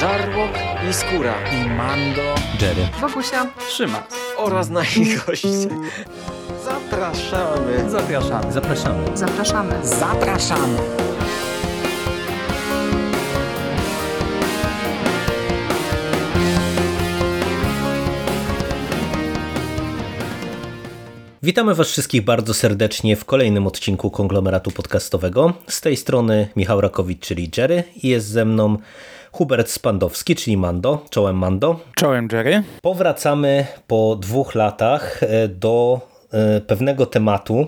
Żarłok 0.00 0.50
i 0.90 0.92
Skóra 0.92 1.34
i 1.52 1.68
Mando, 1.70 2.34
Jerry, 2.60 2.88
Wokusia, 3.00 3.46
Trzyma 3.68 4.06
oraz 4.36 4.70
nasi 4.70 5.16
goście. 5.26 5.48
Zapraszamy. 6.64 7.90
Zapraszamy. 7.90 8.52
zapraszamy. 8.52 9.16
zapraszamy. 9.16 9.86
Zapraszamy. 9.86 10.78
Witamy 21.42 21.74
Was 21.74 21.88
wszystkich 21.88 22.24
bardzo 22.24 22.54
serdecznie 22.54 23.16
w 23.16 23.24
kolejnym 23.24 23.66
odcinku 23.66 24.10
konglomeratu 24.10 24.70
podcastowego. 24.70 25.52
Z 25.68 25.80
tej 25.80 25.96
strony 25.96 26.48
Michał 26.56 26.80
Rakowicz, 26.80 27.20
czyli 27.20 27.50
Jerry, 27.56 27.84
i 28.02 28.08
jest 28.08 28.26
ze 28.26 28.44
mną 28.44 28.76
Hubert 29.32 29.70
Spandowski, 29.70 30.36
czyli 30.36 30.56
Mando. 30.56 31.04
Czołem 31.10 31.36
Mando. 31.36 31.80
Czołem 31.94 32.28
Jerry. 32.32 32.62
Powracamy 32.82 33.66
po 33.86 34.16
dwóch 34.20 34.54
latach 34.54 35.22
e, 35.22 35.48
do 35.48 36.00
e, 36.32 36.60
pewnego 36.60 37.06
tematu, 37.06 37.66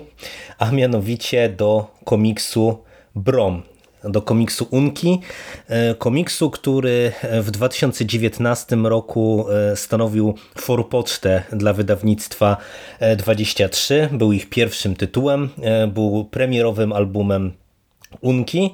a 0.57 0.71
mianowicie 0.71 1.49
do 1.49 1.87
komiksu 2.03 2.77
Brom, 3.15 3.61
do 4.03 4.21
komiksu 4.21 4.67
Unki, 4.71 5.19
e, 5.67 5.95
komiksu, 5.95 6.49
który 6.49 7.11
w 7.41 7.51
2019 7.51 8.75
roku 8.75 9.45
stanowił 9.75 10.35
forpocztę 10.55 11.43
dla 11.51 11.73
wydawnictwa 11.73 12.57
23. 13.17 14.09
Był 14.11 14.31
ich 14.31 14.49
pierwszym 14.49 14.95
tytułem, 14.95 15.49
był 15.87 16.25
premierowym 16.31 16.93
albumem 16.93 17.62
Unki. 18.21 18.73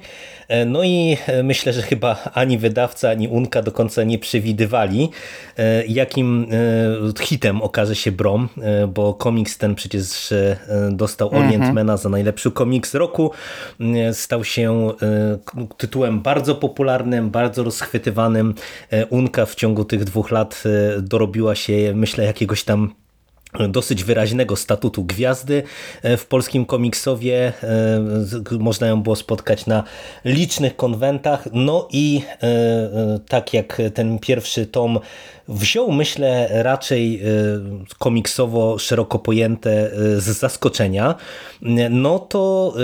No 0.66 0.84
i 0.84 1.16
myślę, 1.44 1.72
że 1.72 1.82
chyba 1.82 2.16
ani 2.34 2.58
wydawca, 2.58 3.10
ani 3.10 3.28
Unka 3.28 3.62
do 3.62 3.72
końca 3.72 4.02
nie 4.02 4.18
przewidywali, 4.18 5.10
jakim 5.88 6.46
hitem 7.20 7.62
okaże 7.62 7.96
się 7.96 8.12
Brom, 8.12 8.48
bo 8.88 9.14
komiks 9.14 9.58
ten 9.58 9.74
przecież 9.74 10.34
dostał 10.90 11.30
Orientmana 11.34 11.96
za 11.96 12.08
najlepszy 12.08 12.50
komiks 12.50 12.94
roku. 12.94 13.30
Stał 14.12 14.44
się 14.44 14.90
tytułem 15.76 16.20
bardzo 16.20 16.54
popularnym, 16.54 17.30
bardzo 17.30 17.64
rozchwytywanym. 17.64 18.54
Unka 19.10 19.46
w 19.46 19.54
ciągu 19.54 19.84
tych 19.84 20.04
dwóch 20.04 20.30
lat 20.30 20.62
dorobiła 20.98 21.54
się, 21.54 21.92
myślę, 21.94 22.24
jakiegoś 22.24 22.64
tam 22.64 22.94
dosyć 23.68 24.04
wyraźnego 24.04 24.56
statutu 24.56 25.04
gwiazdy 25.04 25.62
w 26.02 26.26
polskim 26.26 26.66
komiksowie. 26.66 27.52
Można 28.58 28.86
ją 28.86 29.02
było 29.02 29.16
spotkać 29.16 29.66
na 29.66 29.84
licznych 30.24 30.76
konwentach. 30.76 31.48
No 31.52 31.88
i 31.92 32.22
tak 33.28 33.54
jak 33.54 33.82
ten 33.94 34.18
pierwszy 34.18 34.66
tom 34.66 35.00
wziął, 35.50 35.92
myślę, 35.92 36.48
raczej 36.50 37.22
komiksowo 37.98 38.78
szeroko 38.78 39.18
pojęte 39.18 39.90
z 40.16 40.24
zaskoczenia, 40.24 41.14
no 41.90 42.18
to 42.18 42.74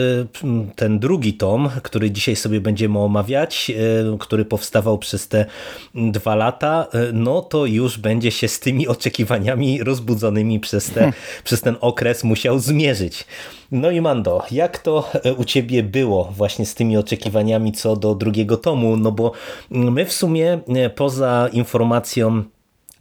ten 0.76 0.98
drugi 0.98 1.34
tom, 1.34 1.70
który 1.82 2.10
dzisiaj 2.10 2.36
sobie 2.36 2.60
będziemy 2.60 2.98
omawiać, 2.98 3.72
który 4.18 4.44
powstawał 4.44 4.98
przez 4.98 5.28
te 5.28 5.46
dwa 5.94 6.34
lata, 6.34 6.86
no 7.12 7.42
to 7.42 7.66
już 7.66 7.98
będzie 7.98 8.30
się 8.30 8.48
z 8.48 8.60
tymi 8.60 8.88
oczekiwaniami 8.88 9.82
rozbudzonymi 9.82 10.60
przez, 10.60 10.90
te, 10.90 11.12
przez 11.44 11.60
ten 11.60 11.76
okres 11.80 12.24
musiał 12.24 12.58
zmierzyć. 12.58 13.24
No 13.72 13.90
i 13.90 14.00
Mando, 14.00 14.42
jak 14.50 14.78
to 14.78 15.10
u 15.36 15.44
Ciebie 15.44 15.82
było 15.82 16.24
właśnie 16.36 16.66
z 16.66 16.74
tymi 16.74 16.96
oczekiwaniami 16.96 17.72
co 17.72 17.96
do 17.96 18.14
drugiego 18.14 18.56
tomu? 18.56 18.96
No 18.96 19.12
bo 19.12 19.32
my 19.70 20.04
w 20.04 20.12
sumie 20.12 20.60
poza 20.94 21.48
informacją 21.52 22.44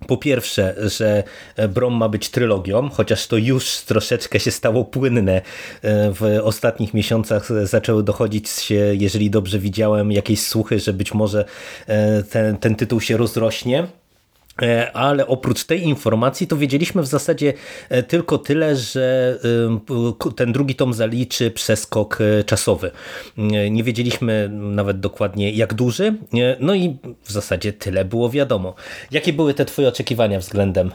po 0.07 0.17
pierwsze, 0.17 0.75
że 0.77 1.23
Brom 1.69 1.93
ma 1.93 2.09
być 2.09 2.29
trylogią, 2.29 2.89
chociaż 2.89 3.27
to 3.27 3.37
już 3.37 3.77
troszeczkę 3.77 4.39
się 4.39 4.51
stało 4.51 4.85
płynne. 4.85 5.41
W 5.83 6.39
ostatnich 6.43 6.93
miesiącach 6.93 7.49
zaczęły 7.63 8.03
dochodzić 8.03 8.49
się, 8.49 8.95
jeżeli 8.99 9.29
dobrze 9.29 9.59
widziałem, 9.59 10.11
jakieś 10.11 10.41
słuchy, 10.41 10.79
że 10.79 10.93
być 10.93 11.13
może 11.13 11.45
ten, 12.31 12.57
ten 12.57 12.75
tytuł 12.75 13.01
się 13.01 13.17
rozrośnie. 13.17 13.87
Ale 14.93 15.27
oprócz 15.27 15.63
tej 15.63 15.83
informacji 15.83 16.47
to 16.47 16.57
wiedzieliśmy 16.57 17.01
w 17.01 17.07
zasadzie 17.07 17.53
tylko 18.07 18.37
tyle, 18.37 18.75
że 18.75 19.39
ten 20.35 20.53
drugi 20.53 20.75
tom 20.75 20.93
zaliczy 20.93 21.51
przeskok 21.51 22.19
czasowy. 22.45 22.91
Nie 23.71 23.83
wiedzieliśmy 23.83 24.49
nawet 24.51 24.99
dokładnie 24.99 25.51
jak 25.51 25.73
duży, 25.73 26.15
no 26.59 26.75
i 26.75 26.97
w 27.21 27.31
zasadzie 27.31 27.73
tyle 27.73 28.05
było 28.05 28.29
wiadomo. 28.29 28.75
Jakie 29.11 29.33
były 29.33 29.53
te 29.53 29.65
twoje 29.65 29.87
oczekiwania 29.87 30.39
względem 30.39 30.91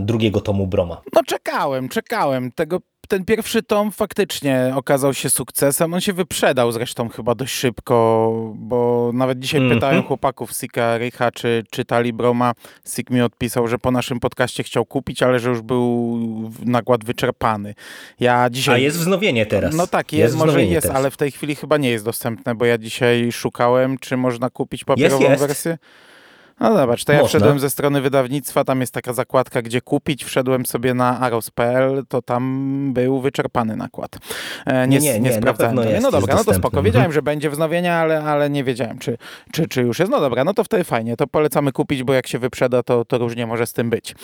drugiego 0.00 0.40
tomu 0.40 0.66
Broma? 0.66 1.00
No 1.12 1.20
czekałem, 1.26 1.88
czekałem. 1.88 2.52
Tego 2.52 2.80
ten 3.06 3.24
pierwszy 3.24 3.62
tom 3.62 3.92
faktycznie 3.92 4.72
okazał 4.74 5.14
się 5.14 5.30
sukcesem. 5.30 5.94
On 5.94 6.00
się 6.00 6.12
wyprzedał 6.12 6.72
zresztą 6.72 7.08
chyba 7.08 7.34
dość 7.34 7.54
szybko, 7.54 8.30
bo 8.56 9.10
nawet 9.14 9.38
dzisiaj 9.38 9.60
mm 9.60 9.70
-hmm. 9.70 9.74
pytałem 9.74 10.02
chłopaków 10.02 10.52
Sika 10.52 10.98
Rycha, 10.98 11.30
czy 11.30 11.64
czytali 11.70 12.12
Broma. 12.12 12.52
Sik 12.86 13.10
mi 13.10 13.20
odpisał, 13.20 13.68
że 13.68 13.78
po 13.78 13.90
naszym 13.90 14.20
podcaście 14.20 14.62
chciał 14.62 14.84
kupić, 14.84 15.22
ale 15.22 15.38
że 15.38 15.48
już 15.48 15.62
był 15.62 16.20
nakład 16.64 17.04
wyczerpany. 17.04 17.74
Ja 18.20 18.50
dzisiaj... 18.50 18.74
A 18.74 18.78
jest 18.78 18.98
wznowienie 18.98 19.46
teraz. 19.46 19.74
No 19.74 19.86
tak, 19.86 20.12
jest, 20.12 20.22
jest 20.22 20.36
może 20.36 20.64
jest, 20.64 20.82
teraz. 20.82 20.96
ale 20.96 21.10
w 21.10 21.16
tej 21.16 21.30
chwili 21.30 21.56
chyba 21.56 21.76
nie 21.76 21.90
jest 21.90 22.04
dostępne, 22.04 22.54
bo 22.54 22.64
ja 22.64 22.78
dzisiaj 22.78 23.32
szukałem, 23.32 23.98
czy 23.98 24.16
można 24.16 24.50
kupić 24.50 24.84
papierową 24.84 25.20
jest, 25.20 25.30
jest. 25.30 25.42
wersję. 25.42 25.78
No 26.60 26.76
zobacz, 26.76 27.04
to 27.04 27.12
ja 27.12 27.18
Można. 27.18 27.28
wszedłem 27.28 27.58
ze 27.58 27.70
strony 27.70 28.00
wydawnictwa, 28.00 28.64
tam 28.64 28.80
jest 28.80 28.94
taka 28.94 29.12
zakładka, 29.12 29.62
gdzie 29.62 29.80
kupić, 29.80 30.24
wszedłem 30.24 30.66
sobie 30.66 30.94
na 30.94 31.20
aros.pl, 31.20 32.02
to 32.08 32.22
tam 32.22 32.90
był 32.92 33.20
wyczerpany 33.20 33.76
nakład. 33.76 34.18
E, 34.66 34.88
nie, 34.88 34.98
nie, 34.98 35.12
nie, 35.12 35.20
nie 35.20 35.32
sprawdzałem. 35.32 35.76
No 36.02 36.10
dobra, 36.10 36.34
no 36.34 36.44
to 36.44 36.54
spoko. 36.54 36.82
Wiedziałem, 36.82 37.12
że 37.12 37.22
będzie 37.22 37.50
wznowienia, 37.50 37.96
ale, 37.96 38.24
ale 38.24 38.50
nie 38.50 38.64
wiedziałem, 38.64 38.98
czy, 38.98 39.18
czy, 39.52 39.68
czy 39.68 39.82
już 39.82 39.98
jest. 39.98 40.12
No 40.12 40.20
dobra, 40.20 40.44
no 40.44 40.54
to 40.54 40.64
wtedy 40.64 40.84
fajnie, 40.84 41.16
to 41.16 41.26
polecamy 41.26 41.72
kupić, 41.72 42.02
bo 42.02 42.14
jak 42.14 42.26
się 42.26 42.38
wyprzeda, 42.38 42.82
to, 42.82 43.04
to 43.04 43.18
różnie 43.18 43.46
może 43.46 43.66
z 43.66 43.72
tym 43.72 43.90
być. 43.90 44.14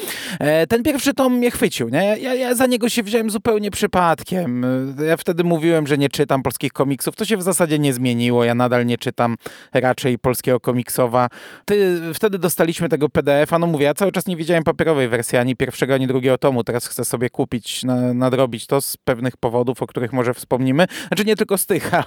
E, 0.40 0.66
ten 0.66 0.82
pierwszy 0.82 1.14
tom 1.14 1.34
mnie 1.34 1.50
chwycił, 1.50 1.88
nie? 1.88 2.18
Ja, 2.18 2.34
ja 2.34 2.54
za 2.54 2.66
niego 2.66 2.88
się 2.88 3.02
wziąłem 3.02 3.30
zupełnie 3.30 3.70
przypadkiem. 3.70 4.66
Ja 5.06 5.16
wtedy 5.16 5.44
mówiłem, 5.44 5.86
że 5.86 5.98
nie 5.98 6.08
czytam 6.08 6.42
polskich 6.42 6.72
komiksów, 6.72 7.16
to 7.16 7.24
się 7.24 7.36
w 7.36 7.42
zasadzie 7.42 7.78
nie 7.78 7.92
zmieniło, 7.92 8.44
ja 8.44 8.54
nadal 8.54 8.86
nie 8.86 8.98
czytam 8.98 9.36
raczej 9.72 10.18
polskiego 10.18 10.60
komiksowa. 10.60 11.28
Ty 11.64 12.00
wtedy 12.20 12.38
dostaliśmy 12.38 12.88
tego 12.88 13.08
PDF-a, 13.08 13.58
no 13.58 13.66
mówię, 13.66 13.84
ja 13.84 13.94
cały 13.94 14.12
czas 14.12 14.26
nie 14.26 14.36
widziałem 14.36 14.64
papierowej 14.64 15.08
wersji, 15.08 15.38
ani 15.38 15.56
pierwszego, 15.56 15.94
ani 15.94 16.06
drugiego 16.06 16.38
tomu. 16.38 16.64
Teraz 16.64 16.86
chcę 16.86 17.04
sobie 17.04 17.30
kupić, 17.30 17.84
na, 17.84 18.14
nadrobić 18.14 18.66
to 18.66 18.80
z 18.80 18.96
pewnych 18.96 19.36
powodów, 19.36 19.82
o 19.82 19.86
których 19.86 20.12
może 20.12 20.34
wspomnimy. 20.34 20.86
Znaczy 21.08 21.24
nie 21.24 21.36
tylko 21.36 21.58
z 21.58 21.66
tych, 21.66 21.90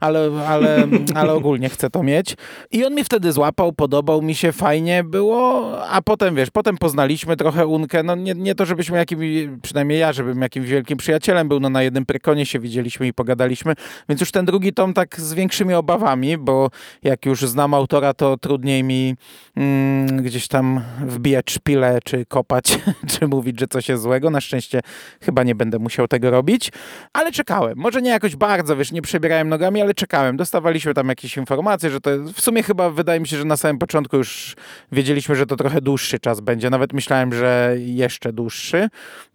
ale, 0.00 0.18
ale, 0.20 0.46
ale, 0.46 0.88
ale 1.14 1.32
ogólnie 1.32 1.68
chcę 1.68 1.90
to 1.90 2.02
mieć. 2.02 2.36
I 2.70 2.84
on 2.84 2.92
mnie 2.92 3.04
wtedy 3.04 3.32
złapał, 3.32 3.72
podobał 3.72 4.22
mi 4.22 4.34
się, 4.34 4.52
fajnie 4.52 5.04
było, 5.04 5.72
a 5.88 6.02
potem, 6.02 6.34
wiesz, 6.34 6.50
potem 6.50 6.78
poznaliśmy 6.78 7.36
trochę 7.36 7.66
Unkę, 7.66 8.02
no 8.02 8.14
nie, 8.14 8.34
nie 8.34 8.54
to, 8.54 8.66
żebyśmy 8.66 8.98
jakimś, 8.98 9.22
przynajmniej 9.62 9.98
ja, 10.00 10.12
żebym 10.12 10.42
jakimś 10.42 10.68
wielkim 10.68 10.98
przyjacielem 10.98 11.48
był, 11.48 11.60
no 11.60 11.70
na 11.70 11.82
jednym 11.82 12.06
prekonie 12.06 12.46
się 12.46 12.58
widzieliśmy 12.58 13.06
i 13.06 13.12
pogadaliśmy, 13.12 13.74
więc 14.08 14.20
już 14.20 14.30
ten 14.30 14.44
drugi 14.44 14.72
tom 14.72 14.94
tak 14.94 15.20
z 15.20 15.34
większymi 15.34 15.74
obawami, 15.74 16.38
bo 16.38 16.70
jak 17.02 17.26
już 17.26 17.40
znam 17.40 17.74
autora, 17.74 18.14
to 18.14 18.36
trudniej 18.36 18.84
mi 18.84 19.14
gdzieś 20.22 20.48
tam 20.48 20.80
wbijać 21.00 21.50
szpilę, 21.50 21.98
czy 22.04 22.26
kopać, 22.26 22.78
czy 23.18 23.28
mówić, 23.28 23.60
że 23.60 23.66
coś 23.66 23.88
jest 23.88 24.02
złego. 24.02 24.30
Na 24.30 24.40
szczęście 24.40 24.80
chyba 25.22 25.42
nie 25.42 25.54
będę 25.54 25.78
musiał 25.78 26.08
tego 26.08 26.30
robić, 26.30 26.72
ale 27.12 27.32
czekałem. 27.32 27.78
Może 27.78 28.02
nie 28.02 28.10
jakoś 28.10 28.36
bardzo, 28.36 28.76
wiesz, 28.76 28.92
nie 28.92 29.02
przebierałem 29.02 29.48
nogami, 29.48 29.82
ale 29.82 29.94
czekałem. 29.94 30.36
Dostawaliśmy 30.36 30.94
tam 30.94 31.08
jakieś 31.08 31.36
informacje, 31.36 31.90
że 31.90 32.00
to 32.00 32.10
w 32.34 32.40
sumie 32.40 32.62
chyba 32.62 32.90
wydaje 32.90 33.20
mi 33.20 33.28
się, 33.28 33.36
że 33.36 33.44
na 33.44 33.56
samym 33.56 33.78
początku 33.78 34.16
już 34.16 34.56
wiedzieliśmy, 34.92 35.36
że 35.36 35.46
to 35.46 35.56
trochę 35.56 35.80
dłuższy 35.80 36.18
czas 36.18 36.40
będzie. 36.40 36.70
Nawet 36.70 36.92
myślałem, 36.92 37.34
że 37.34 37.76
jeszcze 37.78 38.32
dłuższy, 38.32 38.88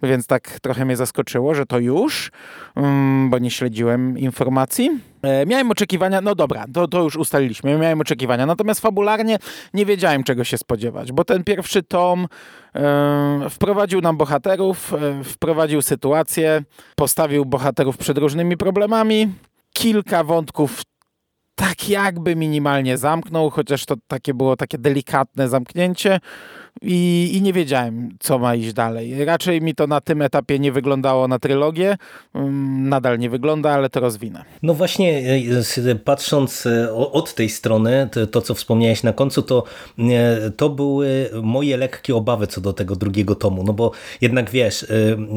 więc 0.04 0.28
tak 0.28 0.60
trochę 0.60 0.86
mnie 0.86 0.96
zaskoczyło, 0.96 1.56
że 1.56 1.66
to 1.66 1.80
już, 1.80 2.32
mm, 2.76 3.30
bo 3.30 3.40
nie 3.40 3.52
śledziłem 3.52 4.18
informacji. 4.20 5.13
E, 5.24 5.46
miałem 5.46 5.72
oczekiwania, 5.72 6.22
no 6.22 6.36
dobra, 6.36 6.66
to, 6.74 6.88
to 6.88 7.02
już 7.04 7.16
ustaliliśmy, 7.16 7.78
miałem 7.78 8.02
oczekiwania, 8.02 8.46
natomiast 8.46 8.82
fabularnie 8.82 9.38
nie 9.74 9.86
wiedziałem 9.86 10.24
czego 10.24 10.44
się 10.44 10.58
spodziewać, 10.58 11.12
bo 11.12 11.26
ten 11.26 11.44
pierwszy 11.44 11.84
tom 11.84 12.28
e, 12.76 13.50
wprowadził 13.50 14.02
nam 14.02 14.18
bohaterów, 14.18 14.94
e, 14.94 15.24
wprowadził 15.24 15.82
sytuację, 15.82 16.64
postawił 16.96 17.46
bohaterów 17.46 17.98
przed 17.98 18.18
różnymi 18.18 18.58
problemami, 18.58 19.34
kilka 19.74 20.24
wątków 20.24 20.82
tak 21.56 21.90
jakby 21.90 22.36
minimalnie 22.36 22.98
zamknął, 22.98 23.50
chociaż 23.50 23.86
to 23.86 23.96
takie 24.08 24.34
było 24.34 24.56
takie 24.56 24.78
delikatne 24.78 25.50
zamknięcie. 25.50 26.20
I, 26.82 27.32
i 27.34 27.42
nie 27.42 27.54
wiedziałem, 27.54 28.10
co 28.20 28.40
ma 28.40 28.56
iść 28.56 28.74
dalej. 28.74 29.26
Raczej 29.26 29.62
mi 29.62 29.76
to 29.76 29.88
na 29.88 30.02
tym 30.02 30.22
etapie 30.22 30.60
nie 30.60 30.72
wyglądało 30.72 31.28
na 31.28 31.40
trylogię. 31.40 31.98
Mm, 32.36 32.90
nadal 32.90 33.20
nie 33.20 33.30
wygląda, 33.30 33.72
ale 33.72 33.90
to 33.90 34.00
rozwinę. 34.00 34.44
No 34.64 34.74
właśnie, 34.74 35.24
e, 35.90 35.96
patrząc 35.96 36.66
e, 36.66 36.94
od 36.94 37.34
tej 37.36 37.50
strony, 37.50 38.10
to, 38.32 38.42
co 38.42 38.54
wspomniałeś 38.54 39.04
na 39.04 39.14
końcu, 39.14 39.42
to, 39.42 39.64
e, 40.00 40.52
to 40.52 40.70
były 40.70 41.30
moje 41.44 41.78
lekkie 41.78 42.16
obawy 42.16 42.48
co 42.48 42.62
do 42.62 42.74
tego 42.74 42.96
drugiego 42.96 43.36
tomu, 43.36 43.64
no 43.64 43.74
bo 43.74 43.92
jednak 44.22 44.50
wiesz, 44.50 44.86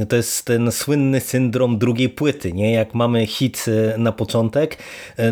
to 0.09 0.17
jest 0.17 0.45
ten 0.45 0.73
słynny 0.73 1.21
syndrom 1.21 1.79
drugiej 1.79 2.09
płyty, 2.09 2.53
nie? 2.53 2.73
Jak 2.73 2.95
mamy 2.95 3.27
hit 3.27 3.65
na 3.99 4.13
początek, 4.13 4.79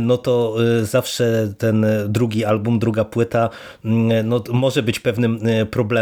no 0.00 0.18
to 0.18 0.56
zawsze 0.82 1.54
ten 1.58 1.86
drugi 2.08 2.44
album, 2.44 2.78
druga 2.78 3.04
płyta 3.04 3.50
mm, 3.84 4.28
no, 4.28 4.42
może 4.52 4.82
być 4.82 5.00
pewnym 5.00 5.40
problemem 5.70 5.93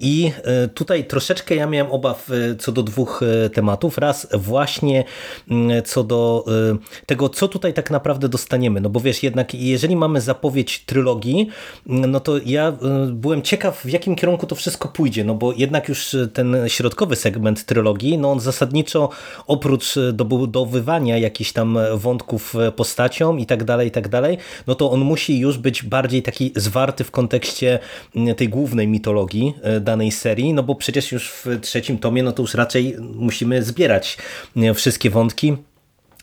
i 0.00 0.32
tutaj 0.74 1.04
troszeczkę 1.04 1.54
ja 1.54 1.66
miałem 1.66 1.92
obaw 1.92 2.30
co 2.58 2.72
do 2.72 2.82
dwóch 2.82 3.20
tematów. 3.54 3.98
Raz 3.98 4.26
właśnie 4.34 5.04
mm, 5.50 5.82
co 5.82 6.04
do 6.04 6.44
tego, 7.06 7.28
co 7.28 7.48
tutaj 7.48 7.74
tak 7.74 7.90
naprawdę 7.90 8.28
dostaniemy. 8.28 8.80
No 8.80 8.90
bo 8.90 9.00
wiesz, 9.00 9.22
jednak 9.22 9.54
jeżeli 9.54 9.96
mamy 9.96 10.20
zapowiedź 10.20 10.84
trylogii, 10.84 11.48
no 11.86 12.20
to 12.20 12.32
ja 12.46 12.72
byłem 13.06 13.42
ciekaw, 13.42 13.82
w 13.84 13.90
jakim 13.90 14.16
kierunku 14.16 14.46
to 14.46 14.54
wszystko 14.54 14.88
pójdzie, 14.88 15.24
no 15.24 15.34
bo 15.34 15.52
jednak 15.52 15.88
już 15.88 16.16
ten 16.32 16.56
środkowy 16.66 17.16
segment 17.16 17.64
trylogii, 17.64 18.18
no 18.18 18.32
on 18.32 18.40
zasadniczo 18.40 19.08
oprócz 19.46 19.94
dobudowywania 20.12 21.18
jakichś 21.18 21.52
tam 21.52 21.78
wątków 21.94 22.54
postacią 22.76 23.36
i 23.36 23.46
tak 23.46 23.64
dalej, 23.64 23.88
i 23.88 23.90
tak 23.90 24.08
dalej, 24.08 24.38
no 24.66 24.74
to 24.74 24.90
on 24.90 25.00
musi 25.00 25.38
już 25.38 25.58
być 25.58 25.82
bardziej 25.82 26.22
taki 26.22 26.52
zwarty 26.56 27.04
w 27.04 27.10
kontekście 27.10 27.78
tej 28.36 28.48
głównej 28.48 28.88
mitologii 28.96 29.54
y, 29.76 29.80
danej 29.80 30.10
serii, 30.12 30.54
no 30.54 30.62
bo 30.62 30.74
przecież 30.74 31.12
już 31.12 31.30
w 31.30 31.60
trzecim 31.60 31.98
tomie, 31.98 32.22
no 32.22 32.32
to 32.32 32.42
już 32.42 32.54
raczej 32.54 32.96
musimy 33.00 33.62
zbierać 33.62 34.18
y, 34.56 34.74
wszystkie 34.74 35.10
wątki 35.10 35.56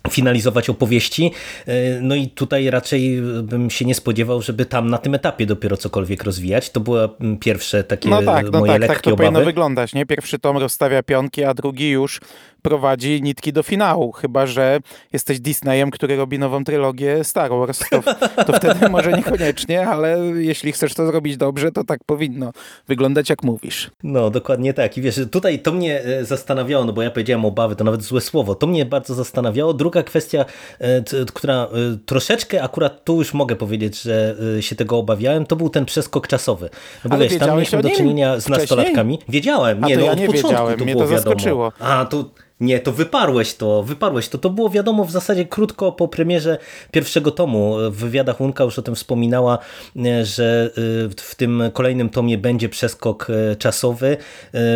finalizować 0.09 0.69
opowieści. 0.69 1.31
E, 1.67 2.01
no 2.01 2.15
i 2.15 2.27
tutaj 2.27 2.69
raczej 2.69 3.21
bym 3.43 3.69
się 3.69 3.85
nie 3.85 3.95
spodziewał, 3.95 4.41
żeby 4.41 4.65
tam 4.65 4.89
na 4.89 4.97
tym 4.97 5.15
etapie 5.15 5.45
dopiero 5.45 5.77
cokolwiek 5.77 6.23
rozwijać. 6.23 6.69
To 6.69 6.79
były 6.79 7.09
pierwsze 7.39 7.83
takie 7.83 8.09
no 8.09 8.23
tak, 8.23 8.51
no 8.51 8.59
moje 8.59 8.71
tak, 8.71 8.81
lekkie 8.81 8.95
tak 8.95 9.03
to 9.03 9.13
obawy. 9.13 9.27
powinno 9.27 9.45
wyglądać. 9.45 9.93
Nie? 9.93 10.05
Pierwszy 10.05 10.39
tom 10.39 10.57
rozstawia 10.57 11.03
pionki, 11.03 11.43
a 11.43 11.53
drugi 11.53 11.89
już 11.89 12.19
prowadzi 12.63 13.21
nitki 13.21 13.53
do 13.53 13.63
finału. 13.63 14.11
Chyba, 14.11 14.45
że 14.45 14.79
jesteś 15.13 15.39
Disneyem, 15.39 15.91
który 15.91 16.15
robi 16.15 16.39
nową 16.39 16.63
trylogię 16.63 17.23
Star 17.23 17.51
Wars, 17.51 17.79
to, 17.89 18.03
to 18.43 18.53
wtedy 18.53 18.89
może 18.95 19.11
niekoniecznie, 19.11 19.87
ale 19.87 20.17
jeśli 20.35 20.71
chcesz 20.71 20.93
to 20.93 21.05
zrobić 21.05 21.37
dobrze, 21.37 21.71
to 21.71 21.83
tak 21.83 21.99
powinno 22.05 22.51
wyglądać, 22.87 23.29
jak 23.29 23.43
mówisz. 23.43 23.91
No, 24.03 24.29
dokładnie 24.29 24.73
tak. 24.73 24.97
I 24.97 25.01
wiesz, 25.01 25.19
tutaj 25.31 25.59
to 25.59 25.71
mnie 25.71 26.01
e, 26.03 26.25
zastanawiało, 26.25 26.85
no 26.85 26.93
bo 26.93 27.01
ja 27.01 27.11
powiedziałem 27.11 27.45
obawy, 27.45 27.75
to 27.75 27.83
nawet 27.83 28.03
złe 28.03 28.21
słowo. 28.21 28.55
To 28.55 28.67
mnie 28.67 28.85
bardzo 28.85 29.13
zastanawiało. 29.13 29.73
Druga 29.73 30.03
kwestia, 30.03 30.45
e, 30.79 31.03
która 31.33 31.63
e, 31.63 31.67
troszeczkę 32.05 32.63
akurat 32.63 33.03
tu 33.03 33.15
już 33.15 33.33
mogę 33.33 33.55
powiedzieć, 33.55 34.01
że 34.01 34.35
się 34.59 34.75
tego 34.75 34.97
obawiałem, 34.97 35.45
to 35.45 35.55
był 35.55 35.69
ten 35.69 35.85
przeskok 35.85 36.27
czasowy. 36.27 36.69
No 37.03 37.09
bo 37.09 37.15
ale 37.15 37.27
wiesz, 37.27 37.39
tam 37.39 37.55
mieliśmy 37.55 37.81
do 37.81 37.89
czynienia 37.89 38.39
z 38.39 38.49
nastolatkami. 38.49 39.19
Wiedziałem, 39.29 39.83
nie, 39.83 39.97
no 39.97 40.05
ja 40.05 40.11
od 40.11 40.19
nie 40.19 40.25
początku 40.27 40.49
wiedziałem, 40.49 40.79
to 40.79 40.85
mnie 40.85 40.95
to 40.95 41.07
zaskoczyło. 41.07 41.71
Wiadomo. 41.71 41.99
A, 41.99 42.05
to 42.05 42.25
nie, 42.59 42.79
to 42.79 42.91
wyparłeś 42.91 43.53
to, 43.53 43.83
wyparłeś 43.83 44.29
to. 44.29 44.37
To 44.37 44.49
było 44.49 44.69
wiadomo 44.69 45.05
w 45.05 45.11
zasadzie 45.11 45.45
krótko 45.45 45.91
po 45.91 46.07
premierze 46.07 46.57
pierwszego 46.91 47.31
tomu. 47.31 47.75
W 47.91 47.95
wywiadach 47.95 48.41
Unka 48.41 48.63
już 48.63 48.79
o 48.79 48.81
tym 48.81 48.95
wspominała, 48.95 49.57
e, 50.05 50.25
że 50.25 50.71
e, 50.71 51.09
w 51.17 51.35
tym 51.35 51.63
kolejnym 51.73 52.09
tomie 52.09 52.37
będzie 52.37 52.69
przeskok 52.69 53.27
e, 53.29 53.55
czasowy, 53.55 54.17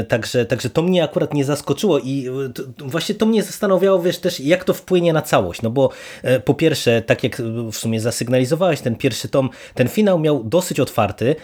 także, 0.08 0.46
także 0.46 0.70
to 0.70 0.82
mnie 0.82 1.04
akurat 1.04 1.34
nie 1.34 1.46
zaskoczyło 1.46 2.00
i 2.00 2.30
właśnie 2.78 3.16
to 3.16 3.26
mnie 3.26 3.44
zastanawiało, 3.44 4.02
wiesz, 4.02 4.20
też 4.20 4.40
jak 4.40 4.64
to 4.64 4.74
wpłynie 4.74 5.14
na 5.14 5.22
całość, 5.22 5.62
no 5.62 5.70
bo 5.70 5.90
po 6.46 6.54
pierwsze, 6.54 7.02
tak 7.02 7.24
jak 7.24 7.42
w 7.72 7.76
sumie 7.76 8.02
zasygnalizowałeś, 8.02 8.82
ten 8.82 8.96
pierwszy 8.96 9.30
tom, 9.30 9.50
ten 9.74 9.88
finał 9.88 10.20
miał 10.20 10.44
dosyć 10.44 10.80
otwarty, 10.80 11.36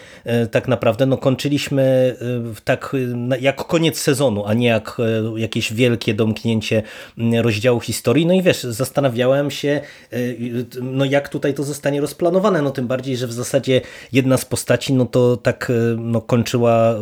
tak 0.50 0.68
naprawdę, 0.68 1.06
no 1.06 1.16
kończyliśmy 1.16 2.16
tak 2.64 2.96
jak 3.40 3.56
koniec 3.56 3.98
sezonu, 3.98 4.44
a 4.46 4.54
nie 4.54 4.66
jak 4.66 4.96
jakieś 5.36 5.72
wielkie 5.72 6.14
domki 6.14 6.23
zamknięcie 6.24 6.82
mm, 7.18 7.44
rozdziału 7.44 7.80
historii. 7.80 8.26
No 8.26 8.34
i 8.34 8.42
wiesz, 8.42 8.62
zastanawiałem 8.62 9.50
się, 9.50 9.80
y, 10.12 10.66
no 10.82 11.04
jak 11.04 11.28
tutaj 11.28 11.54
to 11.54 11.64
zostanie 11.64 12.00
rozplanowane, 12.00 12.62
no 12.62 12.70
tym 12.70 12.86
bardziej, 12.86 13.16
że 13.16 13.26
w 13.26 13.32
zasadzie 13.32 13.80
jedna 14.12 14.36
z 14.36 14.44
postaci, 14.44 14.92
no 14.92 15.06
to 15.06 15.36
tak 15.36 15.70
y, 15.70 15.96
no, 15.98 16.20
kończyła 16.20 16.92
y, 16.92 16.96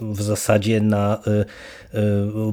w 0.00 0.22
zasadzie 0.22 0.80
na 0.80 1.20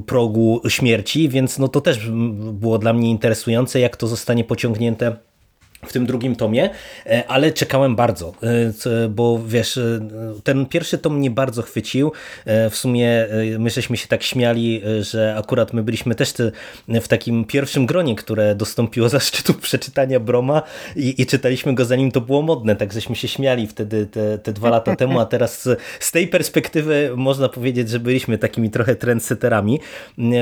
progu 0.06 0.60
śmierci, 0.68 1.28
więc 1.28 1.58
no 1.58 1.68
to 1.68 1.80
też 1.80 2.10
było 2.52 2.78
dla 2.78 2.92
mnie 2.92 3.10
interesujące, 3.10 3.80
jak 3.80 3.96
to 3.96 4.06
zostanie 4.06 4.44
pociągnięte 4.44 5.16
w 5.86 5.92
tym 5.92 6.06
drugim 6.06 6.36
tomie, 6.36 6.70
e, 7.06 7.24
ale 7.28 7.52
czekałem 7.52 7.96
bardzo, 7.96 8.32
e, 8.86 9.08
bo 9.08 9.40
wiesz, 9.46 9.76
e, 9.76 10.00
ten 10.44 10.66
pierwszy 10.66 10.98
tom 10.98 11.16
mnie 11.16 11.30
bardzo 11.30 11.62
chwycił. 11.62 12.12
W 12.46 12.76
sumie 12.76 13.26
my 13.58 13.70
żeśmy 13.70 13.96
się 13.96 14.08
tak 14.08 14.22
śmiali, 14.22 14.82
że 15.00 15.34
akurat 15.38 15.72
my 15.72 15.82
byliśmy 15.82 16.14
też 16.14 16.32
w 16.88 17.08
takim 17.08 17.44
pierwszym 17.44 17.86
gronie, 17.86 18.14
które 18.14 18.54
dostąpiło 18.54 19.08
zaszczytu 19.08 19.54
przeczytania 19.54 20.20
Broma 20.20 20.62
i, 20.96 21.22
i 21.22 21.26
czytaliśmy 21.26 21.74
go 21.74 21.84
zanim 21.84 22.12
to 22.12 22.20
było 22.20 22.42
modne, 22.42 22.76
tak 22.76 22.92
żeśmy 22.92 23.16
się 23.16 23.28
śmiali 23.28 23.66
wtedy 23.66 24.06
te, 24.06 24.38
te 24.38 24.52
dwa 24.52 24.70
lata 24.70 24.96
temu, 24.96 25.20
a 25.20 25.26
teraz 25.26 25.68
z 26.00 26.12
tej 26.12 26.28
perspektywy 26.28 27.12
można 27.16 27.48
powiedzieć, 27.48 27.90
że 27.90 28.00
byliśmy 28.00 28.38
takimi 28.38 28.70
trochę 28.70 28.96
trendsetterami, 28.96 29.80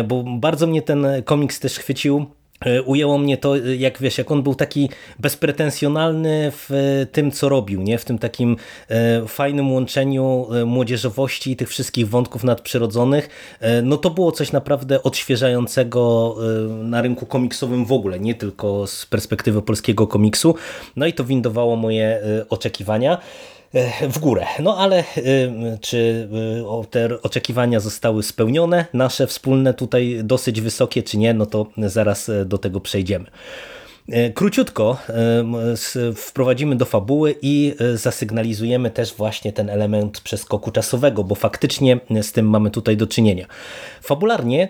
bo 0.05 0.25
bardzo 0.39 0.67
mnie 0.67 0.83
ten 0.83 1.07
komiks 1.25 1.61
też 1.61 1.79
chwycił 1.79 2.27
ujęło 2.85 3.19
mnie 3.19 3.37
to, 3.37 3.59
e, 3.59 3.77
jak 3.77 3.99
wiesz, 3.99 4.19
jak 4.19 4.31
on 4.31 4.43
był 4.43 4.55
taki 4.55 4.91
bezpretensjonalny 5.19 6.53
w 6.53 6.71
e, 6.73 7.07
tym, 7.07 7.31
co 7.31 7.49
robił, 7.49 7.83
nie? 7.83 7.99
w 7.99 8.05
tym 8.05 8.19
takim 8.19 8.57
fajnym 9.29 9.73
łączeniu 9.73 10.47
młodzieżowości 10.67 11.51
i 11.51 11.57
tych 11.57 11.69
wszystkich 11.69 12.09
wątków 12.09 12.45
nadprzyrodzonych. 12.45 13.29
No 13.83 13.97
to 13.97 14.11
było 14.11 14.33
coś 14.33 14.53
naprawdę 14.53 15.03
odświeżającego 15.03 16.37
na 16.69 17.03
rynku 17.03 17.27
komiksowym 17.27 17.85
w 17.85 17.93
ogóle, 17.93 18.21
nie 18.21 18.35
tylko 18.35 18.87
z 18.87 19.07
perspektywy 19.07 19.63
polskiego 19.63 20.07
komiksu. 20.07 20.55
No 20.97 21.07
i 21.07 21.13
to 21.13 21.25
windowało 21.25 21.77
moje 21.77 22.23
oczekiwania. 22.49 23.19
W 24.11 24.19
górę. 24.19 24.47
No 24.61 24.77
ale 24.79 24.99
e, 24.99 25.05
czy 25.81 26.29
e, 26.83 26.85
te 26.91 27.23
oczekiwania 27.23 27.81
zostały 27.81 28.23
spełnione, 28.23 28.87
nasze 28.93 29.27
wspólne 29.27 29.75
tutaj 29.75 30.21
dosyć 30.25 30.61
wysokie, 30.61 31.03
czy 31.03 31.19
nie, 31.19 31.35
no 31.35 31.47
to 31.47 31.67
zaraz 31.77 32.31
do 32.47 32.59
tego 32.59 32.81
przejdziemy. 32.81 33.27
E, 34.13 34.31
króciutko 34.31 34.97
e, 35.09 36.15
wprowadzimy 36.15 36.77
do 36.77 36.85
fabuły 36.85 37.35
i 37.43 37.75
e, 37.81 37.97
zasygnalizujemy 37.97 38.91
też 38.91 39.15
właśnie 39.15 39.53
ten 39.53 39.71
element 39.71 40.21
przeskoku 40.21 40.71
czasowego, 40.71 41.25
bo 41.25 41.35
faktycznie 41.35 42.01
z 42.23 42.33
tym 42.33 42.51
mamy 42.51 42.71
tutaj 42.71 42.97
do 42.97 43.07
czynienia. 43.07 43.47
Fabularnie 44.03 44.69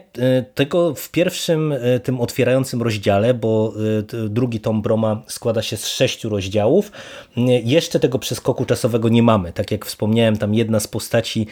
tego 0.55 0.95
w 0.95 1.11
pierwszym 1.11 1.75
tym 2.03 2.21
otwierającym 2.21 2.83
rozdziale, 2.83 3.35
bo 3.35 3.75
drugi 4.29 4.61
tom 4.61 4.83
Broma 4.83 5.23
składa 5.27 5.63
się 5.63 5.77
z 5.77 5.87
sześciu 5.87 6.29
rozdziałów, 6.29 6.93
jeszcze 7.65 8.01
tego 8.01 8.19
przeskoku 8.19 8.65
czasowego 8.65 9.09
nie 9.09 9.23
mamy. 9.23 9.53
Tak 9.53 9.71
jak 9.71 9.87
wspomniałem, 9.87 10.37
tam 10.37 10.55
jedna 10.55 10.81
z 10.81 10.89
postaci 10.89 11.47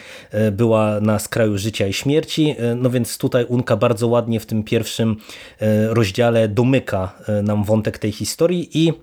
była 0.51 0.99
na 1.01 1.19
skraju 1.19 1.57
życia 1.57 1.87
i 1.87 1.93
śmierci, 1.93 2.55
no 2.75 2.89
więc 2.89 3.17
tutaj 3.17 3.45
Unka 3.45 3.77
bardzo 3.77 4.07
ładnie 4.07 4.39
w 4.39 4.45
tym 4.45 4.63
pierwszym 4.63 5.15
rozdziale 5.89 6.47
domyka 6.47 7.15
nam 7.43 7.63
wątek 7.63 7.76
wątek 7.77 7.97
tej 7.97 8.11
historii 8.11 8.69
i 8.73 8.93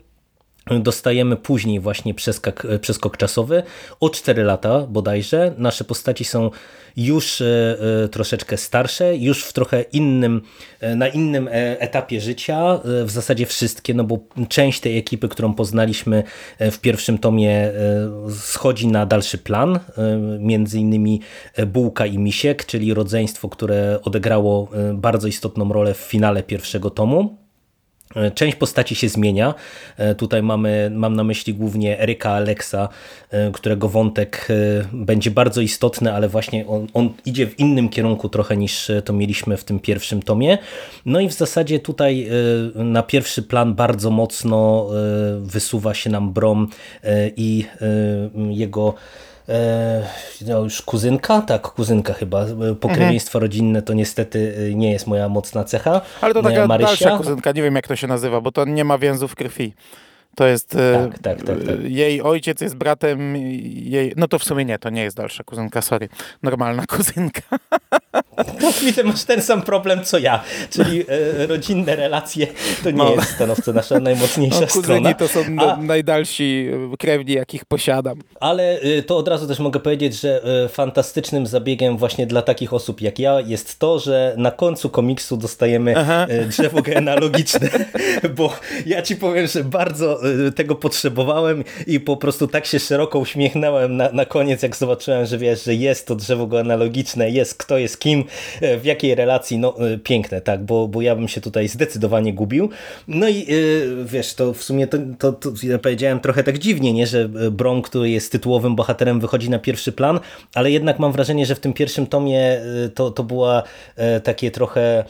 dostajemy 0.70 1.36
później 1.36 1.80
właśnie 1.80 2.14
przeskok, 2.14 2.62
przeskok 2.80 3.16
czasowy 3.16 3.62
o 4.00 4.10
4 4.10 4.42
lata 4.42 4.80
bodajże. 4.80 5.54
Nasze 5.58 5.84
postaci 5.84 6.24
są 6.24 6.50
już 6.96 7.40
e, 7.40 7.76
e, 8.04 8.08
troszeczkę 8.08 8.56
starsze, 8.56 9.16
już 9.16 9.44
w 9.44 9.52
trochę 9.52 9.82
innym, 9.82 10.42
e, 10.80 10.96
na 10.96 11.08
innym 11.08 11.48
etapie 11.78 12.20
życia, 12.20 12.80
w 12.84 13.10
zasadzie 13.10 13.46
wszystkie, 13.46 13.94
no 13.94 14.04
bo 14.04 14.18
część 14.48 14.80
tej 14.80 14.98
ekipy, 14.98 15.28
którą 15.28 15.54
poznaliśmy 15.54 16.22
w 16.60 16.78
pierwszym 16.78 17.18
tomie 17.18 17.72
schodzi 18.38 18.86
na 18.86 19.06
dalszy 19.06 19.38
plan, 19.38 19.80
między 20.38 20.78
innymi 20.78 21.20
Bułka 21.66 22.06
i 22.06 22.18
Misiek, 22.18 22.64
czyli 22.64 22.94
rodzeństwo, 22.94 23.48
które 23.48 23.98
odegrało 24.02 24.68
bardzo 24.94 25.28
istotną 25.28 25.72
rolę 25.72 25.94
w 25.94 25.98
finale 25.98 26.42
pierwszego 26.42 26.90
tomu. 26.90 27.43
Część 28.34 28.56
postaci 28.56 28.94
się 28.94 29.08
zmienia. 29.08 29.54
E, 29.96 30.14
tutaj 30.14 30.42
mamy, 30.42 30.90
mam 30.94 31.16
na 31.16 31.24
myśli 31.24 31.54
głównie 31.54 32.00
Eryka 32.00 32.30
Alexa, 32.30 32.88
e, 33.30 33.50
którego 33.50 33.88
wątek 33.88 34.48
e, 34.50 34.54
będzie 34.92 35.30
bardzo 35.30 35.60
istotny, 35.60 36.14
ale 36.14 36.28
właśnie 36.28 36.66
on, 36.66 36.86
on, 36.94 37.10
idzie 37.26 37.46
w 37.46 37.58
innym 37.58 37.88
kierunku 37.88 38.28
trochę 38.28 38.56
niż 38.56 38.90
to 39.04 39.12
mieliśmy 39.12 39.56
w 39.56 39.64
tym 39.64 39.80
pierwszym 39.80 40.22
tomie. 40.22 40.58
No 41.06 41.20
i 41.20 41.28
w 41.28 41.32
zasadzie 41.32 41.78
tutaj 41.78 42.28
na 42.74 43.02
pierwszy 43.02 43.42
plan 43.42 43.74
bardzo 43.74 44.10
mocno 44.10 44.88
wysuwa 45.38 45.94
się 45.94 46.10
nam 46.10 46.32
Brom 46.32 46.68
i 47.36 47.64
jego 48.50 48.94
e, 48.96 49.33
no 50.46 50.60
już 50.60 50.82
kuzynka, 50.82 51.40
tak, 51.40 51.62
kuzynka 51.62 52.12
chyba. 52.12 52.46
Pokrewieństwo 52.80 53.38
mhm. 53.38 53.42
rodzinne 53.42 53.82
to 53.82 53.92
niestety 53.94 54.72
nie 54.74 54.92
jest 54.92 55.06
moja 55.06 55.28
mocna 55.28 55.64
cecha. 55.64 56.00
Ale 56.20 56.34
to 56.34 56.42
taka 56.42 56.66
Marysia. 56.66 56.88
dalsza 56.88 57.18
kuzynka, 57.18 57.52
nie 57.52 57.62
wiem 57.62 57.74
jak 57.74 57.88
to 57.88 57.96
się 57.96 58.06
nazywa, 58.06 58.40
bo 58.40 58.52
to 58.52 58.64
nie 58.64 58.84
ma 58.84 58.98
więzów 58.98 59.34
krwi. 59.34 59.74
To 60.34 60.46
jest. 60.46 60.74
E, 60.74 61.08
tak, 61.12 61.18
tak, 61.18 61.42
tak, 61.42 61.64
tak, 61.64 61.76
Jej 61.82 62.22
ojciec 62.22 62.60
jest 62.60 62.76
bratem 62.76 63.36
jej. 63.36 64.12
No 64.16 64.28
to 64.28 64.38
w 64.38 64.44
sumie 64.44 64.64
nie, 64.64 64.78
to 64.78 64.90
nie 64.90 65.02
jest 65.02 65.16
dalsza 65.16 65.44
kuzynka, 65.44 65.82
sorry. 65.82 66.08
Normalna 66.42 66.86
kuzynka. 66.86 67.42
No, 68.62 68.72
widzę, 68.82 69.04
masz 69.04 69.24
ten 69.24 69.42
sam 69.42 69.62
problem 69.62 70.04
co 70.04 70.18
ja, 70.18 70.42
czyli 70.70 71.04
e, 71.08 71.46
rodzinne 71.46 71.96
relacje 71.96 72.46
to 72.84 72.90
nie 72.90 72.96
no. 72.96 73.10
jest 73.10 73.30
stanowczo 73.30 73.72
nasza 73.72 74.00
najmocniejsza 74.00 74.60
no, 74.60 74.82
strona. 74.82 75.14
to 75.14 75.28
są 75.28 75.40
A... 75.58 75.76
najdalsi 75.76 76.70
krewni, 76.98 77.32
jakich 77.32 77.64
posiadam. 77.64 78.18
Ale 78.40 78.80
e, 78.80 79.02
to 79.02 79.16
od 79.16 79.28
razu 79.28 79.48
też 79.48 79.58
mogę 79.58 79.80
powiedzieć, 79.80 80.20
że 80.20 80.42
e, 80.64 80.68
fantastycznym 80.68 81.46
zabiegiem 81.46 81.96
właśnie 81.96 82.26
dla 82.26 82.42
takich 82.42 82.72
osób 82.72 83.00
jak 83.00 83.18
ja 83.18 83.40
jest 83.40 83.78
to, 83.78 83.98
że 83.98 84.34
na 84.36 84.50
końcu 84.50 84.90
komiksu 84.90 85.36
dostajemy 85.36 85.94
Aha. 85.96 86.26
E, 86.28 86.44
drzewo 86.44 86.82
genealogiczne, 86.82 87.70
bo 88.36 88.52
ja 88.86 89.02
ci 89.02 89.16
powiem, 89.16 89.46
że 89.46 89.64
bardzo 89.64 90.20
tego 90.56 90.74
potrzebowałem 90.74 91.64
i 91.86 92.00
po 92.00 92.16
prostu 92.16 92.46
tak 92.46 92.66
się 92.66 92.78
szeroko 92.78 93.18
uśmiechnąłem 93.18 93.96
na, 93.96 94.12
na 94.12 94.24
koniec, 94.24 94.62
jak 94.62 94.76
zobaczyłem, 94.76 95.26
że 95.26 95.38
wiesz, 95.38 95.64
że 95.64 95.74
jest 95.74 96.06
to 96.06 96.14
drzewo 96.14 96.46
genealogiczne, 96.46 97.30
jest 97.30 97.58
kto 97.58 97.78
jest 97.78 98.00
kim, 98.00 98.23
e, 98.60 98.78
w 98.78 98.84
jakiej 98.84 99.14
relacji, 99.14 99.58
no 99.58 99.74
e, 99.78 99.98
piękne, 99.98 100.40
tak, 100.40 100.64
bo, 100.64 100.88
bo 100.88 101.02
ja 101.02 101.16
bym 101.16 101.28
się 101.28 101.40
tutaj 101.40 101.68
zdecydowanie 101.68 102.32
gubił. 102.32 102.70
No 103.08 103.28
i 103.28 103.42
e, 103.42 103.44
wiesz, 104.04 104.34
to 104.34 104.52
w 104.52 104.62
sumie 104.62 104.86
to, 104.86 104.98
to, 105.18 105.32
to 105.32 105.50
ja 105.62 105.78
powiedziałem 105.78 106.20
trochę 106.20 106.44
tak 106.44 106.58
dziwnie, 106.58 106.92
nie, 106.92 107.06
że 107.06 107.28
Brom, 107.28 107.82
który 107.82 108.10
jest 108.10 108.32
tytułowym 108.32 108.76
bohaterem, 108.76 109.20
wychodzi 109.20 109.50
na 109.50 109.58
pierwszy 109.58 109.92
plan, 109.92 110.20
ale 110.54 110.70
jednak 110.70 110.98
mam 110.98 111.12
wrażenie, 111.12 111.46
że 111.46 111.54
w 111.54 111.60
tym 111.60 111.72
pierwszym 111.72 112.06
tomie 112.06 112.60
to, 112.94 113.10
to 113.10 113.24
była 113.24 113.62
takie 114.24 114.50
trochę 114.50 115.04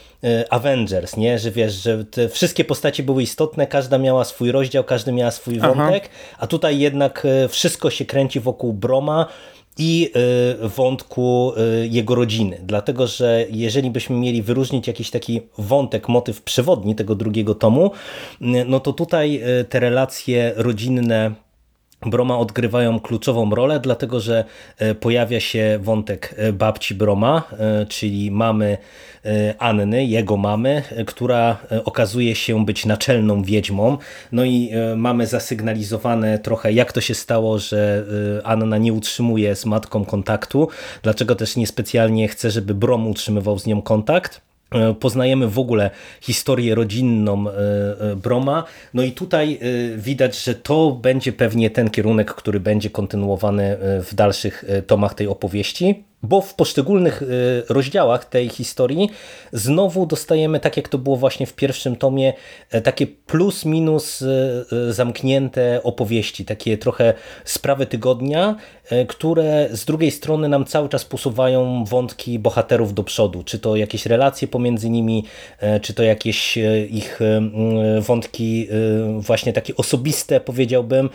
Avengers, 0.50 1.16
nie, 1.16 1.38
że 1.38 1.50
wiesz, 1.50 1.72
że 1.72 2.04
te 2.04 2.28
wszystkie 2.28 2.64
postacie 2.64 3.02
były 3.02 3.22
istotne, 3.22 3.66
każda 3.66 3.98
miała 3.98 4.24
swój 4.24 4.52
rozdział, 4.52 4.84
każdy 4.84 5.12
miała 5.12 5.30
swój 5.30 5.58
wątek, 5.58 6.10
Aha. 6.12 6.36
a 6.38 6.46
tutaj 6.46 6.78
jednak 6.78 7.26
wszystko 7.48 7.90
się 7.90 8.04
kręci 8.04 8.40
wokół 8.40 8.72
Broma 8.72 9.26
i 9.78 10.10
e, 10.64 10.68
wątku 10.68 11.52
e, 11.56 11.86
jego 11.86 12.14
rodziny. 12.14 12.60
Dlatego, 12.62 13.06
że 13.06 13.46
jeżeli 13.50 13.90
byśmy 13.90 14.16
mieli 14.16 14.42
wyróżnić 14.42 14.86
jakiś 14.86 15.10
taki 15.10 15.40
wątek, 15.58 16.08
motyw 16.08 16.42
przewodni 16.42 16.94
tego 16.94 17.14
drugiego 17.14 17.54
tomu, 17.54 17.90
no 18.40 18.80
to 18.80 18.92
tutaj 18.92 19.42
te 19.68 19.80
relacje 19.80 20.52
rodzinne 20.56 21.43
Broma 22.06 22.38
odgrywają 22.38 23.00
kluczową 23.00 23.50
rolę, 23.50 23.80
dlatego 23.80 24.20
że 24.20 24.44
pojawia 25.00 25.40
się 25.40 25.78
wątek 25.82 26.34
babci 26.52 26.94
Broma, 26.94 27.42
czyli 27.88 28.30
mamy 28.30 28.78
E, 29.24 29.54
Anny, 29.58 30.04
jego 30.04 30.36
mamy, 30.36 30.82
e, 30.90 31.04
która 31.04 31.56
e, 31.72 31.84
okazuje 31.84 32.34
się 32.34 32.64
być 32.64 32.86
naczelną 32.86 33.42
wiedźmą. 33.42 33.98
No 34.32 34.44
i 34.44 34.70
mamy 34.96 35.26
zasygnalizowane 35.26 36.38
trochę, 36.38 36.72
jak 36.72 36.92
to 36.92 37.00
się 37.00 37.14
stało, 37.14 37.58
że 37.58 38.04
Anna 38.44 38.78
nie 38.78 38.92
utrzymuje 38.92 39.56
z 39.56 39.66
matką 39.66 40.04
kontaktu, 40.04 40.68
dlaczego 41.02 41.34
też 41.34 41.56
niespecjalnie 41.56 42.28
chce, 42.28 42.50
żeby 42.50 42.74
Brom 42.74 43.06
utrzymywał 43.08 43.58
z 43.58 43.66
nią 43.66 43.82
kontakt. 43.82 44.40
Poznajemy 45.00 45.48
w 45.48 45.58
ogóle 45.58 45.90
historię 46.20 46.74
rodzinną 46.74 47.44
Broma. 48.16 48.64
No 48.94 49.02
i 49.02 49.12
tutaj 49.12 49.60
widać, 49.96 50.44
że 50.44 50.54
to 50.54 50.90
będzie 50.90 51.32
pewnie 51.32 51.70
ten 51.70 51.90
kierunek, 51.90 52.34
który 52.34 52.60
będzie 52.60 52.90
kontynuowany 52.90 53.76
w 53.80 54.10
dalszych 54.14 54.64
tomach 54.86 55.14
tej 55.14 55.26
opowieści 55.26 56.04
bo 56.24 56.40
w 56.40 56.54
poszczególnych 56.54 57.22
y, 57.22 57.26
rozdziałach 57.68 58.24
tej 58.24 58.48
historii 58.48 59.10
znowu 59.52 60.06
dostajemy, 60.06 60.60
tak 60.60 60.76
jak 60.76 60.88
to 60.88 60.98
było 60.98 61.16
właśnie 61.16 61.46
w 61.46 61.54
pierwszym 61.54 61.96
tomie, 61.96 62.32
e, 62.70 62.80
takie 62.80 63.06
plus 63.06 63.64
minus 63.64 64.22
y, 64.22 64.64
y, 64.72 64.92
zamknięte 64.92 65.80
opowieści, 65.82 66.44
takie 66.44 66.78
trochę 66.78 67.14
sprawy 67.44 67.86
tygodnia, 67.86 68.56
e, 68.90 69.06
które 69.06 69.68
z 69.72 69.84
drugiej 69.84 70.10
strony 70.10 70.48
nam 70.48 70.64
cały 70.64 70.88
czas 70.88 71.04
posuwają 71.04 71.84
wątki 71.84 72.38
bohaterów 72.38 72.94
do 72.94 73.04
przodu, 73.04 73.42
czy 73.42 73.58
to 73.58 73.76
jakieś 73.76 74.06
relacje 74.06 74.48
pomiędzy 74.48 74.90
nimi, 74.90 75.24
e, 75.60 75.80
czy 75.80 75.94
to 75.94 76.02
jakieś 76.02 76.58
ich 76.90 77.20
wątki 78.00 78.68
właśnie 79.18 79.52
takie 79.52 79.76
osobiste 79.76 80.40
powiedziałbym. 80.40 81.10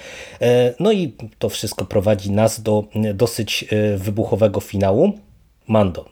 No 0.80 0.92
i 0.92 1.14
to 1.40 1.50
wszystko 1.50 1.86
prowadzi 1.86 2.32
nas 2.32 2.62
do 2.62 2.84
dosyć 3.14 3.66
wybuchowego 3.98 4.60
finału. 4.60 4.99
Mando. 5.68 6.12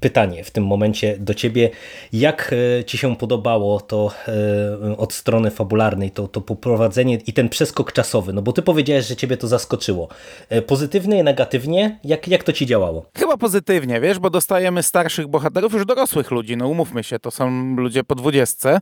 Pytanie 0.00 0.44
w 0.44 0.50
tym 0.50 0.66
momencie 0.66 1.16
do 1.18 1.34
ciebie, 1.34 1.70
jak 2.12 2.54
e, 2.80 2.84
ci 2.84 2.98
się 2.98 3.16
podobało 3.16 3.80
to 3.80 4.10
e, 4.28 4.96
od 4.96 5.12
strony 5.12 5.50
fabularnej, 5.50 6.10
to, 6.10 6.28
to 6.28 6.40
poprowadzenie 6.40 7.18
i 7.26 7.32
ten 7.32 7.48
przeskok 7.48 7.92
czasowy, 7.92 8.32
no 8.32 8.42
bo 8.42 8.52
ty 8.52 8.62
powiedziałeś, 8.62 9.06
że 9.06 9.16
ciebie 9.16 9.36
to 9.36 9.48
zaskoczyło. 9.48 10.08
E, 10.48 10.62
pozytywnie, 10.62 11.24
negatywnie? 11.24 11.98
Jak, 12.04 12.28
jak 12.28 12.44
to 12.44 12.52
ci 12.52 12.66
działało? 12.66 13.06
Chyba 13.18 13.36
pozytywnie, 13.36 14.00
wiesz, 14.00 14.18
bo 14.18 14.30
dostajemy 14.30 14.82
starszych 14.82 15.26
bohaterów, 15.26 15.72
już 15.72 15.86
dorosłych 15.86 16.30
ludzi, 16.30 16.56
no 16.56 16.68
umówmy 16.68 17.04
się, 17.04 17.18
to 17.18 17.30
są 17.30 17.76
ludzie 17.76 18.04
po 18.04 18.14
dwudziestce, 18.14 18.78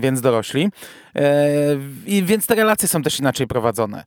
więc 0.00 0.20
dorośli. 0.20 0.68
I 2.06 2.22
więc 2.22 2.46
te 2.46 2.54
relacje 2.54 2.88
są 2.88 3.02
też 3.02 3.20
inaczej 3.20 3.46
prowadzone. 3.46 4.04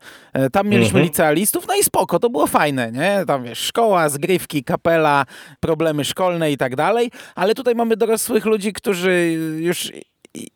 Tam 0.52 0.68
mieliśmy 0.68 1.00
mhm. 1.00 1.06
licealistów, 1.06 1.68
no 1.68 1.76
i 1.76 1.84
spoko, 1.84 2.20
to 2.20 2.30
było 2.30 2.48
fajne, 2.48 2.92
nie? 2.92 3.24
Tam 3.28 3.44
wiesz, 3.44 3.60
szkoła, 3.60 4.10
zgrywki, 4.10 4.64
kapela, 4.64 5.26
problemy 5.60 6.06
szkolne 6.06 6.26
i 6.52 6.58
tak 6.58 6.76
dalej, 6.76 7.12
ale 7.36 7.56
tutaj 7.56 7.76
mamy 7.76 7.98
dorosłych 7.98 8.46
ludzi, 8.46 8.74
którzy 8.74 9.38
już 9.60 9.92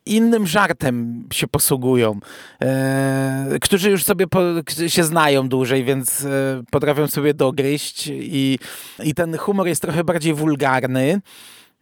innym 0.06 0.46
żartem 0.46 1.24
się 1.32 1.48
posługują, 1.48 2.20
e, 2.62 3.58
którzy 3.60 3.90
już 3.90 4.04
sobie 4.04 4.26
po, 4.26 4.40
się 4.86 5.04
znają 5.04 5.48
dłużej, 5.48 5.84
więc 5.84 6.24
e, 6.24 6.62
potrafią 6.70 7.08
sobie 7.08 7.34
dogryźć 7.34 8.06
i, 8.12 8.58
i 9.04 9.14
ten 9.14 9.38
humor 9.38 9.66
jest 9.66 9.82
trochę 9.82 10.04
bardziej 10.04 10.34
wulgarny. 10.34 11.20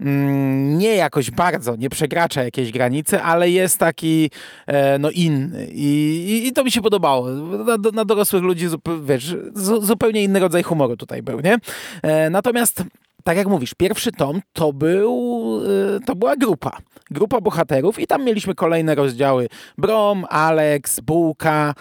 Mm, 0.01 0.79
nie 0.79 0.97
jakoś 0.97 1.31
bardzo, 1.31 1.77
nie 1.77 1.91
przekracza 1.91 2.45
jakiejś 2.45 2.73
granicy, 2.73 3.23
ale 3.23 3.51
jest 3.51 3.79
taki 3.79 4.31
e, 4.67 4.99
no 4.99 5.11
inny 5.11 5.67
I, 5.71 5.87
i, 6.29 6.49
i 6.49 6.53
to 6.53 6.65
mi 6.65 6.71
się 6.71 6.83
podobało. 6.83 7.29
Na, 7.31 7.77
na 7.93 8.05
dorosłych 8.05 8.43
ludzi 8.43 8.69
wiesz, 9.03 9.37
zupełnie 9.81 10.23
inny 10.23 10.41
rodzaj 10.41 10.63
humoru 10.63 10.97
tutaj 10.97 11.23
był, 11.23 11.41
nie? 11.41 11.59
E, 12.03 12.31
natomiast 12.31 12.85
tak 13.29 13.37
jak 13.37 13.47
mówisz, 13.47 13.75
pierwszy 13.75 14.13
tom 14.13 14.41
to 14.53 14.73
był, 14.73 15.61
e, 15.97 16.01
to 16.01 16.17
była 16.17 16.37
grupa. 16.37 16.79
Grupa 17.11 17.41
bohaterów 17.41 17.99
i 17.99 18.07
tam 18.07 18.25
mieliśmy 18.25 18.55
kolejne 18.55 18.95
rozdziały. 18.95 19.49
Brom, 19.79 20.25
Alex, 20.29 21.01
Bułka, 21.01 21.75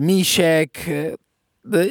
Misiek, 0.00 0.70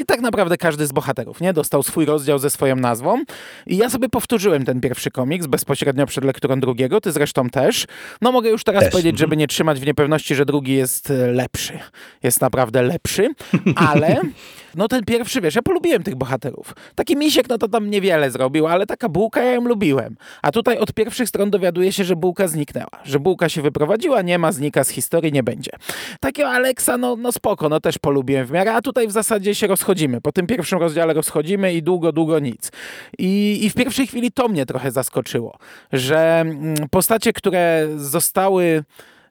i 0.02 0.06
tak 0.06 0.22
naprawdę 0.22 0.58
każdy 0.58 0.88
z 0.88 0.92
bohaterów 0.92 1.42
nie 1.42 1.54
dostał 1.54 1.84
swój 1.84 2.06
rozdział 2.06 2.40
ze 2.40 2.50
swoją 2.50 2.76
nazwą. 2.76 3.24
I 3.68 3.78
ja 3.78 3.90
sobie 3.90 4.10
powtórzyłem 4.10 4.66
ten 4.66 4.82
pierwszy 4.82 5.12
komiks 5.12 5.48
bezpośrednio 5.48 6.06
przed 6.06 6.24
lekturą 6.24 6.60
drugiego, 6.60 7.02
ty 7.02 7.12
zresztą 7.12 7.50
też. 7.50 7.86
No 8.22 8.32
mogę 8.32 8.50
już 8.50 8.64
teraz 8.64 8.84
też. 8.84 8.92
powiedzieć, 8.92 9.18
żeby 9.18 9.34
mhm. 9.34 9.40
nie 9.40 9.48
trzymać 9.48 9.80
w 9.80 9.86
niepewności, 9.86 10.36
że 10.36 10.46
drugi 10.46 10.74
jest 10.74 11.14
lepszy. 11.32 11.80
Jest 12.24 12.42
naprawdę 12.42 12.82
lepszy, 12.82 13.30
ale 13.76 14.22
no 14.76 14.88
ten 14.88 15.06
pierwszy, 15.06 15.42
wiesz, 15.42 15.56
ja 15.56 15.62
polubiłem 15.62 16.04
tych 16.04 16.16
bohaterów. 16.16 16.76
Taki 16.96 17.18
misiek, 17.18 17.50
no 17.50 17.58
to 17.58 17.68
tam 17.68 17.90
niewiele 17.90 18.32
zrobił, 18.32 18.68
ale 18.68 18.86
taka 18.86 19.10
bułka 19.10 19.44
ja 19.44 19.52
ją 19.52 19.62
lubiłem. 19.62 20.16
A 20.42 20.52
tutaj 20.52 20.78
od 20.78 20.94
pierwszych 20.94 21.30
stron 21.30 21.50
dowiaduje 21.50 21.92
się, 21.92 22.04
że 22.04 22.16
bułka 22.16 22.48
zniknęła. 22.48 22.90
Że 23.04 23.20
bułka 23.20 23.50
się 23.50 23.62
wyprowadziła, 23.62 24.22
nie 24.22 24.40
ma, 24.40 24.52
znika 24.52 24.84
z 24.84 24.90
historii, 24.90 25.32
nie 25.32 25.44
będzie. 25.44 25.72
Takiego 26.20 26.50
Aleksa, 26.50 26.98
no, 26.98 27.16
no 27.16 27.32
spoko, 27.32 27.70
no 27.70 27.80
też 27.80 27.98
polubiłem 27.98 28.46
w 28.46 28.52
miarę, 28.52 28.74
a 28.74 28.82
tutaj 28.82 29.08
w 29.08 29.12
zasadzie 29.12 29.56
się 29.56 29.68
rozchodzimy. 29.68 30.22
Po 30.22 30.32
tym 30.32 30.48
pierwszym 30.48 30.80
rozdziale 30.80 31.14
rozchodzimy 31.14 31.74
i 31.74 31.84
długo, 31.84 32.12
długo 32.12 32.40
nic. 32.40 32.72
I, 33.18 33.60
i 33.66 33.70
w 33.70 33.74
pierwszej 33.74 34.08
chwili 34.08 34.32
to 34.32 34.48
mnie 34.48 34.66
trochę 34.66 34.92
zaskoczyło, 34.92 35.58
że 35.94 36.40
mm, 36.40 36.76
postacie, 36.90 37.34
które 37.34 37.88
zostały 37.98 38.84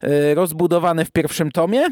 y, 0.04 0.34
rozbudowane 0.34 1.04
w 1.04 1.10
pierwszym 1.10 1.50
tomie, 1.52 1.86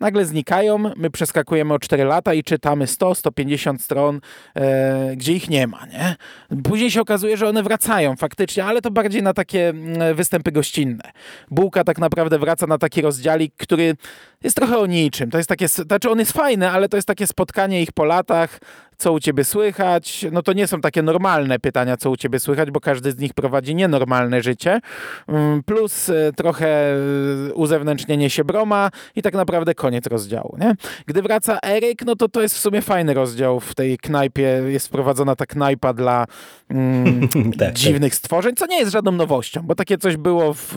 nagle 0.00 0.24
znikają, 0.24 0.78
my 0.96 1.10
przeskakujemy 1.10 1.74
o 1.74 1.78
4 1.78 2.04
lata 2.04 2.34
i 2.34 2.42
czytamy 2.42 2.84
100-150 2.84 3.78
stron, 3.78 4.20
e, 4.54 5.16
gdzie 5.16 5.32
ich 5.32 5.50
nie 5.50 5.66
ma. 5.66 5.86
Nie? 5.86 6.16
Później 6.62 6.90
się 6.90 7.00
okazuje, 7.00 7.36
że 7.36 7.48
one 7.48 7.62
wracają 7.62 8.16
faktycznie, 8.16 8.64
ale 8.64 8.82
to 8.82 8.90
bardziej 8.90 9.22
na 9.22 9.34
takie 9.34 9.68
mm, 9.68 10.14
występy 10.14 10.52
gościnne. 10.52 11.12
Bułka 11.50 11.84
tak 11.84 11.98
naprawdę 11.98 12.38
wraca 12.38 12.66
na 12.66 12.78
taki 12.78 13.02
rozdziałik, 13.02 13.54
który 13.56 13.96
jest 14.42 14.56
trochę 14.56 14.78
o 14.78 14.86
niczym. 14.86 15.30
To 15.30 15.38
jest 15.38 15.48
takie, 15.48 15.68
znaczy 15.68 16.10
on 16.10 16.18
jest 16.18 16.32
fajny, 16.32 16.70
ale 16.70 16.88
to 16.88 16.96
jest 16.96 17.08
takie 17.08 17.26
spotkanie 17.26 17.82
ich 17.82 17.92
po 17.92 18.04
latach, 18.04 18.58
co 18.96 19.12
u 19.12 19.20
ciebie 19.20 19.44
słychać. 19.44 20.26
No 20.32 20.42
to 20.42 20.52
nie 20.52 20.66
są 20.66 20.80
takie 20.80 21.02
normalne 21.02 21.58
pytania, 21.58 21.96
co 21.96 22.10
u 22.10 22.16
ciebie 22.16 22.38
słychać, 22.40 22.70
bo 22.70 22.80
każdy 22.80 23.12
z 23.12 23.18
nich 23.18 23.34
prowadzi 23.34 23.74
nienormalne 23.74 24.42
życie. 24.42 24.80
Mm, 25.28 25.62
Plus 25.62 26.08
e, 26.08 26.32
trochę 26.36 26.66
e, 26.66 27.54
uzewnętrznienie 27.54 28.30
się 28.30 28.44
Broma 28.44 28.90
i 29.16 29.22
tak 29.22 29.34
naprawdę 29.34 29.74
koniec 29.74 30.06
rozdziału. 30.06 30.56
Nie? 30.60 30.74
Gdy 31.06 31.22
wraca 31.22 31.58
Eryk, 31.66 32.02
no 32.06 32.16
to 32.16 32.28
to 32.28 32.42
jest 32.42 32.54
w 32.54 32.58
sumie 32.58 32.82
fajny 32.82 33.14
rozdział 33.14 33.60
w 33.60 33.74
tej 33.74 33.98
knajpie. 33.98 34.62
Jest 34.66 34.86
wprowadzona 34.88 35.36
ta 35.36 35.46
knajpa 35.46 35.92
dla 35.92 36.26
mm, 36.70 37.28
tak. 37.58 37.72
dziwnych 37.72 38.14
stworzeń, 38.14 38.54
co 38.56 38.66
nie 38.66 38.78
jest 38.78 38.92
żadną 38.92 39.12
nowością, 39.12 39.62
bo 39.64 39.74
takie 39.74 39.98
coś 39.98 40.16
było 40.16 40.54
w, 40.54 40.72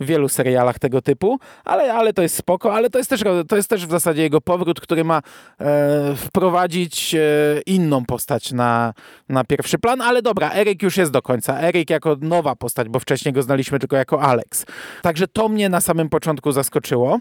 w 0.00 0.06
wielu 0.06 0.28
serialach 0.28 0.78
tego 0.78 1.02
typu, 1.02 1.38
ale, 1.64 1.94
ale 1.94 2.12
to 2.12 2.22
jest 2.22 2.36
spoko, 2.36 2.74
ale 2.74 2.90
to 2.90 2.98
jest 2.98 3.10
też, 3.10 3.20
to 3.48 3.56
jest 3.56 3.70
też 3.70 3.86
w 3.86 3.90
zasadzie 3.90 4.22
jego 4.22 4.40
powrót, 4.40 4.80
który 4.80 5.04
ma 5.04 5.22
e, 5.60 6.14
wprowadzić 6.16 7.14
e, 7.14 7.20
inną 7.66 8.04
postać 8.04 8.52
na, 8.52 8.94
na 9.28 9.44
pierwszy 9.44 9.78
plan, 9.78 10.00
ale 10.00 10.22
dobra, 10.22 10.50
Eryk 10.52 10.82
już 10.82 10.96
jest 10.96 11.12
do 11.12 11.22
końca. 11.22 11.60
Eryk 11.60 11.90
jako 11.90 12.16
nowa 12.20 12.56
postać, 12.56 12.88
bo 12.88 13.00
wcześniej 13.00 13.32
go 13.32 13.42
znaliśmy 13.42 13.78
tylko 13.78 13.96
jako 13.96 14.22
Alex. 14.22 14.66
Także 15.02 15.28
to 15.28 15.48
mnie 15.48 15.68
na 15.68 15.80
samym 15.80 16.08
początku 16.08 16.52
zaskoczyło, 16.52 17.18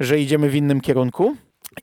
że 0.00 0.20
idziemy 0.20 0.50
w 0.50 0.54
innym 0.54 0.80
kierunku 0.80 1.36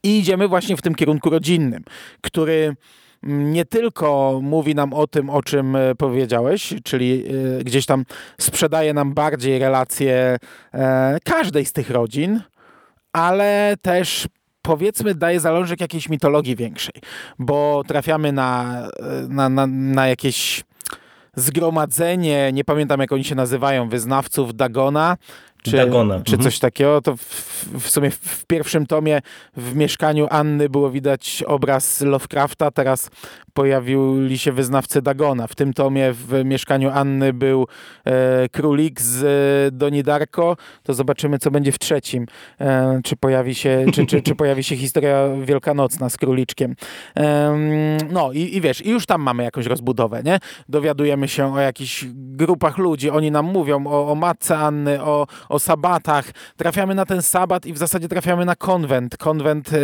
i 0.03 0.19
idziemy 0.19 0.47
właśnie 0.47 0.77
w 0.77 0.81
tym 0.81 0.95
kierunku 0.95 1.29
rodzinnym, 1.29 1.83
który 2.21 2.75
nie 3.23 3.65
tylko 3.65 4.39
mówi 4.43 4.75
nam 4.75 4.93
o 4.93 5.07
tym, 5.07 5.29
o 5.29 5.41
czym 5.43 5.75
e, 5.75 5.95
powiedziałeś, 5.95 6.73
czyli 6.83 7.23
e, 7.59 7.63
gdzieś 7.63 7.85
tam 7.85 8.05
sprzedaje 8.39 8.93
nam 8.93 9.13
bardziej 9.13 9.59
relacje 9.59 10.37
e, 10.73 11.17
każdej 11.23 11.65
z 11.65 11.73
tych 11.73 11.89
rodzin, 11.89 12.41
ale 13.13 13.75
też 13.81 14.27
powiedzmy 14.67 15.15
daje 15.15 15.39
zalążek 15.39 15.81
jakiejś 15.81 16.09
mitologii 16.09 16.55
większej, 16.55 17.01
bo 17.39 17.83
trafiamy 17.87 18.31
na, 18.31 18.81
na, 19.29 19.49
na, 19.49 19.67
na 19.67 20.07
jakieś 20.07 20.63
zgromadzenie, 21.35 22.51
nie 22.53 22.63
pamiętam 22.63 22.99
jak 22.99 23.11
oni 23.11 23.23
się 23.23 23.35
nazywają, 23.35 23.89
wyznawców 23.89 24.55
Dagona, 24.55 25.17
czy, 25.63 25.71
Dagona. 25.77 26.21
czy 26.23 26.33
Mhm. 26.33 26.43
coś 26.43 26.59
takiego, 26.59 27.01
to 27.01 27.17
w, 27.17 27.21
w 27.79 27.89
sumie 27.89 28.11
w 28.11 28.45
pierwszym 28.45 28.85
tomie 28.85 29.21
w 29.57 29.75
mieszkaniu 29.75 30.27
Anny 30.29 30.69
było 30.69 30.89
widać 30.89 31.43
obraz 31.47 32.01
Lovecrafta, 32.01 32.71
teraz 32.71 33.09
pojawili 33.53 34.37
się 34.37 34.51
wyznawcy 34.51 35.01
Dagona. 35.01 35.47
W 35.47 35.55
tym 35.55 35.73
tomie 35.73 36.13
w 36.13 36.45
mieszkaniu 36.45 36.89
Anny 36.93 37.33
był 37.33 37.67
e, 38.05 38.49
królik 38.49 39.01
z 39.01 39.23
e, 39.23 39.71
Doni 39.77 40.03
Darko, 40.03 40.57
to 40.83 40.93
zobaczymy 40.93 41.39
co 41.39 41.51
będzie 41.51 41.71
w 41.71 41.79
trzecim. 41.79 42.25
E, 42.61 42.99
czy, 43.03 43.15
pojawi 43.15 43.55
się, 43.55 43.85
czy, 43.93 44.05
czy, 44.05 44.21
czy 44.21 44.35
pojawi 44.35 44.63
się 44.63 44.75
historia 44.75 45.27
wielkanocna 45.43 46.09
z 46.09 46.17
króliczkiem. 46.17 46.75
Em, 47.15 47.97
no 48.11 48.31
i, 48.31 48.55
i 48.55 48.61
wiesz, 48.61 48.85
i 48.85 48.89
już 48.89 49.05
tam 49.05 49.21
mamy 49.21 49.43
jakąś 49.43 49.65
rozbudowę, 49.65 50.23
nie? 50.23 50.39
Dowiadujemy 50.69 51.27
się 51.27 51.53
o 51.53 51.59
jakichś 51.59 52.05
grupach 52.13 52.77
ludzi, 52.77 53.09
oni 53.09 53.31
nam 53.31 53.45
mówią 53.45 53.87
o, 53.87 54.11
o 54.11 54.15
matce 54.15 54.57
Anny, 54.57 55.03
o, 55.03 55.27
o 55.49 55.59
sabatach. 55.59 56.25
Trafiamy 56.57 56.95
na 56.95 57.05
ten 57.05 57.21
sabat 57.21 57.65
i 57.65 57.73
w 57.73 57.77
zasadzie 57.77 58.07
trafiamy 58.07 58.45
na 58.45 58.55
konwent. 58.55 59.17
Konwent 59.17 59.69
e, 59.73 59.77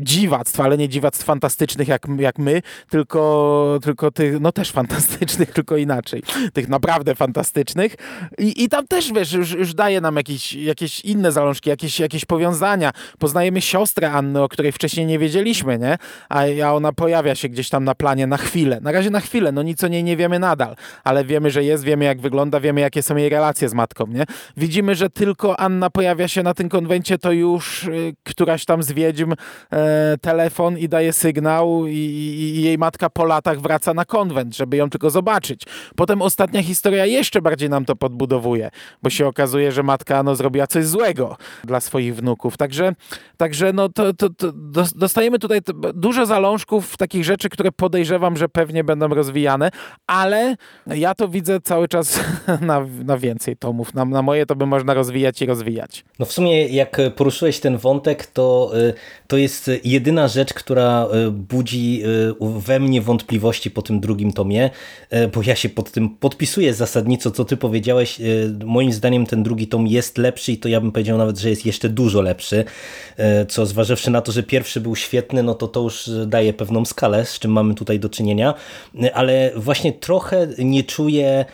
dziwactw, 0.00 0.60
ale 0.60 0.78
nie 0.78 0.88
dziwactw 0.88 1.24
fantastycznych 1.24 1.88
jak, 1.88 2.06
jak 2.18 2.38
my, 2.38 2.62
tylko, 2.90 3.78
tylko 3.82 4.10
tych, 4.10 4.40
no 4.40 4.52
też 4.52 4.70
fantastycznych, 4.70 5.50
tylko 5.58 5.76
inaczej. 5.76 6.22
Tych 6.52 6.68
naprawdę 6.68 7.14
fantastycznych. 7.14 7.96
I, 8.38 8.64
i 8.64 8.68
tam 8.68 8.86
też, 8.86 9.12
wiesz, 9.12 9.32
już, 9.32 9.50
już 9.50 9.74
daje 9.74 10.00
nam 10.00 10.16
jakieś, 10.16 10.52
jakieś 10.52 11.00
inne 11.00 11.32
zalążki, 11.32 11.70
jakieś, 11.70 12.00
jakieś 12.00 12.24
powiązania. 12.24 12.92
Poznajemy 13.18 13.60
siostrę 13.60 14.12
Anny, 14.12 14.42
o 14.42 14.48
której 14.48 14.72
wcześniej 14.72 15.06
nie 15.06 15.18
wiedzieliśmy, 15.18 15.78
nie? 15.78 15.98
A, 16.28 16.42
a 16.64 16.72
ona 16.72 16.92
pojawia 16.92 17.34
się 17.34 17.48
gdzieś 17.48 17.68
tam 17.68 17.84
na 17.84 17.94
planie 17.94 18.26
na 18.26 18.36
chwilę. 18.36 18.78
Na 18.80 18.92
razie 18.92 19.10
na 19.10 19.20
chwilę, 19.20 19.52
no 19.52 19.62
nic 19.62 19.84
o 19.84 19.88
niej 19.88 20.04
nie 20.04 20.16
wiemy 20.16 20.38
nadal, 20.38 20.76
ale 21.04 21.24
wiemy, 21.24 21.50
że 21.50 21.64
jest, 21.64 21.84
wiemy 21.84 22.04
jak 22.04 22.20
wygląda, 22.20 22.60
wiemy 22.60 22.80
jakie 22.80 23.02
są 23.02 23.16
jej 23.16 23.28
relacje 23.28 23.68
z 23.68 23.74
matką, 23.74 24.06
nie? 24.06 24.24
Widzimy, 24.56 24.94
że 24.94 25.10
tylko 25.10 25.60
Anna 25.60 25.90
pojawia 25.90 26.28
się 26.28 26.42
na 26.42 26.54
tym 26.54 26.68
konwencie, 26.68 27.18
to 27.18 27.32
już 27.32 27.84
y, 27.84 28.14
któraś 28.24 28.64
tam 28.64 28.82
z 28.82 28.92
wiedźm 28.92 29.32
e, 29.72 30.16
telefon 30.20 30.78
i 30.78 30.88
daje 30.88 31.12
sygnał 31.12 31.86
i, 31.86 31.92
i, 31.92 32.62
jej 32.62 32.78
matka 32.78 33.10
po 33.10 33.24
latach 33.24 33.60
wraca 33.60 33.94
na 33.94 34.04
konwent, 34.04 34.56
żeby 34.56 34.76
ją 34.76 34.90
tylko 34.90 35.10
zobaczyć. 35.10 35.62
Potem 35.96 36.22
ostatnia 36.22 36.62
historia 36.62 37.06
jeszcze 37.06 37.42
bardziej 37.42 37.70
nam 37.70 37.84
to 37.84 37.96
podbudowuje, 37.96 38.70
bo 39.02 39.10
się 39.10 39.26
okazuje, 39.26 39.72
że 39.72 39.82
matka 39.82 40.22
no, 40.22 40.36
zrobiła 40.36 40.66
coś 40.66 40.86
złego 40.86 41.36
dla 41.64 41.80
swoich 41.80 42.16
wnuków. 42.16 42.56
Także, 42.56 42.92
także 43.36 43.72
no, 43.72 43.88
to, 43.88 44.14
to, 44.14 44.30
to 44.30 44.52
dos- 44.52 44.94
dostajemy 44.94 45.38
tutaj 45.38 45.60
dużo 45.94 46.26
zalążków 46.26 46.96
takich 46.96 47.24
rzeczy, 47.24 47.48
które 47.48 47.72
podejrzewam, 47.72 48.36
że 48.36 48.48
pewnie 48.48 48.84
będą 48.84 49.08
rozwijane, 49.08 49.70
ale 50.06 50.56
ja 50.86 51.14
to 51.14 51.28
widzę 51.28 51.60
cały 51.60 51.88
czas 51.88 52.20
na, 52.60 52.86
na 53.04 53.18
więcej 53.18 53.56
tomów. 53.56 53.94
Na, 53.94 54.04
na 54.04 54.21
moje 54.22 54.46
to 54.46 54.56
by 54.56 54.66
można 54.66 54.94
rozwijać 54.94 55.42
i 55.42 55.46
rozwijać. 55.46 56.04
No 56.18 56.26
w 56.26 56.32
sumie 56.32 56.68
jak 56.68 57.00
poruszyłeś 57.16 57.60
ten 57.60 57.76
wątek, 57.76 58.26
to, 58.26 58.72
y, 58.74 58.94
to 59.26 59.36
jest 59.36 59.70
jedyna 59.84 60.28
rzecz, 60.28 60.54
która 60.54 61.06
y, 61.26 61.30
budzi 61.30 62.02
y, 62.04 62.60
we 62.60 62.80
mnie 62.80 63.02
wątpliwości 63.02 63.70
po 63.70 63.82
tym 63.82 64.00
drugim 64.00 64.32
tomie, 64.32 64.70
bo 65.34 65.42
ja 65.46 65.56
się 65.56 65.68
pod 65.68 65.90
tym 65.90 66.08
podpisuję 66.08 66.74
zasadniczo, 66.74 67.30
co 67.30 67.44
ty 67.44 67.56
powiedziałeś. 67.56 68.20
Moim 68.64 68.92
zdaniem 68.92 69.26
ten 69.26 69.42
drugi 69.42 69.66
tom 69.66 69.86
jest 69.86 70.18
lepszy 70.18 70.52
i 70.52 70.58
to 70.58 70.68
ja 70.68 70.80
bym 70.80 70.92
powiedział 70.92 71.18
nawet, 71.18 71.38
że 71.38 71.50
jest 71.50 71.66
jeszcze 71.66 71.88
dużo 71.88 72.22
lepszy, 72.22 72.64
co 73.48 73.66
zważywszy 73.66 74.10
na 74.10 74.20
to, 74.20 74.32
że 74.32 74.42
pierwszy 74.42 74.80
był 74.80 74.96
świetny, 74.96 75.42
no 75.42 75.54
to 75.54 75.68
to 75.68 75.80
już 75.80 76.10
daje 76.26 76.52
pewną 76.52 76.84
skalę, 76.84 77.24
z 77.24 77.38
czym 77.38 77.52
mamy 77.52 77.74
tutaj 77.74 78.00
do 78.00 78.08
czynienia, 78.08 78.54
ale 79.14 79.50
właśnie 79.56 79.92
trochę 79.92 80.48
nie 80.58 80.84
czuję, 80.84 81.44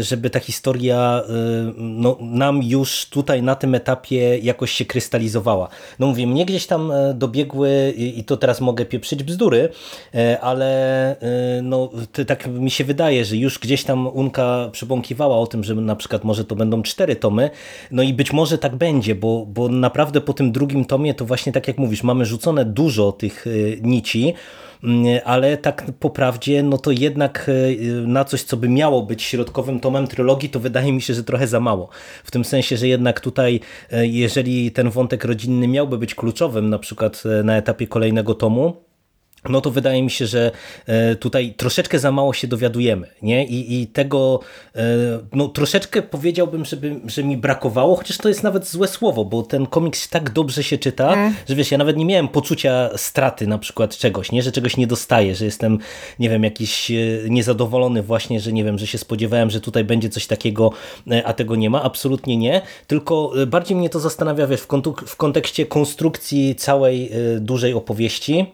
żeby 0.00 0.30
ta 0.30 0.40
historia 0.40 1.22
y, 1.28 1.72
no, 1.76 2.16
nam 2.20 2.62
już 2.62 3.06
tutaj 3.06 3.42
na 3.42 3.54
tym 3.54 3.74
etapie 3.74 4.38
jakoś 4.38 4.70
się 4.72 4.84
krystalizowała. 4.84 5.68
No 5.98 6.06
mówię, 6.06 6.26
mnie 6.26 6.46
gdzieś 6.46 6.66
tam 6.66 6.92
e, 6.92 7.14
dobiegły 7.14 7.94
i 7.96 8.24
to 8.24 8.36
teraz 8.36 8.60
mogę 8.60 8.84
pieprzyć 8.84 9.22
bzdury, 9.22 9.68
e, 10.14 10.40
ale 10.40 11.10
e, 11.20 11.62
no, 11.62 11.90
tak 12.26 12.46
mi 12.46 12.70
się 12.70 12.84
wydaje, 12.84 13.24
że 13.24 13.36
już 13.36 13.58
gdzieś 13.58 13.84
tam 13.84 14.06
Unka 14.06 14.68
przebąkiwała 14.72 15.38
o 15.38 15.46
tym, 15.46 15.64
że 15.64 15.74
na 15.74 15.96
przykład 15.96 16.24
może 16.24 16.44
to 16.44 16.56
będą 16.56 16.82
cztery 16.82 17.16
tomy, 17.16 17.50
no 17.90 18.02
i 18.02 18.14
być 18.14 18.32
może 18.32 18.58
tak 18.58 18.76
będzie, 18.76 19.14
bo, 19.14 19.46
bo 19.46 19.68
naprawdę 19.68 20.20
po 20.20 20.32
tym 20.32 20.52
drugim 20.52 20.84
tomie 20.84 21.14
to 21.14 21.24
właśnie 21.24 21.52
tak 21.52 21.68
jak 21.68 21.78
mówisz, 21.78 22.02
mamy 22.02 22.26
rzucone 22.26 22.64
dużo 22.64 23.12
tych 23.12 23.46
e, 23.46 23.50
nici, 23.82 24.34
ale 25.24 25.56
tak 25.56 25.84
po 26.00 26.10
prawdzie, 26.10 26.62
no 26.62 26.78
to 26.78 26.90
jednak 26.90 27.50
e, 27.50 28.06
na 28.06 28.24
coś, 28.24 28.42
co 28.42 28.56
by 28.56 28.68
miało 28.68 29.02
być 29.02 29.22
środkowym 29.22 29.80
tomem 29.80 30.06
trylogii, 30.06 30.50
to 30.50 30.60
wydaje 30.60 30.92
mi 30.92 31.02
się, 31.02 31.14
że 31.14 31.24
trochę 31.24 31.46
za 31.46 31.60
mało. 31.60 31.88
W 32.24 32.30
tym 32.30 32.44
sensie, 32.44 32.76
że 32.76 32.88
jednak 32.88 33.20
tutaj, 33.20 33.60
e, 33.90 34.06
jeżeli 34.06 34.72
ten 34.72 34.90
wątek 34.90 35.24
rodzinny 35.24 35.68
miałby 35.68 35.98
być 35.98 36.14
kluczowym, 36.14 36.70
na 36.70 36.78
przykład 36.78 37.22
e, 37.40 37.42
na 37.42 37.56
etapie 37.56 37.86
kolejnego 37.86 38.34
tomu, 38.34 38.76
no 39.48 39.60
to 39.60 39.70
wydaje 39.70 40.02
mi 40.02 40.10
się, 40.10 40.26
że 40.26 40.50
e, 40.86 41.16
tutaj 41.16 41.54
troszeczkę 41.56 41.98
za 41.98 42.12
mało 42.12 42.32
się 42.32 42.46
dowiadujemy, 42.46 43.06
nie? 43.22 43.46
I, 43.46 43.82
i 43.82 43.86
tego, 43.86 44.40
e, 44.76 44.80
no 45.32 45.48
troszeczkę 45.48 46.02
powiedziałbym, 46.02 46.64
żeby, 46.64 47.00
że 47.06 47.24
mi 47.24 47.36
brakowało, 47.36 47.96
chociaż 47.96 48.18
to 48.18 48.28
jest 48.28 48.42
nawet 48.42 48.68
złe 48.68 48.88
słowo, 48.88 49.24
bo 49.24 49.42
ten 49.42 49.66
komiks 49.66 50.08
tak 50.08 50.30
dobrze 50.30 50.62
się 50.62 50.78
czyta, 50.78 51.14
że 51.48 51.54
wiesz, 51.54 51.70
ja 51.70 51.78
nawet 51.78 51.96
nie 51.96 52.04
miałem 52.04 52.28
poczucia 52.28 52.90
straty 52.96 53.46
na 53.46 53.58
przykład 53.58 53.96
czegoś, 53.96 54.32
nie? 54.32 54.42
Że 54.42 54.52
czegoś 54.52 54.76
nie 54.76 54.86
dostaję, 54.86 55.34
że 55.34 55.44
jestem, 55.44 55.78
nie 56.18 56.30
wiem, 56.30 56.44
jakiś 56.44 56.90
e, 56.90 56.94
niezadowolony 57.28 58.02
właśnie, 58.02 58.40
że 58.40 58.52
nie 58.52 58.64
wiem, 58.64 58.78
że 58.78 58.86
się 58.86 58.98
spodziewałem, 58.98 59.50
że 59.50 59.60
tutaj 59.60 59.84
będzie 59.84 60.08
coś 60.08 60.26
takiego, 60.26 60.70
a 61.24 61.32
tego 61.32 61.56
nie 61.56 61.70
ma. 61.70 61.82
Absolutnie 61.82 62.36
nie, 62.36 62.62
tylko 62.86 63.32
bardziej 63.46 63.76
mnie 63.76 63.90
to 63.90 64.00
zastanawia, 64.00 64.46
wiesz, 64.46 64.60
w, 64.60 64.68
w 65.06 65.16
kontekście 65.16 65.66
konstrukcji 65.66 66.54
całej 66.54 67.10
dużej 67.40 67.74
opowieści, 67.74 68.46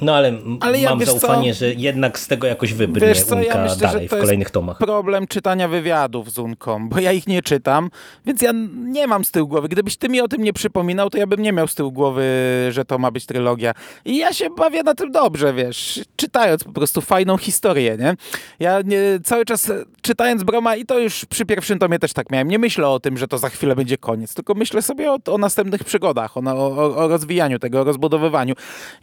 no 0.00 0.14
ale, 0.14 0.32
Ale 0.60 0.80
ja, 0.80 0.90
mam 0.90 0.98
wiesz 0.98 1.08
co? 1.08 1.18
zaufanie, 1.18 1.54
że 1.54 1.74
jednak 1.74 2.18
z 2.18 2.26
tego 2.28 2.46
jakoś 2.46 2.72
wybrnie 2.74 3.08
Wiesz 3.08 3.22
co, 3.22 3.34
ja 3.34 3.42
Unka 3.42 3.62
myślę, 3.62 3.76
dalej 3.76 4.08
w 4.08 4.10
kolejnych 4.10 4.50
tomach. 4.50 4.78
problem 4.78 5.26
czytania 5.26 5.68
wywiadów 5.68 6.32
z 6.32 6.38
Unką, 6.38 6.88
bo 6.88 7.00
ja 7.00 7.12
ich 7.12 7.26
nie 7.26 7.42
czytam, 7.42 7.90
więc 8.26 8.42
ja 8.42 8.52
nie 8.74 9.06
mam 9.06 9.24
z 9.24 9.30
tyłu 9.30 9.48
głowy. 9.48 9.68
Gdybyś 9.68 9.96
ty 9.96 10.08
mi 10.08 10.20
o 10.20 10.28
tym 10.28 10.42
nie 10.42 10.52
przypominał, 10.52 11.10
to 11.10 11.18
ja 11.18 11.26
bym 11.26 11.42
nie 11.42 11.52
miał 11.52 11.68
z 11.68 11.74
tyłu 11.74 11.92
głowy, 11.92 12.22
że 12.70 12.84
to 12.84 12.98
ma 12.98 13.10
być 13.10 13.26
trylogia. 13.26 13.72
I 14.04 14.16
ja 14.16 14.32
się 14.32 14.50
bawię 14.50 14.82
na 14.82 14.94
tym 14.94 15.12
dobrze, 15.12 15.54
wiesz, 15.54 16.00
czytając 16.16 16.64
po 16.64 16.72
prostu 16.72 17.00
fajną 17.00 17.36
historię, 17.38 17.96
nie? 18.00 18.14
Ja 18.60 18.80
nie, 18.84 18.98
cały 19.24 19.44
czas 19.44 19.70
e, 19.70 19.84
czytając 20.02 20.42
Broma 20.42 20.76
i 20.76 20.86
to 20.86 20.98
już 20.98 21.24
przy 21.24 21.44
pierwszym 21.46 21.78
tomie 21.78 21.98
też 21.98 22.12
tak 22.12 22.30
miałem, 22.30 22.48
nie 22.48 22.58
myślę 22.58 22.88
o 22.88 23.00
tym, 23.00 23.18
że 23.18 23.28
to 23.28 23.38
za 23.38 23.48
chwilę 23.48 23.76
będzie 23.76 23.98
koniec, 23.98 24.34
tylko 24.34 24.54
myślę 24.54 24.82
sobie 24.82 25.12
o, 25.12 25.18
o 25.26 25.38
następnych 25.38 25.84
przygodach, 25.84 26.36
o, 26.36 26.40
o, 26.40 26.96
o 26.96 27.08
rozwijaniu 27.08 27.58
tego, 27.58 27.80
o 27.80 27.84
rozbudowywaniu. 27.84 28.54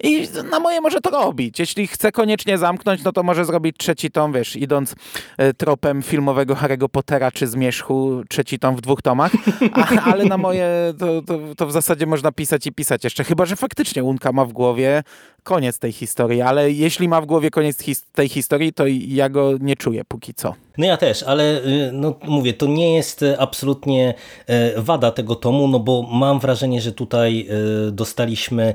I 0.03 0.27
na 0.51 0.59
moje 0.59 0.78
dalej 0.79 0.83
może 0.83 1.01
to 1.01 1.09
robić. 1.09 1.59
Jeśli 1.59 1.87
chce 1.87 2.11
koniecznie 2.11 2.57
zamknąć, 2.57 3.03
no 3.03 3.11
to 3.11 3.23
może 3.23 3.45
zrobić 3.45 3.75
trzeci 3.77 4.11
tom, 4.11 4.33
wiesz, 4.33 4.55
idąc 4.55 4.95
e, 5.37 5.53
tropem 5.53 6.01
filmowego 6.01 6.55
Harry'ego 6.55 6.87
Pottera 6.89 7.31
czy 7.31 7.47
Zmierzchu, 7.47 8.23
trzeci 8.29 8.59
tom 8.59 8.75
w 8.75 8.81
dwóch 8.81 9.01
tomach, 9.01 9.31
A, 9.73 10.01
ale 10.03 10.25
na 10.25 10.37
moje 10.37 10.69
to, 10.99 11.21
to, 11.21 11.39
to 11.57 11.67
w 11.67 11.71
zasadzie 11.71 12.05
można 12.05 12.31
pisać 12.31 12.67
i 12.67 12.71
pisać 12.71 13.03
jeszcze, 13.03 13.23
chyba 13.23 13.45
że 13.45 13.55
faktycznie 13.55 14.03
Unka 14.03 14.31
ma 14.31 14.45
w 14.45 14.53
głowie 14.53 15.03
koniec 15.43 15.79
tej 15.79 15.91
historii, 15.91 16.41
ale 16.41 16.71
jeśli 16.71 17.07
ma 17.07 17.21
w 17.21 17.25
głowie 17.25 17.49
koniec 17.49 17.83
his 17.83 18.05
tej 18.11 18.29
historii, 18.29 18.73
to 18.73 18.83
ja 18.87 19.29
go 19.29 19.51
nie 19.59 19.75
czuję 19.75 20.05
póki 20.05 20.33
co. 20.33 20.55
No 20.79 20.85
ja 20.85 20.97
też, 20.97 21.23
ale 21.23 21.57
y, 21.65 21.91
no 21.93 22.15
mówię, 22.23 22.53
to 22.53 22.65
nie 22.65 22.95
jest 22.95 23.21
y, 23.23 23.39
absolutnie 23.39 24.13
y, 24.49 24.81
wada 24.81 25.11
tego 25.11 25.35
tomu, 25.35 25.67
no 25.67 25.79
bo 25.79 26.01
mam 26.11 26.39
wrażenie, 26.39 26.81
że 26.81 26.91
tutaj 26.91 27.47
dostaliśmy 27.91 28.73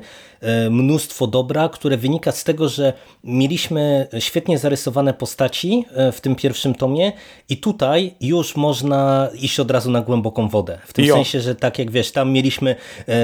mnóstwo 0.69 1.27
dobra, 1.27 1.69
które 1.69 1.97
wynika 1.97 2.31
z 2.31 2.43
tego, 2.43 2.69
że 2.69 2.93
mieliśmy 3.23 4.07
świetnie 4.19 4.57
zarysowane 4.57 5.13
postaci 5.13 5.85
w 6.11 6.21
tym 6.21 6.35
pierwszym 6.35 6.75
tomie 6.75 7.11
i 7.49 7.57
tutaj 7.57 8.15
już 8.21 8.55
można 8.55 9.29
iść 9.39 9.59
od 9.59 9.71
razu 9.71 9.91
na 9.91 10.01
głęboką 10.01 10.49
wodę. 10.49 10.77
W 10.85 10.93
tym 10.93 11.05
jo. 11.05 11.15
sensie, 11.15 11.41
że 11.41 11.55
tak 11.55 11.79
jak 11.79 11.91
wiesz, 11.91 12.11
tam 12.11 12.31
mieliśmy 12.31 12.75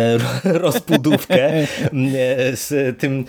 rozbudówkę 0.44 1.68
z 2.54 3.00
tym, 3.00 3.26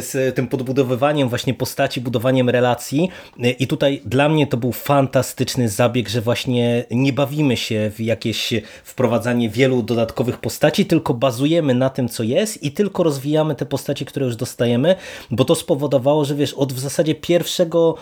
z 0.00 0.34
tym 0.34 0.48
podbudowywaniem 0.48 1.28
właśnie 1.28 1.54
postaci, 1.54 2.00
budowaniem 2.00 2.50
relacji 2.50 3.08
i 3.58 3.66
tutaj 3.66 4.02
dla 4.04 4.28
mnie 4.28 4.46
to 4.46 4.56
był 4.56 4.72
fantastyczny 4.88 5.68
zabieg, 5.68 6.08
że 6.08 6.20
właśnie 6.20 6.84
nie 6.90 7.12
bawimy 7.12 7.56
się 7.56 7.90
w 7.90 8.00
jakieś 8.00 8.52
wprowadzanie 8.84 9.50
wielu 9.50 9.82
dodatkowych 9.82 10.40
postaci, 10.40 10.86
tylko 10.86 11.14
bazujemy 11.14 11.74
na 11.74 11.90
tym, 11.90 12.08
co 12.08 12.22
jest 12.22 12.62
i 12.62 12.72
tylko 12.72 13.02
rozwijamy 13.02 13.54
te 13.54 13.66
postaci, 13.66 14.04
które 14.04 14.26
już 14.26 14.36
dostajemy, 14.36 14.94
bo 15.30 15.44
to 15.44 15.54
spowodowało, 15.54 16.24
że 16.24 16.34
wiesz, 16.34 16.54
od 16.54 16.72
w 16.72 16.78
zasadzie 16.78 17.14
pierwszego 17.14 17.94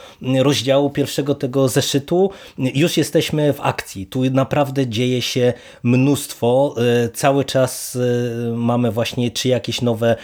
rozdziału, 0.43 0.91
pierwszego 0.91 1.35
tego 1.35 1.69
zeszytu 1.69 2.31
już 2.59 2.97
jesteśmy 2.97 3.53
w 3.53 3.61
akcji. 3.61 4.07
Tu 4.07 4.31
naprawdę 4.31 4.87
dzieje 4.87 5.23
się 5.23 5.53
mnóstwo. 5.83 6.75
E, 7.05 7.09
cały 7.09 7.45
czas 7.45 7.97
e, 7.97 8.57
mamy 8.57 8.91
właśnie 8.91 9.31
czy 9.31 9.49
jakieś 9.49 9.83
nowe 9.83 10.17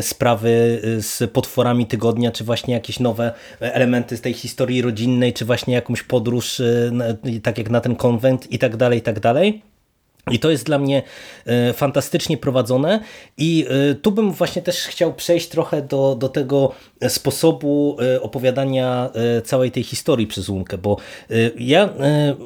sprawy 0.00 0.80
z 1.00 1.30
potworami 1.30 1.86
tygodnia, 1.86 2.32
czy 2.32 2.44
właśnie 2.44 2.74
jakieś 2.74 3.00
nowe 3.00 3.32
elementy 3.60 4.16
z 4.16 4.20
tej 4.20 4.32
historii 4.32 4.82
rodzinnej, 4.82 5.32
czy 5.32 5.44
właśnie 5.44 5.74
jakąś 5.74 5.95
podróż, 6.02 6.60
y, 6.60 6.92
tak 7.42 7.58
jak 7.58 7.70
na 7.70 7.80
ten 7.80 7.96
konwent 7.96 8.52
i 8.52 8.58
tak 8.58 8.76
dalej, 8.76 8.98
i 8.98 9.02
tak 9.02 9.20
dalej. 9.20 9.62
I 10.30 10.38
to 10.38 10.50
jest 10.50 10.64
dla 10.64 10.78
mnie 10.78 11.02
e, 11.46 11.72
fantastycznie 11.72 12.38
prowadzone 12.38 13.00
i 13.38 13.66
e, 13.90 13.94
tu 13.94 14.12
bym 14.12 14.32
właśnie 14.32 14.62
też 14.62 14.86
chciał 14.86 15.14
przejść 15.14 15.48
trochę 15.48 15.82
do, 15.82 16.14
do 16.14 16.28
tego 16.28 16.74
sposobu 17.08 17.96
e, 18.00 18.20
opowiadania 18.20 19.10
całej 19.44 19.70
tej 19.70 19.82
historii 19.82 20.26
przez 20.26 20.48
Łunkę, 20.48 20.78
bo 20.78 20.96
ja 21.58 21.88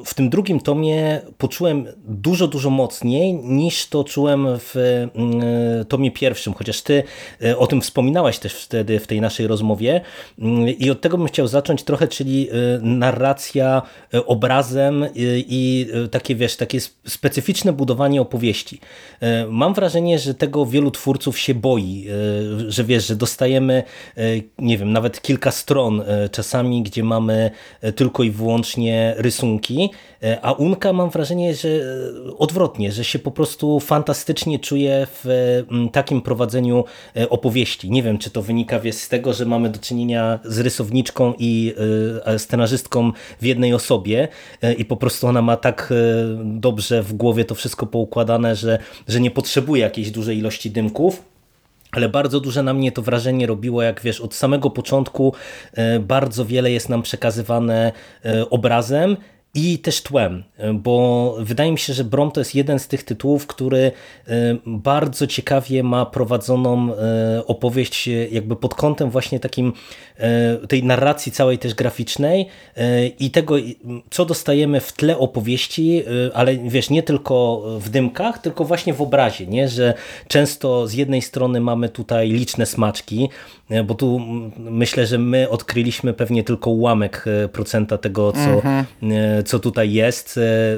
w 0.05 0.13
tym 0.13 0.29
drugim 0.29 0.59
tomie 0.59 1.21
poczułem 1.37 1.87
dużo, 2.05 2.47
dużo 2.47 2.69
mocniej 2.69 3.33
niż 3.33 3.87
to 3.87 4.03
czułem 4.03 4.47
w 4.59 5.07
tomie 5.89 6.11
pierwszym, 6.11 6.53
chociaż 6.53 6.81
ty 6.81 7.03
o 7.57 7.67
tym 7.67 7.81
wspominałaś 7.81 8.39
też 8.39 8.53
wtedy 8.53 8.99
w 8.99 9.07
tej 9.07 9.21
naszej 9.21 9.47
rozmowie 9.47 10.01
i 10.79 10.91
od 10.91 11.01
tego 11.01 11.17
bym 11.17 11.27
chciał 11.27 11.47
zacząć 11.47 11.83
trochę, 11.83 12.07
czyli 12.07 12.49
narracja 12.81 13.81
obrazem 14.25 15.05
i 15.15 15.87
takie, 16.11 16.35
wiesz, 16.35 16.55
takie 16.55 16.79
specyficzne 17.07 17.73
budowanie 17.73 18.21
opowieści. 18.21 18.79
E, 19.19 19.47
mam 19.47 19.73
wrażenie, 19.73 20.19
że 20.19 20.33
tego 20.33 20.65
wielu 20.65 20.91
twórców 20.91 21.39
się 21.39 21.53
boi, 21.53 22.07
e, 22.67 22.71
że 22.71 22.83
wiesz, 22.83 23.07
że 23.07 23.15
dostajemy, 23.15 23.83
e, 24.15 24.40
nie 24.59 24.77
wiem, 24.77 24.93
nawet 24.93 25.21
kilka 25.21 25.51
stron 25.51 26.03
czasami, 26.31 26.83
gdzie 26.83 27.03
mamy 27.03 27.51
tylko 27.95 28.23
i 28.23 28.31
wyłącznie 28.31 29.13
rysunki, 29.17 29.89
a 30.41 30.51
Unka 30.53 30.93
mam 30.93 31.09
wrażenie, 31.09 31.55
że 31.55 31.69
odwrotnie, 32.37 32.91
że 32.91 33.03
się 33.03 33.19
po 33.19 33.31
prostu 33.31 33.79
fantastycznie 33.79 34.59
czuje 34.59 35.07
w 35.23 35.63
takim 35.91 36.21
prowadzeniu 36.21 36.83
opowieści. 37.29 37.91
Nie 37.91 38.03
wiem, 38.03 38.17
czy 38.17 38.29
to 38.29 38.41
wynika 38.41 38.79
z 38.91 39.09
tego, 39.09 39.33
że 39.33 39.45
mamy 39.45 39.69
do 39.69 39.79
czynienia 39.79 40.39
z 40.43 40.59
rysowniczką 40.59 41.33
i 41.39 41.73
scenarzystką 42.37 43.11
w 43.41 43.45
jednej 43.45 43.73
osobie 43.73 44.27
i 44.77 44.85
po 44.85 44.97
prostu 44.97 45.27
ona 45.27 45.41
ma 45.41 45.57
tak 45.57 45.93
dobrze 46.43 47.03
w 47.03 47.13
głowie 47.13 47.45
to 47.45 47.55
wszystko 47.55 47.85
poukładane, 47.85 48.55
że, 48.55 48.79
że 49.07 49.19
nie 49.19 49.31
potrzebuje 49.31 49.81
jakiejś 49.81 50.11
dużej 50.11 50.37
ilości 50.37 50.71
dymków. 50.71 51.30
Ale 51.91 52.09
bardzo 52.09 52.39
duże 52.39 52.63
na 52.63 52.73
mnie 52.73 52.91
to 52.91 53.01
wrażenie 53.01 53.47
robiło, 53.47 53.81
jak 53.81 54.01
wiesz, 54.01 54.21
od 54.21 54.35
samego 54.35 54.69
początku 54.69 55.33
e, 55.73 55.99
bardzo 55.99 56.45
wiele 56.45 56.71
jest 56.71 56.89
nam 56.89 57.01
przekazywane 57.01 57.91
e, 58.25 58.49
obrazem 58.49 59.17
i 59.53 59.79
też 59.79 60.01
tłem, 60.01 60.43
bo 60.73 61.35
wydaje 61.39 61.71
mi 61.71 61.79
się, 61.79 61.93
że 61.93 62.03
Brom 62.03 62.31
to 62.31 62.41
jest 62.41 62.55
jeden 62.55 62.79
z 62.79 62.87
tych 62.87 63.03
tytułów, 63.03 63.47
który 63.47 63.79
e, 63.79 63.91
bardzo 64.65 65.27
ciekawie 65.27 65.83
ma 65.83 66.05
prowadzoną 66.05 66.93
e, 66.93 67.45
opowieść 67.47 68.07
jakby 68.31 68.55
pod 68.55 68.75
kątem 68.75 69.09
właśnie 69.09 69.39
takim 69.39 69.73
e, 70.17 70.67
tej 70.67 70.83
narracji 70.83 71.31
całej 71.31 71.57
też 71.57 71.73
graficznej 71.73 72.47
i 73.19 73.31
tego, 73.31 73.55
co 74.09 74.25
dostajemy 74.25 74.79
w 74.79 74.93
tle 74.93 75.17
opowieści, 75.17 76.03
ale 76.33 76.57
wiesz, 76.57 76.89
nie 76.89 77.03
tylko 77.03 77.63
w 77.79 77.89
dymkach, 77.89 78.39
tylko 78.39 78.65
właśnie 78.65 78.93
w 78.93 79.01
obrazie, 79.01 79.47
nie? 79.47 79.69
że 79.69 79.93
często 80.27 80.87
z 80.87 80.93
jednej 80.93 81.21
strony 81.21 81.61
mamy 81.61 81.89
tutaj 81.89 82.31
liczne 82.31 82.65
smaczki, 82.65 83.29
bo 83.85 83.95
tu 83.95 84.19
myślę, 84.57 85.07
że 85.07 85.17
my 85.17 85.49
odkryliśmy 85.49 86.13
pewnie 86.13 86.43
tylko 86.43 86.69
ułamek 86.69 87.25
procenta 87.51 87.97
tego, 87.97 88.31
co, 88.31 88.39
mhm 88.39 88.85
co 89.45 89.59
tutaj 89.59 89.93
jest. 89.93 90.37
E, 90.37 90.41
e, 90.41 90.77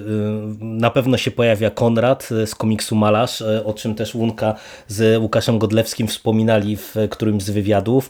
na 0.59 0.89
pewno 0.89 1.17
się 1.17 1.31
pojawia 1.31 1.69
Konrad 1.69 2.29
e, 2.31 2.47
z 2.47 2.55
komiksu 2.55 2.95
Malarz, 2.95 3.43
o 3.65 3.73
czym 3.73 3.95
też 3.95 4.15
Łunka 4.15 4.55
z 4.87 5.21
Łukaszem 5.21 5.59
Godlewskim 5.59 6.07
wspominali 6.07 6.77
w 6.77 6.95
którymś 7.09 7.43
z 7.43 7.49
wywiadów. 7.49 8.09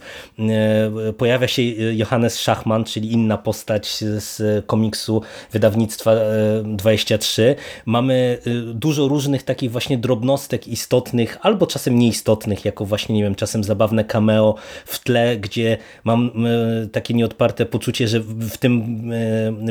Pojawia 1.18 1.48
się 1.48 1.62
Johannes 1.94 2.36
Schachman, 2.36 2.84
czyli 2.84 3.14
inna 3.14 3.38
postać 3.38 4.04
z 4.18 4.66
komiksu 4.66 5.22
wydawnictwa 5.52 6.16
23. 6.64 7.56
Mamy 7.86 8.38
dużo 8.74 9.08
różnych 9.08 9.44
takich 9.44 9.72
właśnie 9.72 9.98
drobnostek 9.98 10.68
istotnych, 10.68 11.38
albo 11.42 11.68
czasem 11.68 12.00
nieistotnych, 12.00 12.66
jako 12.66 12.86
właśnie, 12.86 13.16
nie 13.16 13.24
wiem, 13.24 13.36
czasem 13.36 13.64
zabawne 13.64 14.04
cameo 14.04 14.56
w 14.86 15.00
tle, 15.04 15.38
gdzie 15.38 15.78
mam 16.04 16.32
takie 16.92 17.14
nieodparte 17.14 17.66
poczucie, 17.66 18.08
że 18.08 18.20
w 18.20 18.58
tym 18.58 19.04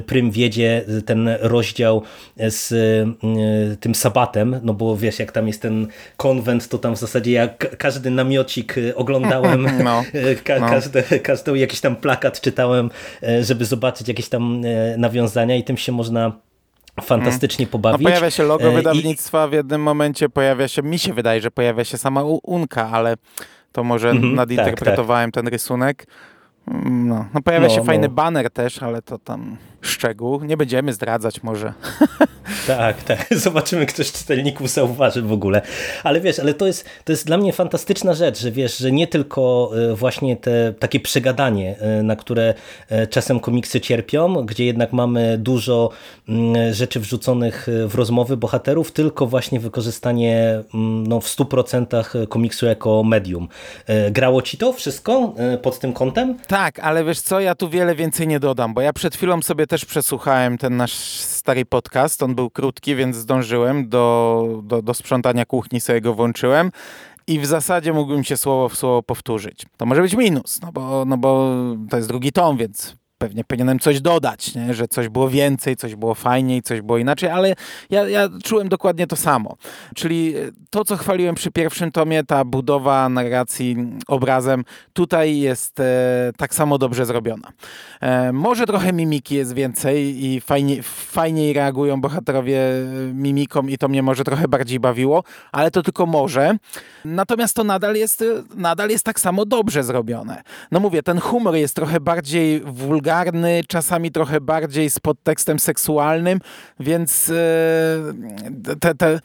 prym 0.06 0.30
wiedzie 0.30 0.84
ten 1.06 1.28
rozdział 1.40 2.02
z 2.36 2.72
e, 2.72 3.76
tym 3.76 3.94
sabatem, 3.94 4.60
no 4.62 4.74
bo 4.74 4.96
wiesz, 4.96 5.18
jak 5.18 5.32
tam 5.32 5.46
jest 5.46 5.62
ten 5.62 5.86
konwent, 6.16 6.68
to 6.68 6.78
tam 6.78 6.96
w 6.96 6.98
zasadzie 6.98 7.32
jak 7.32 7.76
każdy 7.76 8.10
namiocik 8.10 8.74
oglądałem, 8.94 9.82
no, 9.84 10.02
ka 10.44 10.58
no. 10.58 10.68
Każde, 10.68 11.02
każdy 11.02 11.58
jakiś 11.58 11.80
tam 11.80 11.96
plakat 11.96 12.40
czytałem, 12.40 12.90
e, 13.22 13.44
żeby 13.44 13.64
zobaczyć 13.64 14.08
jakieś 14.08 14.28
tam 14.28 14.62
e, 14.64 14.96
nawiązania 14.96 15.56
i 15.56 15.64
tym 15.64 15.76
się 15.76 15.92
można 15.92 16.32
fantastycznie 17.02 17.66
pobawić. 17.66 18.00
No 18.00 18.08
pojawia 18.08 18.30
się 18.30 18.42
logo 18.42 18.72
wydawnictwa, 18.72 19.46
I... 19.46 19.50
w 19.50 19.52
jednym 19.52 19.82
momencie 19.82 20.28
pojawia 20.28 20.68
się, 20.68 20.82
mi 20.82 20.98
się 20.98 21.12
wydaje, 21.12 21.40
że 21.40 21.50
pojawia 21.50 21.84
się 21.84 21.98
sama 21.98 22.22
Unka, 22.42 22.90
ale 22.90 23.16
to 23.72 23.84
może 23.84 24.12
-hmm, 24.12 24.34
nadinterpretowałem 24.34 25.30
tak, 25.30 25.34
tak. 25.34 25.44
ten 25.44 25.52
rysunek. 25.52 26.06
Mm, 26.68 27.08
no, 27.08 27.24
no 27.34 27.42
pojawia 27.42 27.68
no, 27.68 27.74
się 27.74 27.84
fajny 27.84 28.08
no. 28.08 28.14
banner 28.14 28.50
też, 28.50 28.82
ale 28.82 29.02
to 29.02 29.18
tam 29.18 29.56
szczegół. 29.82 30.44
Nie 30.44 30.56
będziemy 30.56 30.92
zdradzać 30.92 31.42
może. 31.42 31.72
Tak, 32.66 33.02
tak. 33.02 33.26
Zobaczymy, 33.30 33.86
ktoś 33.86 34.06
z 34.06 34.12
czytelników 34.12 34.70
zauważy 34.70 35.22
w 35.22 35.32
ogóle. 35.32 35.62
Ale 36.04 36.20
wiesz, 36.20 36.38
ale 36.38 36.54
to 36.54 36.66
jest, 36.66 36.84
to 37.04 37.12
jest 37.12 37.26
dla 37.26 37.36
mnie 37.36 37.52
fantastyczna 37.52 38.14
rzecz, 38.14 38.40
że 38.40 38.50
wiesz, 38.50 38.78
że 38.78 38.92
nie 38.92 39.06
tylko 39.06 39.70
e, 39.90 39.94
właśnie 39.94 40.36
te 40.36 40.74
takie 40.78 41.00
przegadanie, 41.00 41.78
e, 41.78 42.02
na 42.02 42.16
które 42.16 42.54
e, 42.88 43.06
czasem 43.06 43.40
komiksy 43.40 43.80
cierpią, 43.80 44.34
gdzie 44.34 44.64
jednak 44.64 44.92
mamy 44.92 45.38
dużo 45.38 45.90
mm, 46.28 46.74
rzeczy 46.74 47.00
wrzuconych 47.00 47.66
w 47.86 47.94
rozmowy 47.94 48.36
bohaterów, 48.36 48.92
tylko 48.92 49.26
właśnie 49.26 49.60
wykorzystanie 49.60 50.62
mm, 50.74 51.06
no, 51.06 51.20
w 51.20 51.26
100% 51.26 52.26
komiksu 52.26 52.66
jako 52.66 53.02
medium. 53.04 53.48
Grało 54.10 54.42
ci 54.42 54.58
to 54.58 54.72
wszystko 54.72 55.34
pod 55.62 55.78
tym 55.78 55.92
kątem? 55.92 56.38
Tak, 56.46 56.78
ale 56.78 57.04
wiesz 57.04 57.20
co, 57.20 57.40
ja 57.40 57.54
tu 57.54 57.68
wiele 57.68 57.94
więcej 57.94 58.28
nie 58.28 58.40
dodam, 58.40 58.74
bo 58.74 58.80
ja 58.80 58.92
przed 58.92 59.16
chwilą 59.16 59.42
sobie 59.42 59.66
też 59.72 59.84
przesłuchałem 59.84 60.58
ten 60.58 60.76
nasz 60.76 60.94
stary 61.20 61.64
podcast, 61.64 62.22
on 62.22 62.34
był 62.34 62.50
krótki, 62.50 62.94
więc 62.96 63.16
zdążyłem 63.16 63.88
do, 63.88 64.46
do, 64.62 64.82
do 64.82 64.94
sprzątania 64.94 65.44
kuchni, 65.44 65.80
sobie 65.80 66.00
go 66.00 66.14
włączyłem 66.14 66.70
i 67.26 67.40
w 67.40 67.46
zasadzie 67.46 67.92
mógłbym 67.92 68.24
się 68.24 68.36
słowo 68.36 68.68
w 68.68 68.76
słowo 68.76 69.02
powtórzyć. 69.02 69.66
To 69.76 69.86
może 69.86 70.02
być 70.02 70.14
minus, 70.14 70.60
no 70.62 70.72
bo, 70.72 71.04
no 71.04 71.16
bo 71.16 71.54
to 71.90 71.96
jest 71.96 72.08
drugi 72.08 72.32
tom, 72.32 72.56
więc 72.56 72.96
pewnie 73.22 73.44
powinienem 73.44 73.78
coś 73.78 74.00
dodać, 74.00 74.54
nie? 74.54 74.74
że 74.74 74.88
coś 74.88 75.08
było 75.08 75.28
więcej, 75.28 75.76
coś 75.76 75.94
było 75.94 76.14
fajniej, 76.14 76.62
coś 76.62 76.80
było 76.80 76.98
inaczej, 76.98 77.30
ale 77.30 77.54
ja, 77.90 78.08
ja 78.08 78.28
czułem 78.44 78.68
dokładnie 78.68 79.06
to 79.06 79.16
samo. 79.16 79.56
Czyli 79.94 80.34
to, 80.70 80.84
co 80.84 80.96
chwaliłem 80.96 81.34
przy 81.34 81.50
pierwszym 81.50 81.92
tomie, 81.92 82.24
ta 82.24 82.44
budowa 82.44 83.08
narracji 83.08 83.76
obrazem, 84.06 84.64
tutaj 84.92 85.38
jest 85.38 85.80
e, 85.80 86.32
tak 86.36 86.54
samo 86.54 86.78
dobrze 86.78 87.06
zrobiona. 87.06 87.52
E, 88.00 88.32
może 88.32 88.66
trochę 88.66 88.92
mimiki 88.92 89.34
jest 89.34 89.54
więcej 89.54 90.24
i 90.24 90.40
fajnie, 90.40 90.82
fajniej 90.82 91.52
reagują 91.52 92.00
bohaterowie 92.00 92.60
mimiką 93.14 93.66
i 93.66 93.78
to 93.78 93.88
mnie 93.88 94.02
może 94.02 94.24
trochę 94.24 94.48
bardziej 94.48 94.80
bawiło, 94.80 95.24
ale 95.52 95.70
to 95.70 95.82
tylko 95.82 96.06
może. 96.06 96.56
Natomiast 97.04 97.56
to 97.56 97.64
nadal 97.64 97.94
jest, 97.94 98.24
nadal 98.54 98.90
jest 98.90 99.04
tak 99.04 99.20
samo 99.20 99.44
dobrze 99.44 99.82
zrobione. 99.82 100.42
No 100.70 100.80
mówię, 100.80 101.02
ten 101.02 101.20
humor 101.20 101.54
jest 101.54 101.76
trochę 101.76 102.00
bardziej 102.00 102.60
wulgarny, 102.60 103.11
czasami 103.68 104.10
trochę 104.10 104.40
bardziej 104.40 104.90
z 104.90 104.98
podtekstem 104.98 105.58
seksualnym, 105.58 106.38
więc 106.80 107.30
e, 107.30 108.74
te, 108.80 108.94
te 108.94 109.20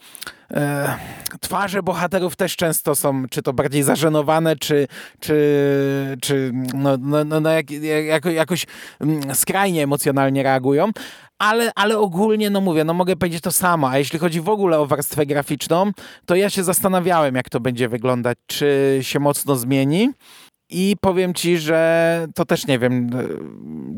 e, 0.50 0.96
twarze 1.40 1.82
bohaterów 1.82 2.36
też 2.36 2.56
często 2.56 2.94
są, 2.94 3.24
czy 3.30 3.42
to 3.42 3.52
bardziej 3.52 3.82
zażenowane, 3.82 4.56
czy, 4.56 4.88
czy, 5.20 6.16
czy 6.22 6.52
no, 6.74 6.96
no, 7.00 7.24
no, 7.24 7.40
no 7.40 7.50
jak, 7.50 7.70
jak, 8.06 8.24
jakoś 8.24 8.66
mm, 9.00 9.34
skrajnie 9.34 9.82
emocjonalnie 9.82 10.42
reagują. 10.42 10.90
Ale, 11.38 11.72
ale 11.74 11.98
ogólnie, 11.98 12.50
no 12.50 12.60
mówię, 12.60 12.84
no 12.84 12.94
mogę 12.94 13.16
powiedzieć 13.16 13.40
to 13.40 13.52
samo. 13.52 13.90
A 13.90 13.98
jeśli 13.98 14.18
chodzi 14.18 14.40
w 14.40 14.48
ogóle 14.48 14.78
o 14.78 14.86
warstwę 14.86 15.26
graficzną, 15.26 15.92
to 16.26 16.34
ja 16.34 16.50
się 16.50 16.64
zastanawiałem, 16.64 17.34
jak 17.34 17.50
to 17.50 17.60
będzie 17.60 17.88
wyglądać. 17.88 18.38
Czy 18.46 18.98
się 19.02 19.20
mocno 19.20 19.56
zmieni? 19.56 20.12
I 20.70 20.96
powiem 21.00 21.34
ci, 21.34 21.58
że 21.58 22.26
to 22.34 22.44
też 22.44 22.66
nie 22.66 22.78
wiem, 22.78 23.10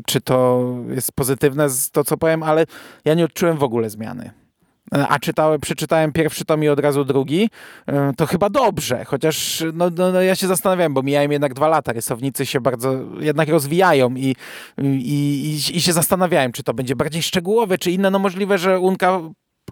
czy 0.05 0.21
to 0.21 0.65
jest 0.89 1.11
pozytywne 1.11 1.67
to, 1.91 2.03
co 2.03 2.17
powiem, 2.17 2.43
ale 2.43 2.65
ja 3.05 3.13
nie 3.13 3.25
odczułem 3.25 3.57
w 3.57 3.63
ogóle 3.63 3.89
zmiany. 3.89 4.31
A 4.91 5.19
czytałem, 5.19 5.61
przeczytałem 5.61 6.11
pierwszy 6.11 6.45
tom 6.45 6.63
i 6.63 6.67
od 6.67 6.79
razu 6.79 7.05
drugi, 7.05 7.49
e, 7.87 8.11
to 8.17 8.25
chyba 8.25 8.49
dobrze, 8.49 9.05
chociaż 9.05 9.63
no, 9.73 9.89
no, 9.97 10.11
no 10.11 10.21
ja 10.21 10.35
się 10.35 10.47
zastanawiałem, 10.47 10.93
bo 10.93 11.03
mijają 11.03 11.29
jednak 11.29 11.53
dwa 11.53 11.67
lata, 11.67 11.93
rysownicy 11.93 12.45
się 12.45 12.61
bardzo 12.61 12.99
jednak 13.19 13.49
rozwijają 13.49 14.15
i, 14.15 14.35
i, 14.77 14.87
i, 14.87 15.77
i 15.77 15.81
się 15.81 15.93
zastanawiałem, 15.93 16.51
czy 16.51 16.63
to 16.63 16.73
będzie 16.73 16.95
bardziej 16.95 17.23
szczegółowe, 17.23 17.77
czy 17.77 17.91
inne, 17.91 18.11
no 18.11 18.19
możliwe, 18.19 18.57
że 18.57 18.79
Unka 18.79 19.19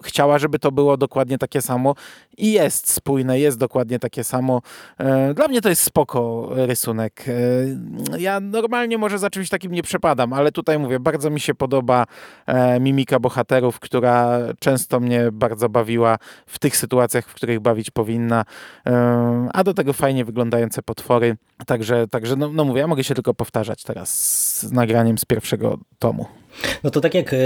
chciała, 0.04 0.40
żeby 0.40 0.60
to 0.60 0.72
było 0.72 0.98
dokładnie 0.98 1.38
takie 1.38 1.62
samo 1.62 1.96
i 2.38 2.52
jest 2.52 2.94
spójne, 2.94 3.40
jest 3.40 3.58
dokładnie 3.58 4.00
takie 4.00 4.24
samo. 4.24 4.62
E, 4.98 5.34
dla 5.34 5.48
mnie 5.48 5.62
to 5.62 5.70
jest 5.70 5.82
spoko 5.84 6.50
rysunek. 6.52 7.26
E, 7.28 8.20
ja 8.20 8.40
normalnie 8.40 8.98
może 8.98 9.20
za 9.20 9.30
czymś 9.30 9.50
takim 9.50 9.72
nie 9.72 9.84
przepadam, 9.84 10.34
ale 10.34 10.52
tutaj 10.52 10.80
mówię, 10.80 11.00
bardzo 11.00 11.30
mi 11.30 11.40
się 11.40 11.56
podoba 11.56 12.06
e, 12.46 12.80
mimika 12.80 13.20
bohaterów, 13.20 13.80
która 13.80 14.40
często 14.60 15.00
mnie 15.00 15.30
bardzo 15.32 15.70
bawiła 15.70 16.18
w 16.46 16.60
tych 16.60 16.78
sytuacjach, 16.78 17.26
w 17.28 17.34
których 17.34 17.60
bawić 17.60 17.92
powinna, 17.92 18.46
a 19.54 19.64
do 19.64 19.74
tego 19.74 19.94
fajnie 19.94 20.26
wyglądające 20.26 20.82
potwory. 20.82 21.38
Także, 21.66 22.08
także 22.08 22.36
no, 22.36 22.50
no 22.54 22.66
mówię, 22.66 22.82
ja 22.82 22.88
mogę 22.88 23.04
się 23.04 23.16
tylko 23.16 23.34
powtarzać 23.34 23.84
teraz 23.84 24.10
z 24.60 24.72
nagraniem 24.72 25.18
z 25.18 25.26
pierwszego 25.26 25.78
tomu. 26.00 26.26
No 26.84 26.90
to 26.92 27.02
tak 27.02 27.14
jak 27.14 27.34
e, 27.34 27.38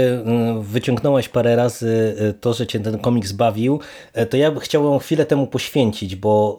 wyciągnąłeś 0.60 1.28
parę 1.28 1.56
razy 1.56 2.16
e, 2.18 2.32
to, 2.32 2.54
że 2.54 2.66
cię 2.66 2.80
ten 2.80 2.98
komiks 2.98 3.32
bawił, 3.32 3.80
e, 4.12 4.26
to 4.26 4.36
ja 4.36 4.52
chciałbym 4.60 4.98
chwilę 4.98 5.26
temu 5.26 5.46
poświęcić, 5.46 6.16
bo 6.16 6.58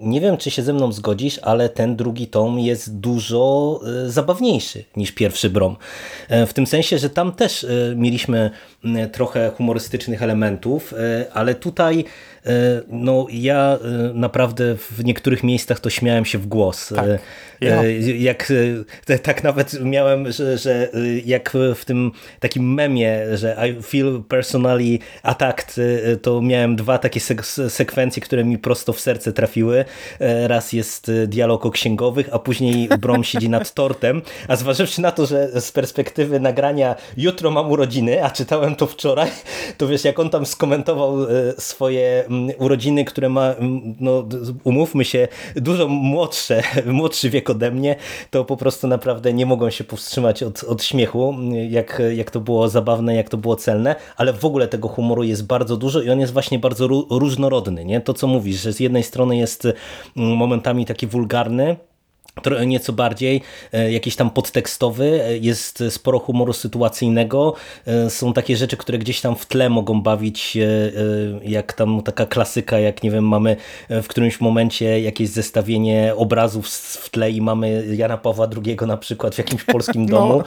nie 0.00 0.20
wiem, 0.20 0.36
czy 0.36 0.50
się 0.50 0.62
ze 0.62 0.72
mną 0.72 0.92
zgodzisz, 0.92 1.40
ale 1.42 1.68
ten 1.68 1.96
drugi 1.96 2.26
tom 2.26 2.58
jest 2.58 2.96
dużo 2.96 3.80
zabawniejszy 4.06 4.84
niż 4.96 5.12
pierwszy 5.12 5.50
Brom. 5.50 5.76
W 6.46 6.52
tym 6.52 6.66
sensie, 6.66 6.98
że 6.98 7.10
tam 7.10 7.32
też 7.32 7.66
mieliśmy 7.96 8.50
trochę 9.12 9.50
humorystycznych 9.56 10.22
elementów, 10.22 10.94
ale 11.32 11.54
tutaj 11.54 12.04
no 12.88 13.26
ja 13.30 13.78
naprawdę 14.14 14.76
w 14.76 15.04
niektórych 15.04 15.44
miejscach 15.44 15.80
to 15.80 15.90
śmiałem 15.90 16.24
się 16.24 16.38
w 16.38 16.46
głos. 16.46 16.92
Tak. 16.96 17.06
Ja. 17.60 17.82
Jak 18.18 18.52
tak 19.22 19.44
nawet 19.44 19.84
miałem, 19.84 20.32
że, 20.32 20.58
że 20.58 20.88
jak 21.24 21.52
w 21.74 21.84
tym 21.84 22.12
takim 22.40 22.74
memie, 22.74 23.36
że 23.36 23.68
I 23.68 23.82
feel 23.82 24.22
personally 24.28 24.98
attacked, 25.22 25.76
to 26.22 26.42
miałem 26.42 26.76
dwa 26.76 26.98
takie 26.98 27.20
sek 27.20 27.46
sekwencje, 27.68 28.22
które 28.22 28.44
mi 28.44 28.58
prosto 28.58 28.92
w 28.92 29.00
serce 29.00 29.32
trafiły. 29.32 29.84
E, 30.20 30.48
raz 30.48 30.72
jest 30.72 31.12
dialog 31.26 31.66
o 31.66 31.70
księgowych, 31.70 32.28
a 32.32 32.38
później 32.38 32.88
Brom 33.00 33.24
siedzi 33.24 33.48
nad 33.48 33.74
tortem, 33.74 34.22
a 34.48 34.56
zważywszy 34.56 35.00
na 35.00 35.12
to, 35.12 35.26
że 35.26 35.60
z 35.60 35.72
perspektywy 35.72 36.40
nagrania 36.40 36.94
jutro 37.16 37.50
mam 37.50 37.70
urodziny, 37.70 38.24
a 38.24 38.30
czytałem 38.30 38.76
to 38.76 38.86
wczoraj, 38.86 39.30
to 39.76 39.88
wiesz, 39.88 40.04
jak 40.04 40.18
on 40.18 40.30
tam 40.30 40.46
skomentował 40.46 41.16
swoje 41.58 42.24
urodziny, 42.58 43.04
które 43.04 43.28
ma, 43.28 43.54
no 44.00 44.28
umówmy 44.64 45.04
się, 45.04 45.28
dużo 45.56 45.88
młodsze, 45.88 46.62
młodszy 46.86 47.30
wiek 47.30 47.50
ode 47.50 47.70
mnie, 47.70 47.96
to 48.30 48.44
po 48.44 48.56
prostu 48.56 48.86
naprawdę 48.88 49.32
nie 49.32 49.46
mogą 49.46 49.70
się 49.70 49.84
powstrzymać 49.84 50.42
od, 50.42 50.64
od 50.64 50.82
śmiechu 50.82 51.34
jak, 51.68 52.02
jak 52.16 52.30
to 52.30 52.40
było 52.40 52.68
zabawne, 52.68 53.14
jak 53.14 53.28
to 53.28 53.36
było 53.36 53.56
celne, 53.56 53.96
ale 54.16 54.32
w 54.32 54.44
ogóle 54.44 54.68
tego 54.68 54.88
humoru 54.88 55.22
jest 55.22 55.46
bardzo 55.46 55.76
dużo 55.76 56.02
i 56.02 56.10
on 56.10 56.20
jest 56.20 56.32
właśnie 56.32 56.58
bardzo 56.58 56.88
różnorodny. 57.10 57.84
Nie? 57.84 58.00
To, 58.00 58.14
co 58.14 58.26
mówisz, 58.26 58.62
że 58.62 58.72
z 58.72 58.80
jednej 58.80 59.02
strony 59.02 59.36
jest 59.36 59.68
momentami 60.16 60.86
taki 60.86 61.06
wulgarny, 61.06 61.76
nieco 62.66 62.92
bardziej, 62.92 63.42
e, 63.72 63.92
jakiś 63.92 64.16
tam 64.16 64.30
podtekstowy, 64.30 65.24
e, 65.24 65.38
jest 65.38 65.84
sporo 65.90 66.18
humoru 66.18 66.52
sytuacyjnego, 66.52 67.54
e, 67.86 68.10
są 68.10 68.32
takie 68.32 68.56
rzeczy, 68.56 68.76
które 68.76 68.98
gdzieś 68.98 69.20
tam 69.20 69.36
w 69.36 69.46
tle 69.46 69.68
mogą 69.68 70.02
bawić, 70.02 70.58
jak 71.42 71.72
tam 71.72 72.02
taka 72.02 72.26
klasyka, 72.26 72.78
jak 72.78 73.02
nie 73.02 73.10
wiem, 73.10 73.28
mamy 73.28 73.56
w 73.88 74.06
którymś 74.08 74.40
momencie 74.40 75.00
jakieś 75.00 75.28
zestawienie 75.28 76.12
obrazów 76.16 76.68
w 76.68 77.10
tle 77.10 77.30
i 77.30 77.40
mamy 77.40 77.84
Jana 77.96 78.18
Pawła 78.18 78.48
II 78.66 78.76
na 78.86 78.96
przykład 78.96 79.34
w 79.34 79.38
jakimś 79.38 79.64
polskim 79.64 80.06
no. 80.06 80.18
domu, 80.18 80.42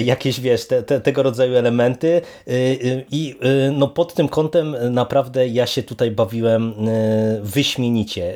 jakieś 0.00 0.40
wiesz, 0.40 0.66
te, 0.66 0.82
te, 0.82 1.00
tego 1.00 1.22
rodzaju 1.22 1.54
elementy 1.54 2.22
i 3.10 3.34
no 3.72 3.88
pod 3.88 4.14
tym 4.14 4.28
kątem 4.28 4.76
naprawdę 4.90 5.48
ja 5.48 5.66
się 5.66 5.82
tutaj 5.82 6.10
bawiłem 6.10 6.74
wyśmienicie. 7.42 8.34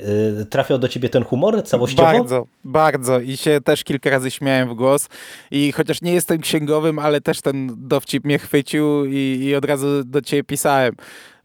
Trafiał 0.51 0.79
do 0.79 0.89
ciebie 0.89 1.09
ten 1.09 1.25
humor 1.25 1.63
całościowo? 1.65 2.12
Bardzo, 2.19 2.47
bardzo. 2.65 3.21
I 3.21 3.37
się 3.37 3.61
też 3.65 3.85
kilka 3.85 4.11
razy 4.11 4.31
śmiałem 4.31 4.69
w 4.69 4.75
głos. 4.75 5.09
I 5.51 5.73
chociaż 5.73 6.03
nie 6.03 6.13
jestem 6.13 6.39
księgowym, 6.39 6.99
ale 6.99 7.21
też 7.21 7.41
ten 7.41 7.75
dowcip 7.77 8.25
mnie 8.25 8.39
chwycił 8.39 9.05
i, 9.05 9.39
i 9.43 9.55
od 9.55 9.65
razu 9.65 10.05
do 10.05 10.23
ciebie 10.23 10.45
pisałem 10.45 10.95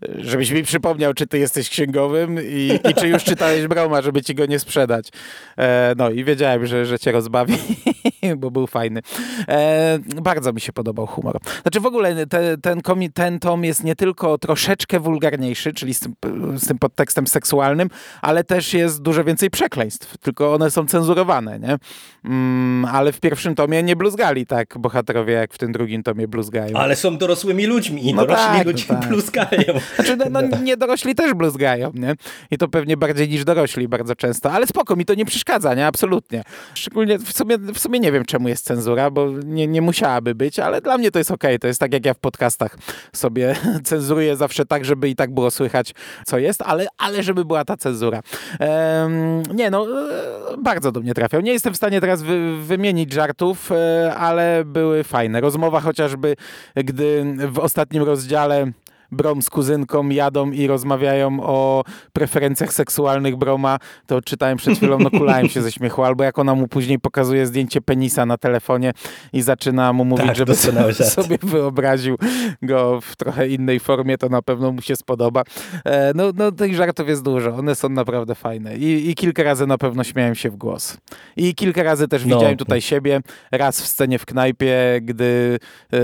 żebyś 0.01 0.51
mi 0.51 0.63
przypomniał, 0.63 1.13
czy 1.13 1.27
ty 1.27 1.39
jesteś 1.39 1.69
księgowym 1.69 2.39
i, 2.41 2.79
i 2.89 2.93
czy 2.93 3.07
już 3.07 3.23
czytałeś 3.23 3.67
Broma, 3.67 4.01
żeby 4.01 4.21
ci 4.21 4.35
go 4.35 4.45
nie 4.45 4.59
sprzedać. 4.59 5.09
E, 5.57 5.93
no 5.97 6.09
i 6.09 6.23
wiedziałem, 6.23 6.65
że, 6.65 6.85
że 6.85 6.99
cię 6.99 7.11
rozbawi, 7.11 7.57
bo 8.37 8.51
był 8.51 8.67
fajny. 8.67 9.01
E, 9.47 9.99
bardzo 10.21 10.53
mi 10.53 10.61
się 10.61 10.73
podobał 10.73 11.07
humor. 11.07 11.37
Znaczy 11.61 11.79
w 11.79 11.85
ogóle 11.85 12.25
te, 12.25 12.57
ten, 12.57 12.81
komi, 12.81 13.11
ten 13.11 13.39
tom 13.39 13.63
jest 13.63 13.83
nie 13.83 13.95
tylko 13.95 14.37
troszeczkę 14.37 14.99
wulgarniejszy, 14.99 15.73
czyli 15.73 15.93
z 15.93 15.99
tym, 15.99 16.13
z 16.57 16.67
tym 16.67 16.79
podtekstem 16.79 17.27
seksualnym, 17.27 17.89
ale 18.21 18.43
też 18.43 18.73
jest 18.73 19.01
dużo 19.01 19.23
więcej 19.23 19.49
przekleństw, 19.49 20.17
tylko 20.17 20.53
one 20.53 20.71
są 20.71 20.85
cenzurowane, 20.85 21.59
nie? 21.59 21.77
Mm, 22.25 22.85
ale 22.85 23.11
w 23.11 23.19
pierwszym 23.19 23.55
tomie 23.55 23.83
nie 23.83 23.95
bluzgali 23.95 24.45
tak 24.45 24.77
bohaterowie, 24.77 25.33
jak 25.33 25.53
w 25.53 25.57
tym 25.57 25.71
drugim 25.71 26.03
tomie 26.03 26.27
bluzgają. 26.27 26.77
Ale 26.77 26.95
są 26.95 27.17
dorosłymi 27.17 27.65
ludźmi 27.65 28.09
i 28.09 28.13
no 28.13 28.21
dorośli 28.21 28.57
tak, 28.57 28.65
ludzie 28.65 28.85
no 28.89 28.95
tak. 28.95 29.09
bluzgają. 29.09 29.73
Znaczy, 29.95 30.17
no, 30.17 30.25
no, 30.29 30.57
nie 30.63 30.77
dorośli 30.77 31.15
też 31.15 31.33
bluzgają, 31.33 31.91
nie? 31.93 32.15
I 32.51 32.57
to 32.57 32.67
pewnie 32.67 32.97
bardziej 32.97 33.29
niż 33.29 33.45
dorośli 33.45 33.87
bardzo 33.87 34.15
często, 34.15 34.51
ale 34.51 34.67
spoko, 34.67 34.95
mi 34.95 35.05
to 35.05 35.13
nie 35.13 35.25
przeszkadza, 35.25 35.73
nie? 35.73 35.87
Absolutnie. 35.87 36.43
Szczególnie 36.73 37.19
w 37.19 37.31
sumie, 37.31 37.57
w 37.57 37.79
sumie 37.79 37.99
nie 37.99 38.11
wiem, 38.11 38.25
czemu 38.25 38.47
jest 38.47 38.65
cenzura, 38.65 39.11
bo 39.11 39.29
nie, 39.45 39.67
nie 39.67 39.81
musiałaby 39.81 40.35
być, 40.35 40.59
ale 40.59 40.81
dla 40.81 40.97
mnie 40.97 41.11
to 41.11 41.19
jest 41.19 41.31
okej. 41.31 41.51
Okay. 41.51 41.59
To 41.59 41.67
jest 41.67 41.79
tak, 41.79 41.93
jak 41.93 42.05
ja 42.05 42.13
w 42.13 42.19
podcastach 42.19 42.77
sobie 43.13 43.55
cenzuruję 43.83 44.35
zawsze 44.35 44.65
tak, 44.65 44.85
żeby 44.85 45.09
i 45.09 45.15
tak 45.15 45.33
było 45.33 45.51
słychać, 45.51 45.93
co 46.25 46.37
jest, 46.37 46.61
ale, 46.61 46.87
ale 46.97 47.23
żeby 47.23 47.45
była 47.45 47.65
ta 47.65 47.77
cenzura. 47.77 48.21
Ehm, 48.59 49.43
nie, 49.53 49.69
no, 49.69 49.87
e, 50.11 50.57
bardzo 50.57 50.91
do 50.91 50.99
mnie 50.99 51.13
trafiał. 51.13 51.41
Nie 51.41 51.51
jestem 51.51 51.73
w 51.73 51.77
stanie 51.77 52.01
teraz 52.01 52.21
wy, 52.21 52.57
wymienić 52.63 53.13
żartów, 53.13 53.71
e, 53.71 54.15
ale 54.15 54.65
były 54.65 55.03
fajne. 55.03 55.41
Rozmowa 55.41 55.79
chociażby, 55.79 56.35
gdy 56.75 57.35
w 57.51 57.59
ostatnim 57.59 58.03
rozdziale 58.03 58.71
Brom 59.11 59.41
z 59.41 59.49
kuzynką 59.49 60.09
jadą 60.09 60.51
i 60.51 60.67
rozmawiają 60.67 61.43
o 61.43 61.83
preferencjach 62.13 62.73
seksualnych 62.73 63.35
Broma, 63.35 63.77
to 64.07 64.21
czytałem 64.21 64.57
przed 64.57 64.77
chwilą, 64.77 64.99
no 64.99 65.11
kulałem 65.11 65.49
się 65.49 65.61
ze 65.61 65.71
śmiechu, 65.71 66.03
albo 66.03 66.23
jak 66.23 66.39
ona 66.39 66.55
mu 66.55 66.67
później 66.67 66.99
pokazuje 66.99 67.47
zdjęcie 67.47 67.81
penisa 67.81 68.25
na 68.25 68.37
telefonie 68.37 68.91
i 69.33 69.41
zaczyna 69.41 69.93
mu 69.93 70.05
mówić, 70.05 70.27
Tak, 70.27 70.35
żeby 70.35 70.55
sobie 70.55 71.37
wyobraził 71.43 72.17
go 72.61 73.01
w 73.01 73.15
trochę 73.15 73.47
innej 73.47 73.79
formie, 73.79 74.17
to 74.17 74.29
na 74.29 74.41
pewno 74.41 74.71
mu 74.71 74.81
się 74.81 74.95
spodoba. 74.95 75.43
E, 75.85 76.11
No, 76.15 76.23
no 76.35 76.51
tych 76.51 76.75
żartów 76.75 77.07
jest 77.09 77.23
dużo, 77.23 77.55
one 77.55 77.75
są 77.75 77.89
naprawdę 77.89 78.35
fajne 78.35 78.77
I, 78.77 79.09
i 79.09 79.15
kilka 79.15 79.43
razy 79.43 79.67
na 79.67 79.77
pewno 79.77 80.03
śmiałem 80.03 80.35
się 80.35 80.49
w 80.49 80.55
głos. 80.55 80.97
I 81.37 81.55
kilka 81.55 81.83
razy 81.83 82.07
też 82.07 82.25
No. 82.25 82.35
widziałem 82.35 82.57
tutaj 82.57 82.81
siebie, 82.81 83.21
raz 83.51 83.81
w 83.81 83.87
scenie 83.87 84.19
w 84.19 84.25
knajpie, 84.25 84.75
gdy 85.01 85.59
e, 85.93 85.97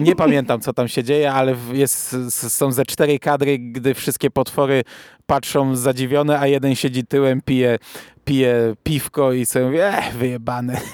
nie 0.00 0.16
pamiętam 0.16 0.60
co 0.60 0.72
tam 0.72 0.88
się 0.88 1.04
dzieje, 1.04 1.32
ale 1.32 1.54
jest, 1.72 2.16
są 2.38 2.72
ze 2.72 2.84
cztery 2.84 3.18
kadry, 3.18 3.58
gdy 3.58 3.94
wszystkie 3.94 4.30
potwory 4.30 4.84
patrzą 5.26 5.76
zadziwione, 5.76 6.40
a 6.40 6.46
jeden 6.46 6.74
siedzi 6.74 7.06
tyłem, 7.06 7.40
pije, 7.40 7.78
pije 8.24 8.74
piwko 8.82 9.32
i 9.32 9.46
sobie 9.46 9.64
mówi, 9.64 9.78
eh, 9.80 10.14
wyjebane. 10.14 10.80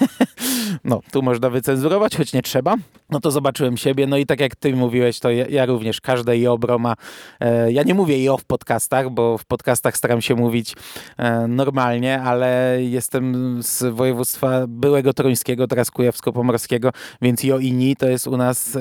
No, 0.83 1.01
tu 1.11 1.21
można 1.21 1.49
wycenzurować, 1.49 2.17
choć 2.17 2.33
nie 2.33 2.41
trzeba. 2.41 2.75
No 3.09 3.19
to 3.19 3.31
zobaczyłem 3.31 3.77
siebie, 3.77 4.07
no 4.07 4.17
i 4.17 4.25
tak 4.25 4.39
jak 4.39 4.55
ty 4.55 4.75
mówiłeś, 4.75 5.19
to 5.19 5.31
ja, 5.31 5.45
ja 5.49 5.65
również 5.65 6.01
każde 6.01 6.31
IOBRO 6.31 6.79
ma, 6.79 6.95
e, 7.39 7.71
ja 7.71 7.83
nie 7.83 7.93
mówię 7.93 8.15
IO 8.15 8.37
w 8.37 8.45
podcastach, 8.45 9.09
bo 9.09 9.37
w 9.37 9.45
podcastach 9.45 9.97
staram 9.97 10.21
się 10.21 10.35
mówić 10.35 10.75
e, 11.17 11.47
normalnie, 11.47 12.21
ale 12.21 12.77
jestem 12.81 13.57
z 13.63 13.83
województwa 13.95 14.67
byłego 14.67 15.13
toruńskiego, 15.13 15.67
teraz 15.67 15.91
kujawsko-pomorskiego, 15.91 16.89
więc 17.21 17.43
IO 17.43 17.59
i 17.59 17.73
NI 17.73 17.95
to 17.95 18.07
jest 18.07 18.27
u 18.27 18.37
nas 18.37 18.75
e, 18.75 18.79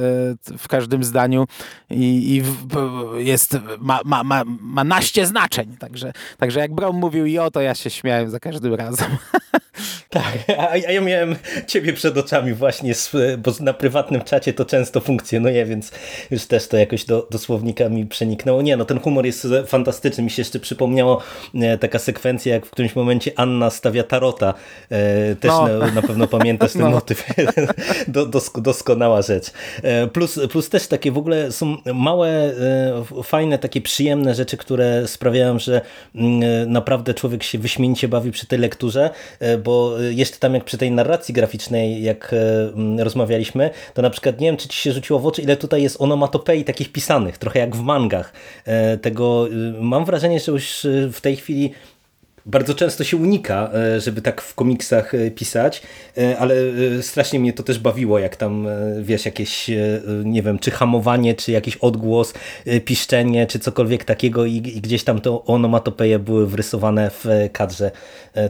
w 0.59 0.69
każdym 0.69 1.05
zdaniu 1.05 1.45
i, 1.91 2.35
i 2.35 2.43
w, 2.43 2.67
jest, 3.19 3.59
ma, 3.79 4.01
ma, 4.05 4.25
ma, 4.25 4.43
ma 4.61 4.85
naście 4.85 5.27
znaczeń, 5.27 5.77
także, 5.79 6.13
także 6.39 6.61
jak 6.61 6.75
Brom 6.75 6.97
mówił 6.97 7.25
IO, 7.25 7.51
to 7.51 7.61
ja 7.61 7.75
się 7.75 7.91
śmiałem 7.91 8.31
za 8.31 8.41
każdym 8.41 8.75
razem. 8.75 9.09
Tak, 10.11 10.59
a, 10.59 10.77
ja 10.77 11.01
miałem 11.01 11.37
ciebie 11.67 11.93
przed 11.93 12.19
oczami 12.19 12.55
właśnie, 12.55 12.93
bo 13.39 13.53
na 13.61 13.73
prywatnym 13.73 14.14
czacie 14.21 14.53
to 14.53 14.65
często 14.65 15.01
funkcjonuje, 15.01 15.67
więc 15.67 15.93
już 16.31 16.47
też 16.47 16.69
to 16.69 16.77
jakoś 16.77 17.05
do, 17.05 17.27
do 17.31 17.39
słownika 17.39 17.89
mi 17.89 18.07
przeniknęło. 18.07 18.63
Nie, 18.63 18.77
no 18.77 18.85
ten 18.85 19.01
humor 19.01 19.27
jest 19.27 19.47
fantastyczny. 19.67 20.25
Mi 20.25 20.31
się 20.31 20.41
jeszcze 20.41 20.61
przypomniało 20.61 21.23
e, 21.55 21.79
taka 21.79 21.99
sekwencja, 21.99 22.55
jak 22.55 22.67
w 22.67 22.71
którymś 22.71 22.97
momencie 22.97 23.33
Anna 23.37 23.71
stawia 23.71 24.03
tarota. 24.03 24.55
E, 24.91 25.37
Też 25.37 25.51
No. 25.51 25.69
na, 25.79 25.91
na 25.93 26.03
pewno 26.03 26.27
pamiętasz 26.27 26.73
ten 26.73 26.83
No. 26.85 26.91
motyw. 26.91 27.25
Do, 28.09 28.27
dosk, 28.27 28.61
doskonała 28.61 29.23
rzecz. 29.23 29.51
E, 29.83 30.07
Plus, 30.07 30.41
plus 30.51 30.69
też 30.69 30.87
takie 30.87 31.13
w 31.13 31.19
ogóle 31.19 31.53
są 31.53 31.77
małe, 31.95 32.29
e, 32.29 33.23
fajne, 33.23 33.59
takie 33.59 33.81
przyjemne 33.81 34.35
rzeczy, 34.35 34.57
które 34.57 35.09
sprawiają, 35.09 35.59
że 35.59 35.81
mm, 36.15 36.73
naprawdę 36.73 37.15
człowiek 37.15 37.43
się 37.43 37.59
wyśmienicie 37.59 38.09
bawi 38.09 38.31
przy 38.33 38.47
tej 38.47 38.59
lekturze, 38.59 39.11
e, 39.41 39.59
bo 39.59 39.99
jeszcze 39.99 40.39
tam 40.39 40.55
jak 40.55 40.65
przy 40.65 40.79
tej 40.79 40.91
narracji 40.91 41.35
graficznej, 41.35 42.03
jak 42.03 42.33
e, 42.33 42.37
mm, 42.75 43.01
rozmawialiśmy, 43.01 43.71
to 43.95 44.03
na 44.05 44.11
przykład 44.11 44.41
nie 44.41 44.47
wiem, 44.47 44.57
czy 44.57 44.69
ci 44.69 44.79
się 44.79 44.93
rzuciło 44.93 45.19
w 45.19 45.27
oczy, 45.27 45.43
ile 45.43 45.57
tutaj 45.57 45.83
jest 45.83 46.01
onomatopei 46.01 46.65
takich 46.65 46.93
pisanych, 46.93 47.39
trochę 47.39 47.59
jak 47.59 47.77
w 47.77 47.81
mangach. 47.81 48.33
E, 48.65 48.99
Tego 48.99 49.49
y, 49.49 49.51
mam 49.81 50.05
wrażenie, 50.05 50.41
że 50.41 50.53
już 50.53 50.85
y, 50.85 51.11
w 51.13 51.21
tej 51.21 51.37
chwili 51.37 51.73
bardzo 52.47 52.75
często 52.75 53.05
się 53.05 53.17
unika, 53.17 53.71
e, 53.75 54.01
żeby 54.01 54.23
tak 54.23 54.41
w 54.41 54.55
komiksach 54.55 55.15
e, 55.15 55.31
pisać, 55.31 55.83
e, 56.19 56.39
ale 56.39 56.55
strasznie 57.01 57.41
mnie 57.41 57.53
to 57.53 57.63
też 57.63 57.79
bawiło, 57.79 58.19
jak 58.19 58.37
tam, 58.37 58.67
wiesz, 59.01 59.25
jakieś, 59.25 59.71
nie 60.25 60.43
wiem, 60.43 60.59
czy 60.59 60.71
hamowanie, 60.71 61.35
czy 61.35 61.53
jakiś 61.53 61.77
odgłos, 61.77 62.35
piszczenie, 62.85 63.47
czy 63.47 63.59
cokolwiek 63.59 64.05
takiego 64.05 64.45
i, 64.45 64.57
i 64.57 64.81
gdzieś 64.81 65.05
tam 65.05 65.21
to 65.21 65.45
onomatopeje 65.45 66.19
były 66.19 66.47
wrysowane 66.47 67.11
w 67.11 67.25
kadrze. 67.53 67.91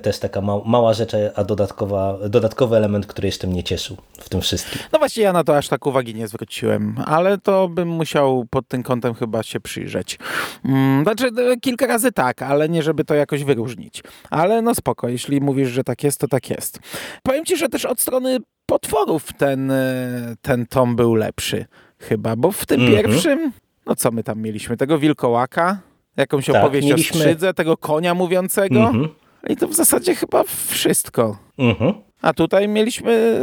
Też 0.02 0.18
taka 0.18 0.40
ma, 0.40 0.60
mała 0.64 0.94
rzecz, 0.94 1.12
a 1.34 1.44
dodatkowa, 1.44 2.18
dodatkowy 2.28 2.76
element, 2.76 3.06
który 3.06 3.28
jeszcze 3.28 3.46
mnie 3.46 3.62
cieszył 3.62 3.96
w 4.18 4.28
tym 4.28 4.40
wszystkim. 4.40 4.82
No 4.92 4.98
właśnie 4.98 5.22
ja 5.22 5.32
na 5.32 5.44
to 5.44 5.56
aż 5.56 5.68
tak 5.68 5.86
uwagi 5.86 6.14
nie 6.14 6.28
zwróciłem, 6.28 6.96
ale 7.06 7.38
to 7.38 7.68
bym 7.68 7.88
musiał 7.88 8.46
pod 8.50 8.68
tym 8.68 8.82
kątem 8.82 9.14
chyba 9.14 9.42
się 9.42 9.60
przyjrzeć. 9.60 10.18
Mm, 10.64 11.02
Znaczy 11.02 11.30
kilka 11.60 11.86
razy 11.86 12.12
tak, 12.12 12.42
ale 12.42 12.68
nie 12.68 12.82
żeby 12.82 13.04
to 13.04 13.14
jakoś 13.14 13.44
wyróżnić. 13.44 13.83
Ale 14.30 14.62
no 14.62 14.74
spoko, 14.74 15.08
jeśli 15.08 15.40
mówisz, 15.40 15.68
że 15.68 15.84
tak 15.84 16.04
jest, 16.04 16.20
to 16.20 16.28
tak 16.28 16.50
jest. 16.50 16.78
Powiem 17.22 17.44
ci, 17.44 17.56
że 17.56 17.68
też 17.68 17.84
od 17.84 18.00
strony 18.00 18.38
potworów 18.66 19.32
ten, 19.38 19.70
e, 19.70 20.34
ten 20.42 20.66
tom 20.66 20.96
był 20.96 21.14
lepszy 21.14 21.64
chyba, 21.98 22.36
bo 22.36 22.52
w 22.52 22.66
tym 22.66 22.80
Mhm. 22.80 23.02
pierwszym, 23.02 23.52
no 23.86 23.94
co 23.96 24.10
my 24.10 24.22
tam 24.24 24.40
mieliśmy, 24.42 24.76
tego 24.76 24.98
wilkołaka, 24.98 25.78
jakąś 26.16 26.46
Tak, 26.46 26.56
opowieść 26.56 26.88
mieliśmy- 26.88 27.20
o 27.20 27.22
skrzydze, 27.22 27.54
tego 27.54 27.76
konia 27.76 28.14
mówiącego 28.14 28.80
Mhm. 28.80 29.08
i 29.48 29.56
to 29.56 29.68
w 29.68 29.74
zasadzie 29.74 30.14
chyba 30.14 30.44
wszystko. 30.68 31.38
Mhm. 31.58 31.94
A 32.22 32.32
tutaj 32.34 32.68
mieliśmy 32.68 33.38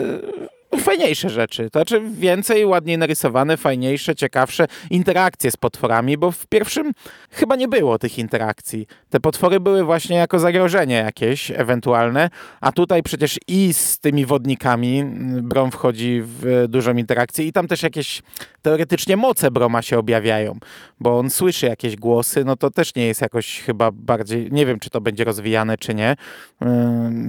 fajniejsze 0.79 1.29
rzeczy. 1.29 1.69
To 1.69 1.79
znaczy 1.79 2.01
więcej, 2.13 2.65
ładniej 2.65 2.97
narysowane, 2.97 3.57
fajniejsze, 3.57 4.15
ciekawsze 4.15 4.67
interakcje 4.89 5.51
z 5.51 5.57
potworami, 5.57 6.17
bo 6.17 6.31
w 6.31 6.47
pierwszym 6.47 6.91
chyba 7.31 7.55
nie 7.55 7.67
było 7.67 7.99
tych 7.99 8.19
interakcji. 8.19 8.87
Te 9.09 9.19
potwory 9.19 9.59
były 9.59 9.83
właśnie 9.83 10.15
jako 10.15 10.39
zagrożenie 10.39 10.95
jakieś 10.95 11.51
ewentualne, 11.51 12.29
a 12.61 12.71
tutaj 12.71 13.03
przecież 13.03 13.39
i 13.47 13.73
z 13.73 13.99
tymi 13.99 14.25
wodnikami 14.25 14.99
mm, 14.99 15.49
Brom 15.49 15.71
wchodzi 15.71 16.21
w 16.25 16.65
dużą 16.69 16.93
interakcję 16.93 17.45
i 17.47 17.51
tam 17.51 17.67
też 17.67 17.83
jakieś 17.83 18.21
teoretycznie 18.61 19.17
moce 19.17 19.51
Broma 19.51 19.81
się 19.81 19.99
objawiają, 19.99 20.57
bo 20.99 21.19
on 21.19 21.29
słyszy 21.29 21.65
jakieś 21.65 21.95
głosy, 21.95 22.45
no 22.45 22.55
to 22.55 22.69
też 22.69 22.95
nie 22.95 23.07
jest 23.07 23.21
jakoś 23.21 23.61
chyba 23.61 23.91
bardziej, 23.93 24.51
nie 24.51 24.65
wiem 24.65 24.79
czy 24.79 24.89
to 24.89 25.01
będzie 25.01 25.23
rozwijane 25.23 25.77
czy 25.77 25.93
nie, 25.95 26.15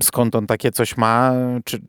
skąd 0.02 0.34
on 0.34 0.46
takie 0.46 0.70
coś 0.72 0.96
ma, 0.96 1.32
czy- 1.64 1.80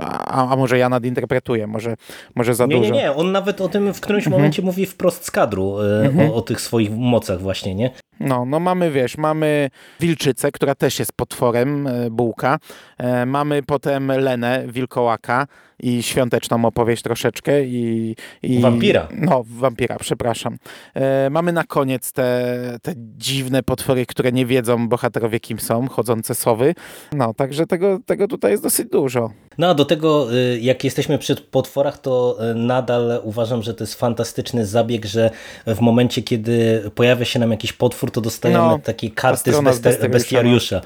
a, 0.00 0.52
a 0.52 0.56
może 0.56 0.78
ja 0.78 0.88
nadinterpretuję, 0.88 1.66
może, 1.66 1.96
może 2.34 2.54
za 2.54 2.66
Nie, 2.66 2.76
dużo. 2.76 2.94
nie, 2.94 3.00
nie, 3.02 3.12
on 3.12 3.32
nawet 3.32 3.60
o 3.60 3.68
tym 3.68 3.94
w 3.94 4.00
którymś 4.00 4.26
Mhm. 4.26 4.40
momencie 4.42 4.62
mówi 4.62 4.86
wprost 4.86 5.24
z 5.24 5.30
kadru, 5.30 5.76
e, 5.80 6.30
o, 6.30 6.34
o 6.34 6.42
tych 6.42 6.60
swoich 6.60 6.90
mocach 6.90 7.40
właśnie, 7.40 7.74
nie? 7.74 7.90
No, 8.22 8.44
no 8.44 8.60
mamy, 8.60 8.90
wiesz, 8.90 9.18
mamy 9.18 9.70
wilczycę, 10.00 10.52
która 10.52 10.74
też 10.74 10.98
jest 10.98 11.12
potworem, 11.12 11.86
e, 11.86 12.10
bułka. 12.10 12.58
E, 12.98 13.26
mamy 13.26 13.62
potem 13.62 14.08
Lenę, 14.08 14.64
wilkołaka 14.68 15.46
i 15.82 16.02
świąteczną 16.02 16.64
opowieść 16.64 17.02
troszeczkę 17.02 17.64
i... 17.64 18.16
i 18.42 18.60
Wampira. 18.60 19.08
No, 19.14 19.44
wampira, 19.46 19.96
przepraszam. 20.00 20.56
E, 20.94 21.30
mamy 21.30 21.52
na 21.52 21.64
koniec 21.64 22.12
te, 22.12 22.78
te 22.82 22.92
dziwne 22.96 23.62
potwory, 23.62 24.06
które 24.06 24.32
nie 24.32 24.46
wiedzą 24.46 24.88
bohaterowie 24.88 25.40
kim 25.40 25.60
są, 25.60 25.88
chodzące 25.88 26.34
sowy. 26.34 26.74
No, 27.12 27.34
także 27.34 27.66
tego, 27.66 27.98
tego 28.06 28.28
tutaj 28.28 28.50
jest 28.50 28.62
dosyć 28.62 28.88
dużo. 28.88 29.30
No 29.58 29.70
a 29.70 29.74
do 29.74 29.84
tego, 29.84 30.34
y, 30.34 30.60
jak 30.60 30.84
jesteśmy 30.84 31.18
przy 31.18 31.36
potworach, 31.36 31.98
to 31.98 32.38
y, 32.50 32.54
nadal 32.54 33.20
uważam, 33.24 33.62
że 33.62 33.74
to 33.74 33.84
jest 33.84 33.94
fantastyczny 33.94 34.66
zabieg, 34.66 35.04
że 35.04 35.30
w 35.66 35.80
momencie, 35.80 36.22
kiedy 36.22 36.82
pojawia 36.94 37.24
się 37.24 37.38
nam 37.38 37.50
jakiś 37.50 37.72
potwór, 37.72 38.10
to 38.12 38.20
dostajemy 38.20 38.60
No, 38.68 38.78
takie 38.78 39.10
karty 39.10 39.52
z, 39.52 39.80
bestiariusza. 40.08 40.76
Nie, 40.76 40.82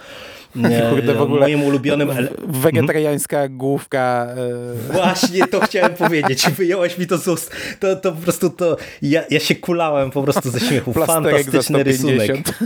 Kurde, 0.91 1.15
w 1.15 1.23
ogóle- 1.23 1.41
Moim 1.41 1.63
ulubionym... 1.63 2.11
Wegetariańska 2.49 3.49
główka... 3.49 4.27
E, 4.37 4.93
Właśnie 4.93 5.47
to 5.47 5.61
chciałem 5.61 5.95
powiedzieć. 5.95 6.51
Wyjąłeś 6.51 6.99
mi 6.99 7.07
to 7.07 7.19
z 7.19 7.29
ust. 7.29 7.51
To, 7.81 7.97
to 7.97 8.13
po 8.13 8.23
prostu 8.23 8.51
to... 8.51 8.77
Ja, 9.03 9.23
ja 9.31 9.41
się 9.41 9.55
kulałem 9.55 10.11
po 10.11 10.23
prostu 10.23 10.51
ze 10.51 10.61
śmiechu. 10.61 10.93
plasterek 10.93 11.45
Fantastyczny 11.45 11.83
rysunek. 11.83 12.25
150. 12.25 12.59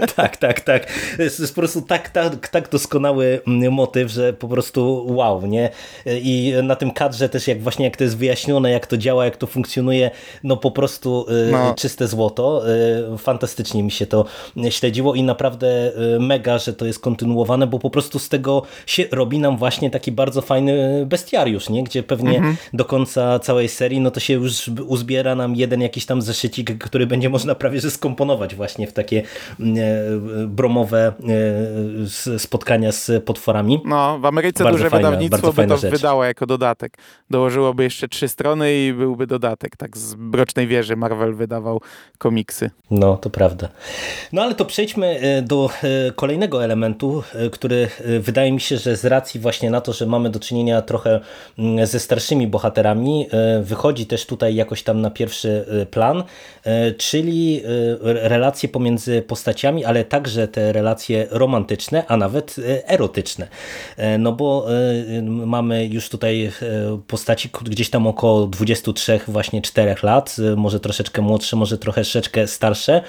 tak, 0.16 0.36
tak, 0.36 0.60
tak. 0.60 0.86
Jest, 1.18 1.40
jest 1.40 1.54
po 1.54 1.60
prostu 1.60 1.82
tak, 1.82 2.08
tak, 2.10 2.48
tak 2.48 2.68
doskonały 2.70 3.40
mm, 3.46 3.72
motyw, 3.72 4.10
że 4.10 4.32
po 4.32 4.48
prostu 4.48 5.06
wow, 5.08 5.46
nie? 5.46 5.70
I 6.06 6.54
na 6.62 6.76
tym 6.76 6.90
kadrze 6.90 7.28
też 7.28 7.48
jak 7.48 7.62
właśnie 7.62 7.84
jak 7.84 7.96
to 7.96 8.04
jest 8.04 8.16
wyjaśnione, 8.16 8.70
jak 8.70 8.86
to 8.86 8.96
działa, 8.96 9.24
jak 9.24 9.36
to 9.36 9.46
funkcjonuje, 9.46 10.10
no 10.44 10.56
po 10.56 10.70
prostu 10.70 11.26
y, 11.48 11.52
No. 11.52 11.74
czyste 11.78 12.08
złoto. 12.08 12.62
Y, 13.14 13.18
Fantastycznie 13.18 13.82
mi 13.82 13.90
się 13.90 14.06
to 14.06 14.24
śledziło 14.70 15.14
i 15.14 15.22
naprawdę 15.22 15.92
mega, 16.20 16.58
że 16.58 16.72
to 16.72 16.83
jest 16.86 16.98
kontynuowane, 17.00 17.66
bo 17.66 17.78
po 17.78 17.90
prostu 17.90 18.18
z 18.18 18.28
tego 18.28 18.62
się 18.86 19.04
robi 19.12 19.38
nam 19.38 19.56
właśnie 19.56 19.90
taki 19.90 20.12
bardzo 20.12 20.42
fajny 20.42 21.06
bestiariusz, 21.06 21.68
nie? 21.68 21.84
Gdzie 21.84 22.02
pewnie 22.02 22.42
do 22.72 22.84
końca 22.84 23.38
całej 23.38 23.68
serii, 23.68 24.00
no 24.00 24.10
to 24.10 24.20
się 24.20 24.34
już 24.34 24.70
uzbiera 24.86 25.34
nam 25.34 25.56
jeden 25.56 25.80
jakiś 25.80 26.06
tam 26.06 26.22
zeszycik, 26.22 26.78
który 26.84 27.06
będzie 27.06 27.28
można 27.28 27.54
prawie 27.54 27.80
że 27.80 27.90
skomponować 27.90 28.54
właśnie 28.54 28.86
w 28.86 28.92
takie 28.92 29.22
mm, 29.60 29.76
e, 29.78 30.46
bromowe 30.46 31.12
e, 32.34 32.38
spotkania 32.38 32.92
z 32.92 33.24
potworami. 33.24 33.80
No, 33.84 34.18
w 34.18 34.26
Ameryce 34.26 34.64
Bardzo 34.64 34.78
duże 34.78 34.90
fajna- 34.90 34.96
wydawnictwo 35.10 35.52
by 35.52 35.66
to 35.66 35.76
rzecz. 35.76 35.92
wydało 35.92 36.24
jako 36.24 36.46
dodatek. 36.46 36.98
Dołożyłoby 37.30 37.82
jeszcze 37.84 38.08
trzy 38.08 38.28
strony 38.28 38.74
i 38.74 38.92
byłby 38.92 39.26
dodatek. 39.26 39.76
Tak 39.76 39.96
z 39.96 40.14
Brocznej 40.14 40.66
Wieży 40.66 40.96
Marvel 40.96 41.34
wydawał 41.34 41.80
komiksy. 42.18 42.70
No, 42.90 43.16
to 43.16 43.30
prawda. 43.30 43.68
No 44.32 44.42
ale 44.42 44.54
to 44.54 44.64
przejdźmy 44.64 45.06
e, 45.20 45.42
do 45.42 45.70
kolejnego 46.16 46.64
elementu 46.64 46.73
elementu, 46.74 47.22
który 47.52 47.88
wydaje 48.20 48.52
mi 48.52 48.60
się, 48.60 48.78
że 48.78 48.96
z 48.96 49.04
racji 49.04 49.40
właśnie 49.40 49.70
na 49.70 49.80
to, 49.80 49.92
że 49.92 50.06
mamy 50.06 50.30
do 50.30 50.40
czynienia 50.40 50.82
trochę 50.82 51.20
mm, 51.58 51.86
ze 51.86 52.00
starszymi 52.00 52.46
bohaterami, 52.46 53.26
wychodzi 53.62 54.06
też 54.06 54.26
tutaj 54.26 54.54
jakoś 54.54 54.82
tam 54.82 55.00
na 55.00 55.10
pierwszy 55.10 55.64
plan, 55.90 56.24
czyli 56.98 57.62
relacje 58.02 58.68
pomiędzy 58.68 59.22
postaciami, 59.22 59.84
ale 59.84 60.04
także 60.04 60.48
te 60.48 60.72
relacje 60.72 61.26
romantyczne, 61.30 62.04
a 62.08 62.16
nawet 62.16 62.56
erotyczne. 62.86 63.48
No 64.18 64.32
bo 64.32 64.66
mamy 65.22 65.86
już 65.86 66.08
tutaj 66.08 66.50
postaci 67.06 67.50
gdzieś 67.62 67.90
tam 67.90 68.06
około 68.06 68.46
23, 68.46 69.20
właśnie 69.28 69.62
4 69.62 69.94
lat, 70.02 70.36
może 70.56 70.80
troszeczkę 70.80 71.22
młodsze, 71.22 71.56
może 71.56 71.78
troszeczkę 71.78 72.46
starsze, 72.46 73.02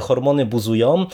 hormony 0.00 0.46
buzują 0.46 1.06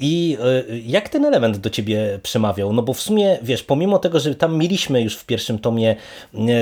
i 0.00 0.38
jak 0.86 1.05
ten 1.08 1.24
element 1.24 1.56
do 1.56 1.70
ciebie 1.70 2.18
przemawiał? 2.22 2.72
No 2.72 2.82
bo 2.82 2.92
w 2.92 3.00
sumie, 3.00 3.38
wiesz, 3.42 3.62
pomimo 3.62 3.98
tego, 3.98 4.20
że 4.20 4.34
tam 4.34 4.58
mieliśmy 4.58 5.02
już 5.02 5.16
w 5.16 5.26
pierwszym 5.26 5.58
tomie 5.58 5.96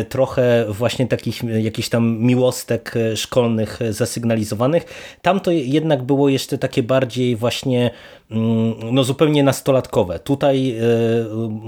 trochę 0.09 0.64
właśnie 0.68 1.07
takich 1.07 1.42
jakichś 1.62 1.88
tam 1.88 2.18
miłostek 2.18 2.94
szkolnych 3.16 3.80
zasygnalizowanych, 3.90 4.85
tam 5.22 5.40
to 5.40 5.51
jednak 5.51 6.03
było 6.03 6.28
jeszcze 6.28 6.59
takie 6.59 6.82
bardziej 6.82 7.36
właśnie 7.36 7.90
no 8.92 9.05
zupełnie 9.05 9.42
nastolatkowe. 9.42 10.18
Tutaj 10.18 10.76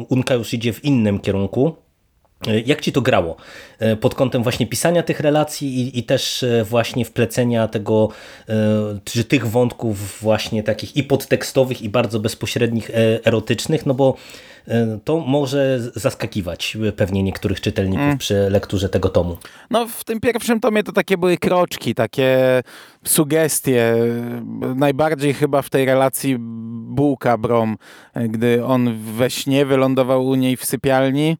Unka 0.08 0.34
już 0.34 0.54
idzie 0.54 0.72
w 0.72 0.84
innym 0.84 1.18
kierunku. 1.18 1.85
Jak 2.66 2.80
ci 2.80 2.92
to 2.92 3.00
grało 3.00 3.36
e, 3.78 3.96
pod 3.96 4.14
kątem 4.14 4.42
właśnie 4.42 4.66
pisania 4.66 5.02
tych 5.02 5.20
relacji 5.20 5.80
i, 5.80 5.98
i, 5.98 6.02
też 6.02 6.42
e, 6.42 6.64
właśnie 6.64 7.04
wplecenia 7.04 7.68
tego, 7.68 8.08
e, 8.48 8.54
czy 9.04 9.24
tych 9.24 9.46
wątków 9.46 10.20
właśnie 10.20 10.62
takich 10.62 10.96
i 10.96 11.02
podtekstowych 11.02 11.82
i 11.82 11.88
bardzo 11.88 12.20
bezpośrednich, 12.20 12.90
erotycznych, 13.24 13.86
no 13.86 13.94
bo 13.94 14.16
to 15.04 15.20
może 15.20 15.80
zaskakiwać 15.94 16.76
pewnie 16.96 17.22
niektórych 17.22 17.60
czytelników 17.60 18.04
mm. 18.04 18.18
przy 18.18 18.50
lekturze 18.50 18.88
tego 18.88 19.08
tomu. 19.08 19.36
No 19.70 19.86
w 19.86 20.04
tym 20.04 20.20
pierwszym 20.20 20.60
tomie 20.60 20.82
to 20.82 20.92
takie 20.92 21.18
były 21.18 21.36
kroczki, 21.36 21.94
takie 21.94 22.62
sugestie. 23.04 23.94
Najbardziej 24.76 25.34
chyba 25.34 25.62
w 25.62 25.70
tej 25.70 25.84
relacji 25.84 26.36
Bułka 26.38 27.38
Brom, 27.38 27.76
gdy 28.28 28.64
on 28.64 28.98
we 29.16 29.30
śnie 29.30 29.66
wylądował 29.66 30.26
u 30.26 30.34
niej 30.34 30.56
w 30.56 30.64
sypialni 30.64 31.36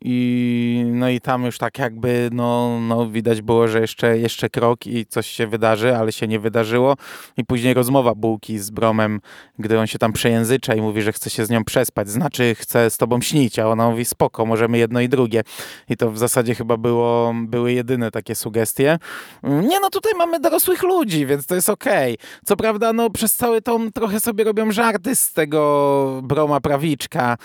i, 0.00 0.84
no 0.86 1.08
i 1.08 1.20
tam 1.20 1.44
już 1.44 1.58
tak 1.58 1.78
jakby 1.78 2.28
no, 2.32 2.80
no 2.80 3.10
widać 3.10 3.42
było, 3.42 3.68
że 3.68 3.80
jeszcze, 3.80 4.18
jeszcze 4.18 4.50
krok 4.50 4.86
i 4.86 5.06
coś 5.06 5.26
się 5.26 5.46
wydarzy, 5.46 5.96
ale 5.96 6.12
się 6.12 6.28
nie 6.28 6.40
wydarzyło. 6.40 6.94
I 7.36 7.44
później 7.44 7.74
rozmowa 7.74 8.14
Bułki 8.14 8.58
z 8.58 8.70
Bromem, 8.70 9.20
gdy 9.58 9.78
on 9.78 9.86
się 9.86 9.98
tam 9.98 10.12
przejęzycza 10.12 10.74
i 10.74 10.80
mówi, 10.80 11.02
że 11.02 11.12
chce 11.12 11.30
się 11.30 11.46
z 11.46 11.50
nią 11.50 11.64
przespać, 11.64 12.08
znaczy 12.08 12.54
chce 12.54 12.90
z 12.90 12.96
tobą 12.96 13.20
śnić, 13.20 13.58
a 13.58 13.68
ona 13.68 13.90
mówi 13.90 14.04
spoko, 14.04 14.46
możemy 14.46 14.78
jedno 14.78 15.00
i 15.00 15.08
drugie. 15.08 15.42
I 15.88 15.96
to 15.96 16.10
w 16.10 16.18
zasadzie 16.18 16.54
chyba 16.54 16.76
było, 16.76 17.34
były 17.34 17.72
jedyne 17.72 18.10
takie 18.10 18.34
sugestie. 18.34 18.98
Nie 19.42 19.80
no, 19.80 19.90
tutaj 19.90 20.12
mamy 20.18 20.40
dorosłych 20.40 20.82
ludzi, 20.82 21.26
więc 21.26 21.46
to 21.46 21.54
jest 21.54 21.68
okej. 21.68 22.14
Okay. 22.14 22.28
Co 22.44 22.56
prawda, 22.56 22.92
no 22.92 23.10
przez 23.10 23.36
cały 23.36 23.62
tom 23.62 23.92
trochę 23.92 24.20
sobie 24.20 24.44
robią 24.44 24.72
żarty 24.72 25.16
z 25.16 25.32
tego 25.32 26.20
Broma 26.22 26.60
Prawiczka, 26.60 27.36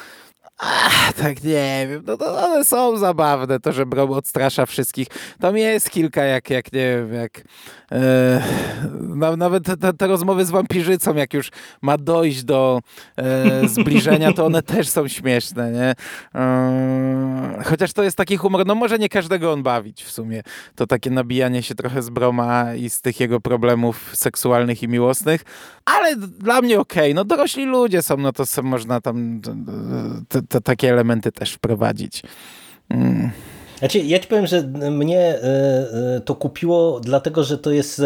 Ach, 0.65 1.13
tak 1.13 1.43
nie 1.43 1.87
wiem, 1.89 2.03
no 2.07 2.17
to 2.17 2.43
one 2.45 2.65
są 2.65 2.97
zabawne, 2.97 3.59
to, 3.59 3.71
że 3.71 3.85
Brom 3.85 4.11
odstrasza 4.11 4.65
wszystkich. 4.65 5.07
Tam 5.39 5.57
jest 5.57 5.89
kilka, 5.89 6.23
jak, 6.23 6.49
jak 6.49 6.73
nie 6.73 6.97
wiem, 6.97 7.13
jak 7.13 7.43
e, 7.91 8.43
nawet 9.37 9.63
te, 9.65 9.93
te, 9.93 10.07
rozmowy 10.07 10.45
z 10.45 10.51
wampirzycą, 10.51 11.15
jak 11.15 11.33
już 11.33 11.49
ma 11.81 11.97
dojść 11.97 12.43
do 12.43 12.81
e, 13.17 13.67
zbliżenia, 13.67 14.33
to 14.33 14.45
one 14.45 14.61
też 14.61 14.89
są 14.89 15.07
śmieszne, 15.07 15.71
nie? 15.71 15.93
E, 16.35 17.63
chociaż 17.65 17.93
to 17.93 18.03
jest 18.03 18.17
taki 18.17 18.37
humor, 18.37 18.65
no 18.65 18.75
może 18.75 18.99
nie 18.99 19.09
każdego 19.09 19.53
on 19.53 19.63
bawić 19.63 20.03
w 20.03 20.11
sumie. 20.11 20.43
To 20.75 20.87
takie 20.87 21.09
nabijanie 21.09 21.63
się 21.63 21.75
trochę 21.75 22.01
z 22.01 22.09
Broma 22.09 22.75
i 22.75 22.89
z 22.89 23.01
tych 23.01 23.19
jego 23.19 23.39
problemów 23.39 24.11
seksualnych 24.13 24.83
i 24.83 24.87
miłosnych, 24.87 25.41
ale 25.85 26.15
dla 26.15 26.61
mnie 26.61 26.79
okej, 26.79 27.03
okay. 27.03 27.13
no 27.13 27.25
dorośli 27.25 27.65
ludzie 27.65 28.01
są, 28.01 28.17
no 28.17 28.31
to 28.33 28.43
można 28.63 29.01
tam 29.01 29.41
te, 30.53 30.61
takie 30.61 30.89
elementy 30.89 31.31
też 31.31 31.53
wprowadzić. 31.53 32.21
Mm. 32.89 33.31
Znaczy, 33.79 33.99
ja 33.99 34.19
ci 34.19 34.27
powiem, 34.27 34.47
że 34.47 34.61
mnie 34.91 35.19
e, 35.19 35.41
e, 36.15 36.21
to 36.25 36.35
kupiło, 36.35 36.99
dlatego 36.99 37.43
że 37.43 37.57
to 37.57 37.71
jest 37.71 38.01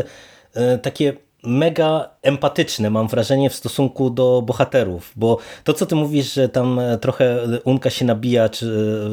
e, 0.53 0.77
takie 0.77 1.13
mega 1.43 2.09
empatyczne, 2.21 2.89
mam 2.89 3.07
wrażenie, 3.07 3.49
w 3.49 3.55
stosunku 3.55 4.09
do 4.09 4.43
bohaterów, 4.45 5.11
bo 5.15 5.37
to, 5.63 5.73
co 5.73 5.85
ty 5.85 5.95
mówisz, 5.95 6.33
że 6.33 6.49
tam 6.49 6.79
e, 6.79 6.97
trochę 6.97 7.39
Unka 7.63 7.89
się 7.89 8.05
nabija 8.05 8.49
czy 8.49 8.65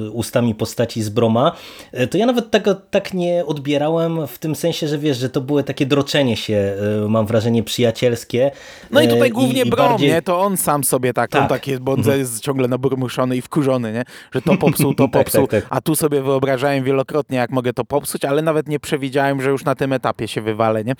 e, 0.07 0.11
ustami 0.11 0.55
postaci 0.55 1.03
z 1.03 1.09
Broma, 1.09 1.53
e, 1.93 2.07
to 2.07 2.19
ja 2.19 2.27
nawet 2.27 2.51
tego 2.51 2.75
tak 2.75 3.15
nie 3.15 3.47
odbierałem 3.47 4.27
w 4.27 4.39
tym 4.39 4.55
sensie, 4.55 4.89
że 4.89 4.99
wiesz, 4.99 5.17
że 5.17 5.31
to 5.31 5.41
były 5.41 5.65
takie 5.65 5.87
droczenie 5.87 6.37
się, 6.37 6.77
mam 7.09 7.27
wrażenie, 7.27 7.63
przyjacielskie. 7.63 8.51
No 8.91 9.01
i 9.01 9.09
tutaj 9.09 9.31
głównie 9.31 9.63
i, 9.63 9.71
Brom, 9.71 9.89
bardziej... 9.89 10.09
nie? 10.09 10.23
To 10.23 10.41
on 10.41 10.57
sam 10.57 10.85
sobie 10.85 11.13
tak, 11.13 11.31
tak. 11.31 11.43
on 11.43 11.49
takie, 11.49 11.81
bo 11.81 11.93
on 11.93 11.99
mhm. 11.99 12.19
jest 12.19 12.41
ciągle 12.41 12.69
naburmuszony 12.69 13.37
i 13.37 13.43
wkurzony, 13.43 13.93
nie? 13.93 14.05
Że 14.35 14.43
to 14.43 14.57
popsuł, 14.57 14.95
to 14.95 15.05
tak, 15.09 15.13
popsuł, 15.13 15.47
tak, 15.47 15.51
tak, 15.51 15.71
tak. 15.71 15.79
a 15.79 15.81
tu 15.81 15.97
sobie 15.97 16.23
wyobrażałem 16.23 16.85
wielokrotnie, 16.85 17.39
jak 17.39 17.51
mogę 17.51 17.73
to 17.73 17.85
popsuć, 17.85 18.25
ale 18.25 18.43
nawet 18.43 18.69
nie 18.69 18.81
przewidziałem, 18.81 19.43
że 19.43 19.51
już 19.51 19.65
na 19.65 19.75
tym 19.75 19.93
etapie 19.93 20.29
się 20.29 20.41
wywalę, 20.41 20.85
nie? 20.85 20.95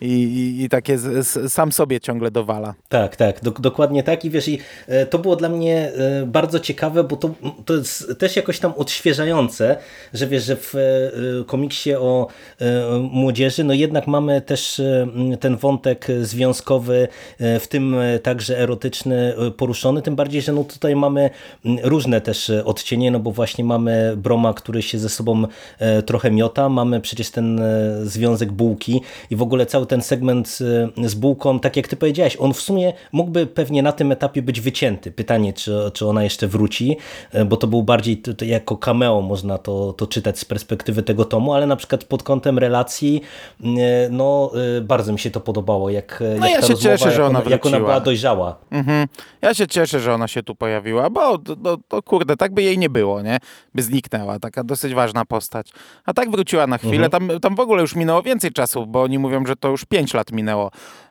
I, 0.00 0.06
i, 0.06 0.62
i 0.62 0.68
takie 0.70 0.98
z, 0.98 1.26
z, 1.26 1.52
sam 1.52 1.72
sobie 1.72 2.00
ciągle 2.00 2.30
dowala. 2.30 2.74
Tak, 2.88 3.16
tak, 3.16 3.40
do, 3.42 3.50
dokładnie 3.50 4.02
tak. 4.02 4.24
I 4.24 4.30
wiesz, 4.30 4.48
i 4.48 4.58
e, 4.86 5.06
to 5.06 5.18
było 5.18 5.36
dla 5.36 5.48
mnie 5.48 5.92
e, 5.92 6.26
bardzo 6.26 6.60
ciekawe, 6.60 7.04
bo 7.04 7.16
to, 7.16 7.30
to 7.64 7.74
jest 7.74 8.18
też 8.18 8.36
jakoś 8.36 8.58
tam 8.58 8.72
odświeżające, 8.76 9.76
że 10.14 10.26
wiesz, 10.26 10.44
że 10.44 10.56
w 10.56 10.74
e, 10.74 10.78
komiksie 11.46 11.94
o 11.94 12.26
młodzieży, 13.12 13.64
no 13.64 13.74
jednak 13.74 14.06
mamy 14.06 14.40
też 14.40 14.82
ten 15.40 15.56
wątek 15.56 16.06
związkowy, 16.22 17.08
w 17.60 17.66
tym 17.68 17.96
także 18.22 18.58
erotyczny 18.58 19.34
poruszony, 19.56 20.02
tym 20.02 20.16
bardziej, 20.16 20.42
że 20.42 20.52
no 20.52 20.64
tutaj 20.64 20.96
mamy 20.96 21.30
różne 21.82 22.20
też 22.20 22.50
odcienie, 22.64 23.10
no 23.10 23.18
bo 23.20 23.30
właśnie 23.30 23.64
mamy 23.64 24.14
Broma, 24.16 24.54
który 24.54 24.82
się 24.82 24.98
ze 24.98 25.08
sobą 25.08 25.44
trochę 26.06 26.30
miota, 26.30 26.68
mamy 26.68 27.00
przecież 27.00 27.30
ten 27.30 27.60
związek 28.02 28.52
bułki 28.52 29.00
i 29.30 29.36
w 29.36 29.42
ogóle 29.42 29.66
cały 29.66 29.86
ten 29.86 30.02
segment 30.02 30.59
z 31.04 31.14
bułką, 31.14 31.60
tak 31.60 31.76
jak 31.76 31.88
ty 31.88 31.96
powiedziałeś, 31.96 32.36
on 32.40 32.54
w 32.54 32.60
sumie 32.60 32.92
mógłby 33.12 33.46
pewnie 33.46 33.82
na 33.82 33.92
tym 33.92 34.12
etapie 34.12 34.42
być 34.42 34.60
wycięty. 34.60 35.12
Pytanie, 35.12 35.52
czy, 35.52 35.90
czy 35.92 36.06
ona 36.06 36.24
jeszcze 36.24 36.48
wróci, 36.48 36.96
e, 37.32 37.44
bo 37.44 37.56
to 37.56 37.66
był 37.66 37.82
bardziej 37.82 38.16
to, 38.16 38.34
to 38.34 38.44
jako 38.44 38.76
cameo 38.76 39.20
można 39.20 39.58
to, 39.58 39.92
to 39.92 40.06
czytać 40.06 40.38
z 40.38 40.44
perspektywy 40.44 41.02
tego 41.02 41.24
tomu, 41.24 41.54
ale 41.54 41.66
na 41.66 41.76
przykład 41.76 42.04
pod 42.04 42.22
kątem 42.22 42.58
relacji 42.58 43.22
e, 43.64 43.66
no 44.10 44.50
e, 44.78 44.80
bardzo 44.80 45.12
mi 45.12 45.18
się 45.18 45.30
to 45.30 45.40
podobało, 45.40 45.90
jak, 45.90 46.22
no 46.38 46.46
jak 46.46 46.54
ja 46.54 46.62
się 46.62 46.72
rozmowa, 46.72 46.96
cieszę, 46.96 47.10
że 47.10 47.26
ona 47.26 47.42
jak 47.48 47.66
ona 47.66 47.78
była 47.78 48.00
dojrzała. 48.00 48.56
Mhm. 48.70 49.06
Ja 49.42 49.54
się 49.54 49.66
cieszę, 49.66 50.00
że 50.00 50.14
ona 50.14 50.28
się 50.28 50.42
tu 50.42 50.54
pojawiła, 50.54 51.10
bo 51.10 51.38
to, 51.38 51.56
to, 51.88 52.02
kurde, 52.02 52.36
tak 52.36 52.54
by 52.54 52.62
jej 52.62 52.78
nie 52.78 52.90
było, 52.90 53.22
nie? 53.22 53.38
By 53.74 53.82
zniknęła, 53.82 54.38
taka 54.38 54.64
dosyć 54.64 54.94
ważna 54.94 55.24
postać. 55.24 55.72
A 56.04 56.12
tak 56.12 56.30
wróciła 56.30 56.66
na 56.66 56.78
chwilę, 56.78 57.06
mhm. 57.06 57.10
tam, 57.10 57.40
tam 57.40 57.54
w 57.54 57.60
ogóle 57.60 57.82
już 57.82 57.96
minęło 57.96 58.22
więcej 58.22 58.52
czasu, 58.52 58.86
bo 58.86 59.02
oni 59.02 59.18
mówią, 59.18 59.46
że 59.46 59.56
to 59.56 59.68
już 59.68 59.84
5 59.84 60.14
lat 60.14 60.32
minęło 60.32 60.49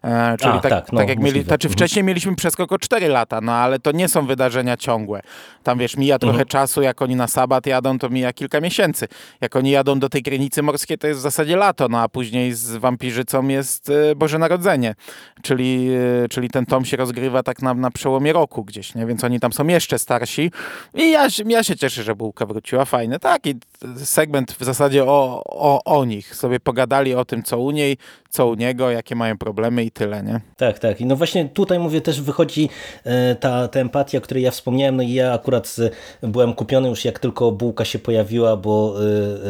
E, 0.03 0.37
czyli 0.37 0.51
A, 0.51 0.59
tak, 0.59 0.71
tak, 0.71 0.91
no, 0.91 0.99
tak, 0.99 1.09
jak 1.09 1.19
mieli, 1.19 1.43
znaczy 1.43 1.69
wcześniej 1.69 2.03
mieliśmy 2.03 2.35
przeskok 2.35 2.71
o 2.71 2.79
4 2.79 3.07
lata, 3.07 3.41
no 3.41 3.51
ale 3.51 3.79
to 3.79 3.91
nie 3.91 4.07
są 4.07 4.25
wydarzenia 4.25 4.77
ciągłe. 4.77 5.21
Tam 5.63 5.79
wiesz, 5.79 5.97
mija 5.97 6.19
trochę 6.19 6.31
mhm. 6.31 6.47
czasu, 6.47 6.81
jak 6.81 7.01
oni 7.01 7.15
na 7.15 7.27
sabat 7.27 7.65
jadą, 7.65 7.99
to 7.99 8.09
mija 8.09 8.33
kilka 8.33 8.61
miesięcy. 8.61 9.07
Jak 9.41 9.55
oni 9.55 9.71
jadą 9.71 9.99
do 9.99 10.09
tej 10.09 10.21
granicy 10.21 10.61
morskiej, 10.61 10.97
to 10.97 11.07
jest 11.07 11.19
w 11.19 11.23
zasadzie 11.23 11.55
lato, 11.55 11.87
no 11.87 11.99
a 11.99 12.09
później 12.09 12.53
z 12.53 12.75
wampirzycą 12.75 13.47
jest 13.47 13.89
e, 13.89 14.15
Boże 14.15 14.39
Narodzenie. 14.39 14.95
Czyli, 15.41 15.89
e, 16.23 16.27
czyli 16.27 16.49
ten 16.49 16.65
tom 16.65 16.85
się 16.85 16.97
rozgrywa 16.97 17.43
tak 17.43 17.61
na, 17.61 17.73
na 17.73 17.91
przełomie 17.91 18.33
roku 18.33 18.63
gdzieś, 18.63 18.95
nie? 18.95 19.05
Więc 19.05 19.23
oni 19.23 19.39
tam 19.39 19.53
są 19.53 19.67
jeszcze 19.67 19.99
starsi. 19.99 20.51
I 20.93 21.11
ja, 21.11 21.27
ja 21.45 21.63
się 21.63 21.75
cieszę, 21.75 22.03
że 22.03 22.15
Bułka 22.15 22.45
wróciła, 22.45 22.85
fajne. 22.85 23.19
Tak, 23.19 23.45
i 23.45 23.55
segment 24.03 24.51
w 24.51 24.63
zasadzie 24.63 25.05
o, 25.05 25.43
o, 25.45 25.83
o 25.83 26.05
nich. 26.05 26.35
Sobie 26.35 26.59
pogadali 26.59 27.15
o 27.15 27.25
tym, 27.25 27.43
co 27.43 27.59
u 27.59 27.71
niej, 27.71 27.97
co 28.29 28.47
u 28.47 28.55
niego, 28.55 28.91
jakie 28.91 29.15
mają 29.15 29.37
problemy 29.37 29.83
i 29.83 29.91
tyle, 29.91 30.23
nie? 30.23 30.41
Tak, 30.57 30.79
tak. 30.79 31.01
I 31.01 31.05
no 31.05 31.15
właśnie 31.15 31.49
tutaj 31.49 31.79
mówię, 31.79 32.01
też 32.01 32.21
wychodzi 32.21 32.69
e, 33.03 33.35
ta, 33.35 33.67
ta 33.67 33.79
empatia, 33.79 34.17
o 34.17 34.21
której 34.21 34.43
ja 34.43 34.51
wspomniałem, 34.51 34.95
no 34.95 35.03
i 35.03 35.13
ja 35.13 35.33
akurat 35.33 35.75
byłem 36.21 36.53
kupiony 36.53 36.89
już 36.89 37.05
jak 37.05 37.19
tylko 37.19 37.51
bułka 37.51 37.85
się 37.85 37.99
pojawiła, 37.99 38.57
bo 38.57 38.95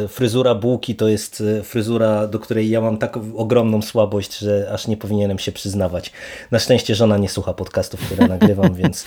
e, 0.04 0.08
fryzura 0.08 0.56
bułki 0.56 0.96
to 0.96 1.08
jest 1.08 1.44
e, 1.60 1.64
fryzura, 1.64 2.28
do 2.28 2.40
której 2.40 2.70
ja 2.70 2.82
mam 2.82 2.98
taką 2.98 3.36
ogromną 3.36 3.82
słabość, 3.82 4.38
że 4.38 4.70
aż 4.74 4.88
nie 4.88 4.98
powinienem 4.98 5.40
się 5.40 5.52
przyznawać. 5.52 6.12
Na 6.52 6.60
szczęście 6.60 6.96
żona 6.96 7.18
nie 7.18 7.30
słucha 7.30 7.54
podcastów, 7.54 8.00
które 8.00 8.28
nagrywam, 8.38 8.74
więc, 8.74 9.06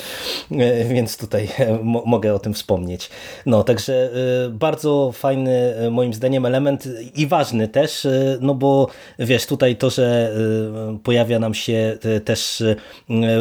więc 0.89 1.17
tutaj 1.17 1.49
mogę 2.05 2.35
o 2.35 2.39
tym 2.39 2.55
wspomnieć. 2.55 3.11
No, 3.47 3.65
także 3.65 4.11
bardzo 4.51 5.13
fajny 5.13 5.75
moim 5.91 6.15
zdaniem 6.15 6.47
element 6.47 6.89
i 7.15 7.27
ważny 7.27 7.69
też, 7.69 8.07
no 8.41 8.55
bo 8.55 8.89
wiesz, 9.19 9.47
tutaj 9.47 9.62
tutaj 9.63 9.77
to, 9.77 9.91
że 9.91 10.33
pojawia 11.03 11.39
nam 11.39 11.55
się 11.55 11.99
też 12.25 12.63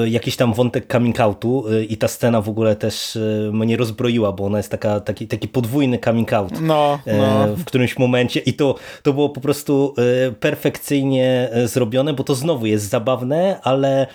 jakiś 0.05 0.35
tam 0.35 0.53
wątek 0.53 0.91
coming 0.91 1.19
outu 1.19 1.65
i 1.89 1.97
ta 1.97 2.07
scena 2.07 2.41
w 2.41 2.49
ogóle 2.49 2.75
też 2.75 3.17
mnie 3.51 3.77
rozbroiła, 3.77 4.31
bo 4.31 4.45
ona 4.45 4.57
jest 4.57 4.71
taka, 4.71 4.99
taki, 4.99 5.27
taki 5.27 5.47
podwójny 5.47 5.99
coming 5.99 6.33
out 6.33 6.61
no, 6.61 6.99
no. 7.05 7.47
w 7.55 7.65
którymś 7.65 7.97
momencie 7.97 8.39
i 8.39 8.53
to, 8.53 8.75
to 9.03 9.13
było 9.13 9.29
po 9.29 9.41
prostu 9.41 9.95
perfekcyjnie 10.39 11.49
zrobione, 11.65 12.13
bo 12.13 12.23
to 12.23 12.35
znowu 12.35 12.65
jest 12.65 12.89
zabawne, 12.89 13.59
ale 13.63 14.07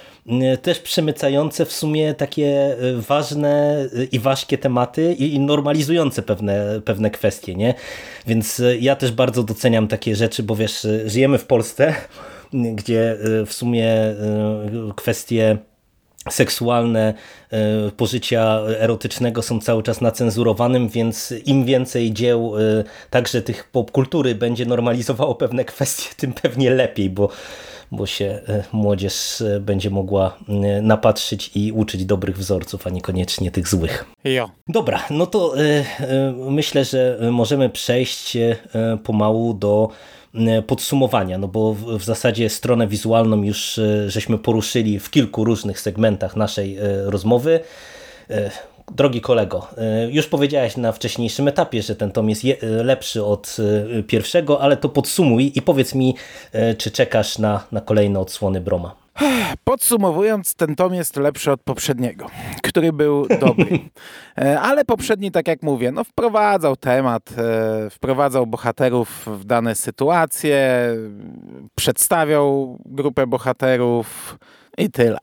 też 0.63 0.79
przemycające 0.79 1.65
w 1.65 1.73
sumie 1.73 2.15
takie 2.15 2.77
ważne 3.09 3.85
i 4.13 4.19
ważkie 4.19 4.59
tematy 4.59 5.13
i 5.13 5.41
normalizujące 5.41 6.23
pewne, 6.23 6.81
pewne 6.85 7.11
kwestie, 7.11 7.55
nie? 7.55 7.75
Więc 8.27 8.63
ja 8.81 8.97
też 8.97 9.13
bardzo 9.13 9.43
doceniam 9.43 9.89
takie 9.89 10.17
rzeczy, 10.17 10.43
bo 10.43 10.57
wiesz, 10.57 10.87
żyjemy 11.07 11.39
w 11.39 11.47
Polsce, 11.47 11.95
gdzie 12.53 13.17
w 13.47 13.53
sumie 13.53 13.95
kwestie 14.97 15.59
seksualne 16.31 17.15
pożycia 17.97 18.61
erotycznego 18.79 19.43
są 19.43 19.61
cały 19.61 19.83
czas 19.83 20.01
nacenzurowanym, 20.01 20.89
więc 20.89 21.35
im 21.45 21.65
więcej 21.65 22.13
dzieł 22.13 22.53
także 23.11 23.43
tych 23.43 23.71
popkultury 23.71 24.35
będzie 24.35 24.67
normalizowało 24.67 25.35
pewne 25.35 25.65
kwestie, 25.65 26.15
tym 26.17 26.33
pewnie 26.33 26.71
lepiej, 26.71 27.11
bo 27.11 27.29
bo 27.93 28.07
się 28.07 28.41
młodzież 28.73 29.43
będzie 29.61 29.91
mogła 29.91 30.39
napatrzyć 30.83 31.51
i 31.55 31.73
uczyć 31.73 32.05
dobrych 32.05 32.39
wzorców, 32.39 32.87
a 32.87 32.91
niekoniecznie 32.91 33.51
tych 33.51 33.69
złych. 33.69 34.05
Jo. 34.25 34.51
Dobra, 34.69 35.03
no 35.11 35.27
to 35.27 35.55
myślę, 36.35 36.85
że 36.85 37.19
możemy 37.31 37.71
przejść 37.71 38.37
pomału 39.05 39.55
do 39.55 39.89
podsumowania, 40.67 41.39
no 41.39 41.49
bo 41.49 41.75
w 41.75 42.05
zasadzie 42.05 42.51
stronę 42.51 42.87
wizualną 42.87 43.43
już 43.43 43.81
żeśmy 44.07 44.39
poruszyli 44.39 44.99
w 44.99 45.11
kilku 45.11 45.45
różnych 45.45 45.81
segmentach 45.81 46.37
naszej 46.37 46.79
rozmowy. 47.05 47.61
Drogi 48.95 49.21
kolego, 49.21 49.67
już 50.11 50.27
powiedziałeś 50.27 50.77
na 50.77 50.93
wcześniejszym 50.93 51.49
etapie, 51.49 51.83
że 51.83 51.97
ten 51.97 52.13
tom 52.13 52.29
jest 52.29 52.43
lepszy 52.63 53.25
od 53.25 53.57
pierwszego, 54.07 54.61
ale 54.61 54.77
to 54.77 54.89
podsumuj 54.89 55.53
i 55.55 55.63
powiedz 55.63 55.95
mi, 55.95 56.15
czy 56.79 56.91
czekasz 56.91 57.39
na, 57.39 57.65
na 57.73 57.81
kolejne 57.81 58.21
odsłony 58.21 58.61
Broma. 58.61 59.06
Podsumowując, 59.65 60.55
ten 60.55 60.77
tom 60.77 60.95
jest 60.95 61.17
lepszy 61.17 61.53
od 61.53 61.63
poprzedniego, 61.63 62.27
który 62.63 62.93
był 62.93 63.27
dobry. 63.41 63.79
E, 64.39 64.61
ale 64.61 64.85
poprzedni, 64.85 65.31
tak 65.31 65.49
jak 65.49 65.63
mówię, 65.63 65.93
no 65.93 66.05
wprowadzał 66.05 66.77
temat, 66.77 67.23
e, 67.39 67.91
wprowadzał 67.91 68.47
bohaterów 68.47 69.27
w 69.27 69.45
dane 69.45 69.75
sytuacje, 69.75 70.91
przedstawiał 71.75 72.79
grupę 72.85 73.27
bohaterów 73.27 74.39
i 74.79 74.91
tyle. 74.91 75.19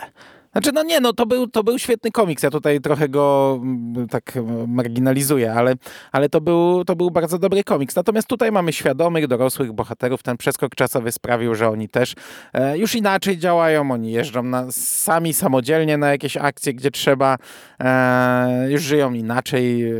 Znaczy, 0.54 0.72
no 0.72 0.84
nie, 0.84 1.00
no 1.00 1.14
to 1.14 1.26
był, 1.26 1.48
to 1.48 1.64
był 1.64 1.80
świetny 1.80 2.12
komiks. 2.12 2.44
Ja 2.44 2.50
tutaj 2.50 2.82
trochę 2.82 3.10
go 3.10 3.60
mm, 3.62 4.08
tak 4.08 4.34
marginalizuję, 4.68 5.54
ale, 5.54 5.76
ale 6.12 6.30
to, 6.30 6.42
był, 6.42 6.86
to 6.86 6.96
był 6.96 7.12
bardzo 7.12 7.40
dobry 7.40 7.64
komiks. 7.64 7.96
Natomiast 7.96 8.28
tutaj 8.28 8.52
mamy 8.52 8.74
świadomych, 8.74 9.28
dorosłych 9.28 9.72
bohaterów. 9.72 10.24
Ten 10.24 10.38
przeskok 10.38 10.76
czasowy 10.76 11.12
sprawił, 11.12 11.56
że 11.56 11.70
oni 11.70 11.90
też 11.90 12.14
e, 12.54 12.78
już 12.78 12.96
inaczej 12.96 13.38
działają. 13.38 13.92
Oni 13.92 14.12
jeżdżą 14.12 14.44
na, 14.44 14.72
sami 14.72 15.34
samodzielnie 15.34 15.98
na 15.98 16.12
jakieś 16.12 16.38
akcje, 16.38 16.74
gdzie 16.74 16.92
trzeba. 16.92 17.38
E, 17.80 18.68
już 18.72 18.82
żyją 18.82 19.14
inaczej. 19.14 19.84
E, 19.84 19.96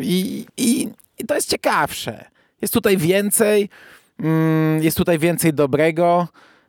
I, 0.00 0.46
i, 0.56 0.88
I 1.18 1.24
to 1.26 1.34
jest 1.34 1.50
ciekawsze. 1.50 2.24
Jest 2.62 2.74
tutaj 2.74 2.96
więcej. 2.96 3.68
Mm, 4.20 4.82
jest 4.82 4.96
tutaj 4.96 5.18
więcej 5.18 5.54
dobrego. 5.54 6.28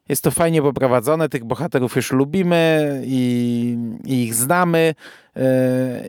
Jest 0.09 0.23
to 0.23 0.31
fajnie 0.31 0.61
poprowadzone, 0.61 1.29
tych 1.29 1.45
bohaterów 1.45 1.95
już 1.95 2.11
lubimy 2.11 3.01
i, 3.05 3.77
i 4.05 4.23
ich 4.23 4.35
znamy 4.35 4.95
yy, 5.35 5.43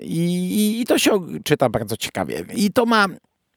i, 0.02 0.80
i 0.80 0.86
to 0.86 0.98
się 0.98 1.20
czyta 1.44 1.68
bardzo 1.68 1.96
ciekawie. 1.96 2.44
I 2.54 2.72
to 2.72 2.86
ma 2.86 3.06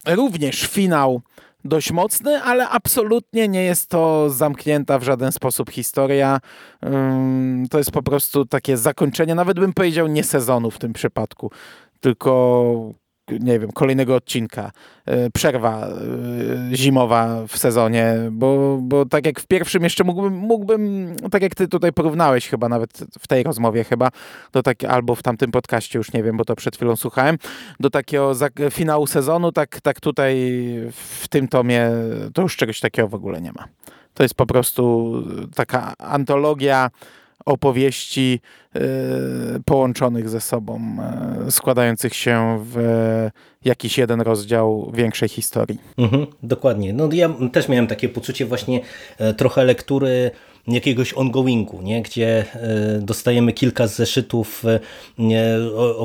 również 0.07 0.67
finał 0.67 1.21
dość 1.65 1.91
mocny, 1.91 2.41
ale 2.41 2.69
absolutnie 2.69 3.47
nie 3.47 3.63
jest 3.63 3.89
to 3.89 4.29
zamknięta 4.29 4.99
w 4.99 5.03
żaden 5.03 5.31
sposób 5.31 5.69
historia. 5.69 6.39
To 7.69 7.77
jest 7.77 7.91
po 7.91 8.03
prostu 8.03 8.45
takie 8.45 8.77
zakończenie, 8.77 9.35
nawet 9.35 9.59
bym 9.59 9.73
powiedział 9.73 10.07
nie 10.07 10.23
sezonu 10.23 10.71
w 10.71 10.77
tym 10.77 10.93
przypadku, 10.93 11.51
tylko 11.99 12.93
nie 13.39 13.59
wiem, 13.59 13.71
kolejnego 13.71 14.15
odcinka, 14.15 14.71
e, 15.05 15.29
przerwa 15.29 15.87
e, 15.87 16.75
zimowa 16.75 17.47
w 17.47 17.57
sezonie, 17.57 18.15
bo, 18.31 18.79
bo 18.81 19.05
tak 19.05 19.25
jak 19.25 19.39
w 19.39 19.47
pierwszym 19.47 19.83
jeszcze 19.83 20.03
mógłbym, 20.03 20.33
mógłbym, 20.33 21.15
tak 21.31 21.41
jak 21.41 21.55
ty 21.55 21.67
tutaj 21.67 21.93
porównałeś 21.93 22.49
chyba 22.49 22.69
nawet 22.69 22.99
w 23.19 23.27
tej 23.27 23.43
rozmowie 23.43 23.83
chyba, 23.83 24.09
do 24.51 24.63
tak, 24.63 24.83
albo 24.83 25.15
w 25.15 25.23
tamtym 25.23 25.51
podcaście, 25.51 25.99
już 25.99 26.13
nie 26.13 26.23
wiem, 26.23 26.37
bo 26.37 26.45
to 26.45 26.55
przed 26.55 26.75
chwilą 26.75 26.95
słuchałem, 26.95 27.37
do 27.79 27.89
takiego 27.89 28.33
finału 28.71 29.07
sezonu, 29.07 29.51
tak, 29.51 29.81
tak 29.81 29.99
tutaj 29.99 30.35
w 30.91 31.27
tym 31.27 31.47
tomie 31.47 31.89
to 32.33 32.41
już 32.41 32.57
czegoś 32.57 32.79
takiego 32.79 33.07
w 33.07 33.15
ogóle 33.15 33.41
nie 33.41 33.51
ma. 33.51 33.67
To 34.13 34.23
jest 34.23 34.35
po 34.35 34.45
prostu 34.45 35.13
taka 35.55 35.93
antologia 35.97 36.89
opowieści 37.45 38.39
e, 38.75 38.79
połączonych 39.65 40.29
ze 40.29 40.41
sobą, 40.41 40.81
e, 41.47 41.51
składających 41.51 42.15
się 42.15 42.63
w 42.63 42.77
jakiś 43.65 43.97
jeden 43.97 44.21
rozdział 44.21 44.91
większej 44.93 45.29
historii. 45.29 45.79
Mhm, 45.97 46.27
dokładnie. 46.43 46.93
No 46.93 47.09
ja 47.11 47.29
też 47.51 47.69
miałem 47.69 47.87
takie 47.87 48.09
poczucie 48.09 48.45
właśnie 48.45 48.81
e, 49.17 49.33
trochę 49.33 49.63
lektury 49.63 50.31
jakiegoś 50.67 51.13
ongoingu, 51.13 51.81
nie? 51.81 52.01
gdzie 52.01 52.45
dostajemy 52.99 53.53
kilka 53.53 53.87
zeszytów 53.87 54.63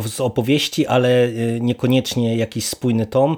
z 0.06 0.20
opowieści, 0.20 0.86
ale 0.86 1.28
niekoniecznie 1.60 2.36
jakiś 2.36 2.66
spójny 2.66 3.06
tom, 3.06 3.36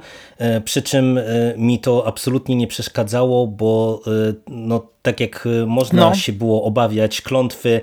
przy 0.65 0.83
czym 0.83 1.21
mi 1.57 1.79
to 1.79 2.07
absolutnie 2.07 2.57
nie 2.57 2.67
przeszkadzało, 2.67 3.47
bo 3.47 4.01
no, 4.49 4.87
tak 5.03 5.21
jak 5.21 5.49
można 5.67 6.09
no. 6.09 6.15
się 6.15 6.33
było 6.33 6.63
obawiać 6.65 7.23
klątwy 7.23 7.81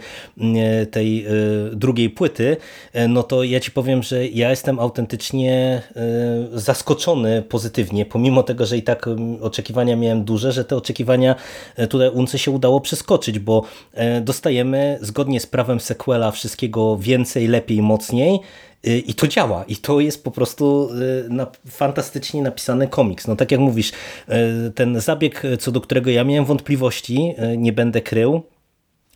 tej 0.91 1.25
drugiej 1.71 2.09
płyty, 2.09 2.57
no 3.09 3.23
to 3.23 3.43
ja 3.43 3.59
ci 3.59 3.71
powiem, 3.71 4.03
że 4.03 4.27
ja 4.27 4.49
jestem 4.49 4.79
autentycznie 4.79 5.81
zaskoczony 6.53 7.41
pozytywnie, 7.41 8.05
pomimo 8.05 8.43
tego, 8.43 8.65
że 8.65 8.77
i 8.77 8.83
tak 8.83 9.05
oczekiwania 9.41 9.95
miałem 9.95 10.23
duże, 10.23 10.51
że 10.51 10.65
te 10.65 10.75
oczekiwania 10.75 11.35
tutaj 11.89 12.09
Unce 12.09 12.39
się 12.39 12.51
udało 12.51 12.81
przeskoczyć, 12.81 13.24
bo 13.39 13.63
dostajemy 14.21 14.97
zgodnie 15.01 15.39
z 15.39 15.45
prawem 15.45 15.79
sequela 15.79 16.31
wszystkiego 16.31 16.97
więcej, 16.97 17.47
lepiej, 17.47 17.81
mocniej 17.81 18.39
i 19.07 19.13
to 19.13 19.27
działa. 19.27 19.63
I 19.67 19.75
to 19.75 19.99
jest 19.99 20.23
po 20.23 20.31
prostu 20.31 20.89
na, 21.29 21.47
fantastycznie 21.69 22.41
napisany 22.41 22.87
komiks. 22.87 23.27
No 23.27 23.35
tak 23.35 23.51
jak 23.51 23.61
mówisz, 23.61 23.91
ten 24.75 25.01
zabieg, 25.01 25.43
co 25.59 25.71
do 25.71 25.81
którego 25.81 26.11
ja 26.11 26.23
miałem 26.23 26.45
wątpliwości, 26.45 27.33
nie 27.57 27.73
będę 27.73 28.01
krył, 28.01 28.41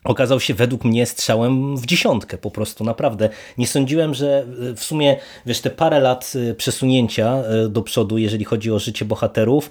okazał 0.04 0.40
się 0.40 0.54
według 0.54 0.84
mnie 0.84 1.06
strzałem 1.06 1.76
w 1.76 1.86
dziesiątkę 1.86 2.38
po 2.38 2.50
prostu, 2.50 2.84
naprawdę. 2.84 3.28
Nie 3.58 3.66
sądziłem, 3.66 4.14
że 4.14 4.46
e, 4.70 4.74
w 4.74 4.84
sumie, 4.84 5.16
wiesz, 5.46 5.60
te 5.60 5.70
parę 5.70 6.00
lat 6.00 6.32
e, 6.50 6.54
przesunięcia 6.54 7.42
e, 7.42 7.68
do 7.68 7.82
przodu, 7.82 8.18
jeżeli 8.18 8.44
chodzi 8.44 8.72
o 8.72 8.78
życie 8.78 9.04
bohaterów, 9.04 9.70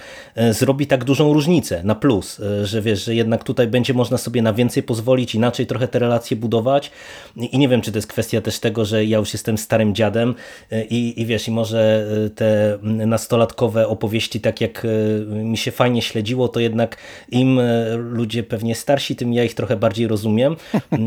zrobi 0.51 0.87
tak 0.87 1.03
dużą 1.03 1.33
różnicę 1.33 1.81
na 1.83 1.95
plus, 1.95 2.41
że 2.63 2.81
wiesz, 2.81 3.05
że 3.05 3.15
jednak 3.15 3.43
tutaj 3.43 3.67
będzie 3.67 3.93
można 3.93 4.17
sobie 4.17 4.41
na 4.41 4.53
więcej 4.53 4.83
pozwolić, 4.83 5.35
inaczej 5.35 5.67
trochę 5.67 5.87
te 5.87 5.99
relacje 5.99 6.37
budować 6.37 6.91
i 7.35 7.57
nie 7.57 7.69
wiem, 7.69 7.81
czy 7.81 7.91
to 7.91 7.97
jest 7.97 8.07
kwestia 8.07 8.41
też 8.41 8.59
tego, 8.59 8.85
że 8.85 9.05
ja 9.05 9.17
już 9.17 9.33
jestem 9.33 9.57
starym 9.57 9.95
dziadem 9.95 10.35
i, 10.89 11.21
i 11.21 11.25
wiesz, 11.25 11.47
i 11.47 11.51
może 11.51 12.07
te 12.35 12.77
nastolatkowe 12.83 13.87
opowieści, 13.87 14.41
tak 14.41 14.61
jak 14.61 14.87
mi 15.27 15.57
się 15.57 15.71
fajnie 15.71 16.01
śledziło, 16.01 16.47
to 16.47 16.59
jednak 16.59 16.97
im 17.31 17.59
ludzie 17.97 18.43
pewnie 18.43 18.75
starsi, 18.75 19.15
tym 19.15 19.33
ja 19.33 19.43
ich 19.43 19.53
trochę 19.53 19.75
bardziej 19.75 20.07
rozumiem 20.07 20.18
rozumiem. 20.19 20.55
E, 20.91 20.97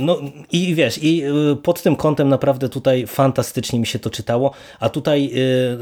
no 0.00 0.20
i 0.52 0.74
wiesz, 0.74 0.98
i 1.02 1.22
e, 1.22 1.56
pod 1.56 1.82
tym 1.82 1.96
kątem 1.96 2.28
naprawdę 2.28 2.68
tutaj 2.68 3.06
fantastycznie 3.06 3.80
mi 3.80 3.86
się 3.86 3.98
to 3.98 4.10
czytało, 4.10 4.52
a 4.80 4.88
tutaj 4.88 5.32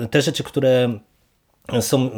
e, 0.03 0.09
te 0.09 0.23
rzeczy, 0.23 0.43
które 0.45 0.99
są 1.81 2.11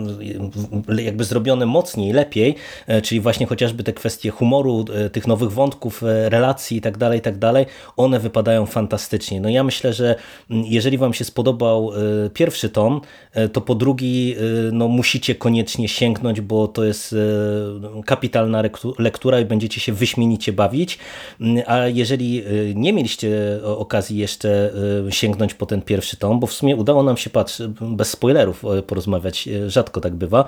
jakby 0.98 1.24
zrobione 1.24 1.66
mocniej, 1.66 2.12
lepiej, 2.12 2.54
e, 2.86 3.02
czyli 3.02 3.20
właśnie 3.20 3.46
chociażby 3.46 3.84
te 3.84 3.92
kwestie 3.92 4.30
humoru, 4.30 4.84
e, 4.94 5.10
tych 5.10 5.26
nowych 5.26 5.52
wątków, 5.52 6.02
e, 6.02 6.28
relacji 6.28 6.76
i 6.76 6.80
tak 6.80 6.98
dalej, 6.98 7.20
tak 7.20 7.38
dalej, 7.38 7.66
one 7.96 8.20
wypadają 8.20 8.66
fantastycznie. 8.66 9.40
No 9.40 9.48
ja 9.48 9.64
myślę, 9.64 9.92
że 9.92 10.14
jeżeli 10.50 10.98
wam 10.98 11.14
się 11.14 11.24
spodobał 11.24 11.90
pierwszy 12.34 12.68
tom, 12.68 13.00
to 13.52 13.60
po 13.60 13.74
drugi 13.74 14.36
no 14.72 14.88
musicie 14.88 15.34
koniecznie 15.34 15.88
sięgnąć, 15.88 16.40
bo 16.40 16.68
to 16.68 16.84
jest 16.84 17.14
kapitalna 18.06 18.62
lektura 18.98 19.40
i 19.40 19.44
będziecie 19.44 19.80
się 19.80 19.92
wyśmienicie 19.92 20.52
bawić, 20.52 20.98
a 21.66 21.86
jeżeli 21.86 22.42
nie 22.74 22.92
mieliście 22.92 23.60
okazji 23.64 24.18
jeszcze 24.18 24.72
sięgnąć 25.10 25.54
po 25.54 25.66
ten 25.66 25.82
pierwszy 25.82 26.16
tom, 26.16 26.40
bo 26.40 26.46
w 26.46 26.52
sumie 26.52 26.76
udało 26.76 27.02
nam 27.02 27.16
się, 27.16 27.30
patrz, 27.30 27.62
bez 27.80 28.10
spoilerów 28.10 28.62
porozmawiać 28.86 29.39
e, 29.48 29.70
rzadko 29.70 30.00
tak 30.00 30.14
bywa, 30.14 30.44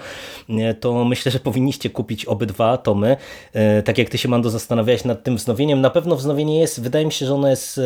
e, 0.49 0.75
to 0.75 1.05
myślę, 1.05 1.33
że 1.33 1.39
powinniście 1.39 1.91
kupić 1.91 2.25
obydwa 2.25 2.77
tomy. 2.77 3.17
E, 3.53 3.83
Tak 3.83 3.99
jak 3.99 4.09
ty 4.09 4.19
się, 4.19 4.29
Mando, 4.29 4.51
zastanawiałeś 4.51 5.05
nad 5.05 5.23
tym 5.23 5.37
wznowieniem, 5.37 5.81
na 5.81 5.91
pewno 5.91 6.17
wznowienie 6.17 6.61
jest, 6.61 6.81
wydaje 6.81 7.07
mi 7.07 7.13
się, 7.13 7.27
że 7.27 7.35
ono 7.35 7.49
jest, 7.49 7.81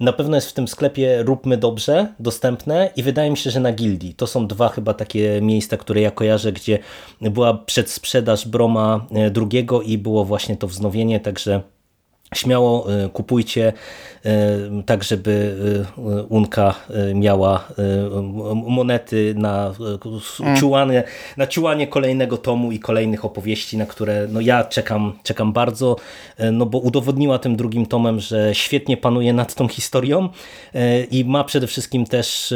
na 0.00 0.12
pewno 0.12 0.36
jest 0.36 0.50
w 0.50 0.52
tym 0.52 0.68
sklepie 0.68 1.22
Róbmy 1.22 1.56
Dobrze 1.56 2.06
dostępne 2.18 2.90
i 2.96 3.02
wydaje 3.02 3.30
mi 3.30 3.36
się, 3.36 3.50
że 3.50 3.60
na 3.60 3.72
Gildii. 3.72 4.14
To 4.14 4.26
są 4.26 4.46
dwa 4.46 4.68
chyba 4.68 4.94
takie 4.94 5.40
miejsca, 5.42 5.76
które 5.76 6.00
ja 6.00 6.10
kojarzę, 6.10 6.52
gdzie 6.52 6.78
była 7.20 7.54
przedsprzedaż 7.54 8.48
Broma 8.48 9.06
drugiego 9.30 9.82
i 9.82 9.98
było 9.98 10.24
właśnie 10.24 10.56
to 10.56 10.66
wznowienie, 10.66 11.20
także 11.20 11.60
Śmiało 12.34 12.92
e, 12.92 13.08
kupujcie, 13.08 13.72
e, 14.24 14.82
tak 14.86 15.04
żeby 15.04 15.56
e, 15.98 16.22
Unka 16.22 16.74
miała 17.14 17.68
monety 18.54 19.34
na 19.36 19.72
e, 20.54 20.58
ciułanie, 20.58 21.04
na 21.36 21.46
ciułanie 21.46 21.86
kolejnego 21.86 22.36
tomu 22.36 22.72
i 22.72 22.78
kolejnych 22.78 23.24
opowieści, 23.24 23.76
na 23.76 23.86
które 23.86 24.26
no 24.28 24.40
ja 24.40 24.64
czekam, 24.64 25.12
czekam 25.22 25.52
bardzo, 25.52 25.96
no 26.52 26.66
bo 26.66 26.78
udowodniła 26.78 27.38
tym 27.38 27.56
drugim 27.56 27.86
tomem, 27.86 28.20
że 28.20 28.54
świetnie 28.54 28.96
panuje 28.96 29.32
nad 29.32 29.54
tą 29.54 29.68
historią 29.68 30.28
i 31.10 31.24
ma 31.24 31.44
przede 31.44 31.66
wszystkim 31.66 32.06
też 32.06 32.54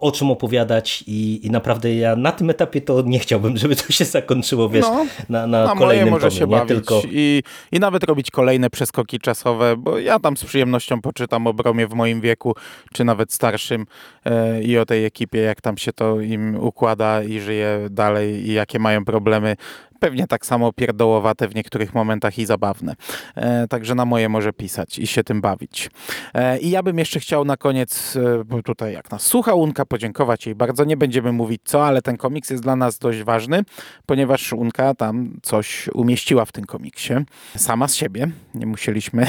o 0.00 0.12
czym 0.12 0.30
opowiadać 0.30 1.04
i, 1.06 1.46
i 1.46 1.50
naprawdę 1.50 1.94
ja 1.94 2.16
na 2.16 2.32
tym 2.32 2.50
etapie 2.50 2.80
to 2.80 3.02
nie 3.02 3.18
chciałbym, 3.18 3.56
żeby 3.56 3.76
to 3.76 3.92
się 3.92 4.04
zakończyło, 4.04 4.68
wiesz, 4.68 4.86
No, 4.90 5.06
na, 5.28 5.46
na 5.46 5.74
kolejnym 5.78 6.18
tomie, 6.18 6.30
się 6.30 6.46
nie? 6.46 6.66
Tylko... 6.66 7.02
i, 7.10 7.42
i 7.72 7.80
nawet 7.80 8.04
robić 8.04 8.30
kolejne 8.30 8.70
przeskoki 8.70 9.09
czasowe, 9.18 9.76
bo 9.76 9.98
ja 9.98 10.18
tam 10.18 10.36
z 10.36 10.44
przyjemnością 10.44 11.00
poczytam 11.00 11.46
o 11.46 11.54
Bromie 11.54 11.86
w 11.86 11.94
moim 11.94 12.20
wieku, 12.20 12.54
czy 12.92 13.04
nawet 13.04 13.32
starszym 13.32 13.86
e, 14.24 14.62
i 14.62 14.78
o 14.78 14.86
tej 14.86 15.04
ekipie, 15.04 15.38
jak 15.38 15.60
tam 15.60 15.76
się 15.76 15.92
to 15.92 16.20
im 16.20 16.56
układa 16.56 17.22
i 17.22 17.40
żyje 17.40 17.86
dalej 17.90 18.48
i 18.48 18.52
jakie 18.52 18.78
mają 18.78 19.04
problemy. 19.04 19.56
Pewnie 20.00 20.26
tak 20.26 20.46
samo 20.46 20.72
pierdołowate 20.72 21.48
w 21.48 21.54
niektórych 21.54 21.94
momentach 21.94 22.38
i 22.38 22.46
zabawne. 22.46 22.94
E, 23.34 23.68
także 23.68 23.94
na 23.94 24.04
moje 24.04 24.28
może 24.28 24.52
pisać 24.52 24.98
i 24.98 25.06
się 25.06 25.24
tym 25.24 25.40
bawić. 25.40 25.90
E, 26.34 26.58
I 26.58 26.70
ja 26.70 26.82
bym 26.82 26.98
jeszcze 26.98 27.20
chciał 27.20 27.44
na 27.44 27.56
koniec, 27.56 28.16
e, 28.16 28.44
bo 28.44 28.62
tutaj 28.62 28.92
jak 28.92 29.10
nas 29.10 29.22
słucha 29.22 29.54
Unka, 29.54 29.86
podziękować 29.86 30.46
jej 30.46 30.54
bardzo. 30.54 30.84
Nie 30.84 30.96
będziemy 30.96 31.32
mówić 31.32 31.60
co, 31.64 31.86
ale 31.86 32.02
ten 32.02 32.16
komiks 32.16 32.50
jest 32.50 32.62
dla 32.62 32.76
nas 32.76 32.98
dość 32.98 33.22
ważny, 33.22 33.64
ponieważ 34.06 34.52
Unka 34.52 34.94
tam 34.94 35.36
coś 35.42 35.88
umieściła 35.88 36.44
w 36.44 36.52
tym 36.52 36.64
komiksie. 36.64 37.14
Sama 37.56 37.88
z 37.88 37.94
siebie. 37.94 38.28
Nie 38.54 38.66
musieliśmy 38.66 39.26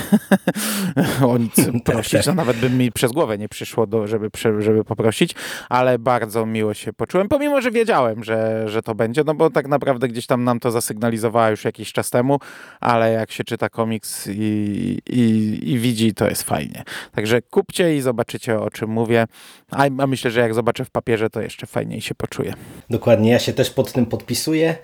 o 1.30 1.38
nic 1.38 1.56
prosić. 1.86 2.26
No, 2.26 2.34
nawet 2.34 2.58
by 2.58 2.70
mi 2.70 2.92
przez 2.92 3.12
głowę 3.12 3.38
nie 3.38 3.50
przyszło, 3.50 3.88
do, 3.88 4.08
żeby, 4.08 4.30
żeby 4.60 4.84
poprosić, 4.84 5.36
ale 5.70 6.00
bardzo 6.00 6.46
miło 6.46 6.74
się 6.74 6.94
poczułem, 6.94 7.30
pomimo, 7.30 7.62
że 7.62 7.72
wiedziałem, 7.72 8.24
że, 8.24 8.70
że 8.70 8.82
to 8.82 8.96
będzie, 8.96 9.24
no 9.26 9.34
bo 9.34 9.50
tak 9.50 9.68
naprawdę 9.68 10.08
gdzieś 10.08 10.26
tam 10.26 10.44
nam 10.44 10.60
to 10.62 10.72
zasygnalizowała 10.72 11.50
już 11.50 11.66
jakiś 11.66 11.94
czas 11.94 12.10
temu, 12.10 12.40
ale 12.80 13.12
jak 13.12 13.32
się 13.32 13.44
czyta 13.44 13.70
komiks 13.70 14.28
i, 14.28 14.98
i, 15.10 15.60
i 15.72 15.80
widzi, 15.80 16.14
to 16.14 16.30
jest 16.30 16.44
fajnie. 16.44 16.84
Także 17.12 17.42
kupcie 17.42 17.96
i 17.96 18.02
zobaczycie, 18.02 18.60
o 18.60 18.70
czym 18.70 18.90
mówię. 18.90 19.28
A, 19.72 19.86
a 19.98 20.08
myślę, 20.08 20.32
że 20.32 20.40
jak 20.40 20.54
zobaczę 20.54 20.86
w 20.86 20.90
papierze, 20.90 21.30
to 21.30 21.42
jeszcze 21.42 21.68
fajniej 21.68 22.02
się 22.02 22.16
poczuję. 22.16 22.54
Dokładnie, 22.90 23.32
ja 23.32 23.40
się 23.40 23.54
też 23.54 23.70
pod 23.70 23.92
tym 23.92 24.06
podpisuję. 24.06 24.76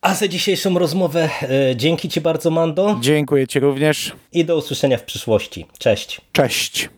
A 0.00 0.14
za 0.14 0.28
dzisiejszą 0.28 0.78
rozmowę 0.78 1.30
e, 1.42 1.76
dzięki 1.76 2.08
Ci 2.08 2.20
bardzo, 2.20 2.50
Mando, 2.50 2.98
Dziękuję 3.00 3.46
Ci 3.46 3.60
również. 3.60 4.12
i 4.32 4.44
do 4.44 4.56
usłyszenia 4.56 4.98
w 4.98 5.02
przyszłości. 5.02 5.66
Cześć. 5.78 6.20
Cześć. 6.32 6.90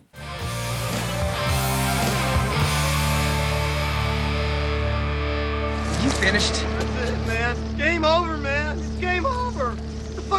You 6.03 6.11
finished? 6.11 6.76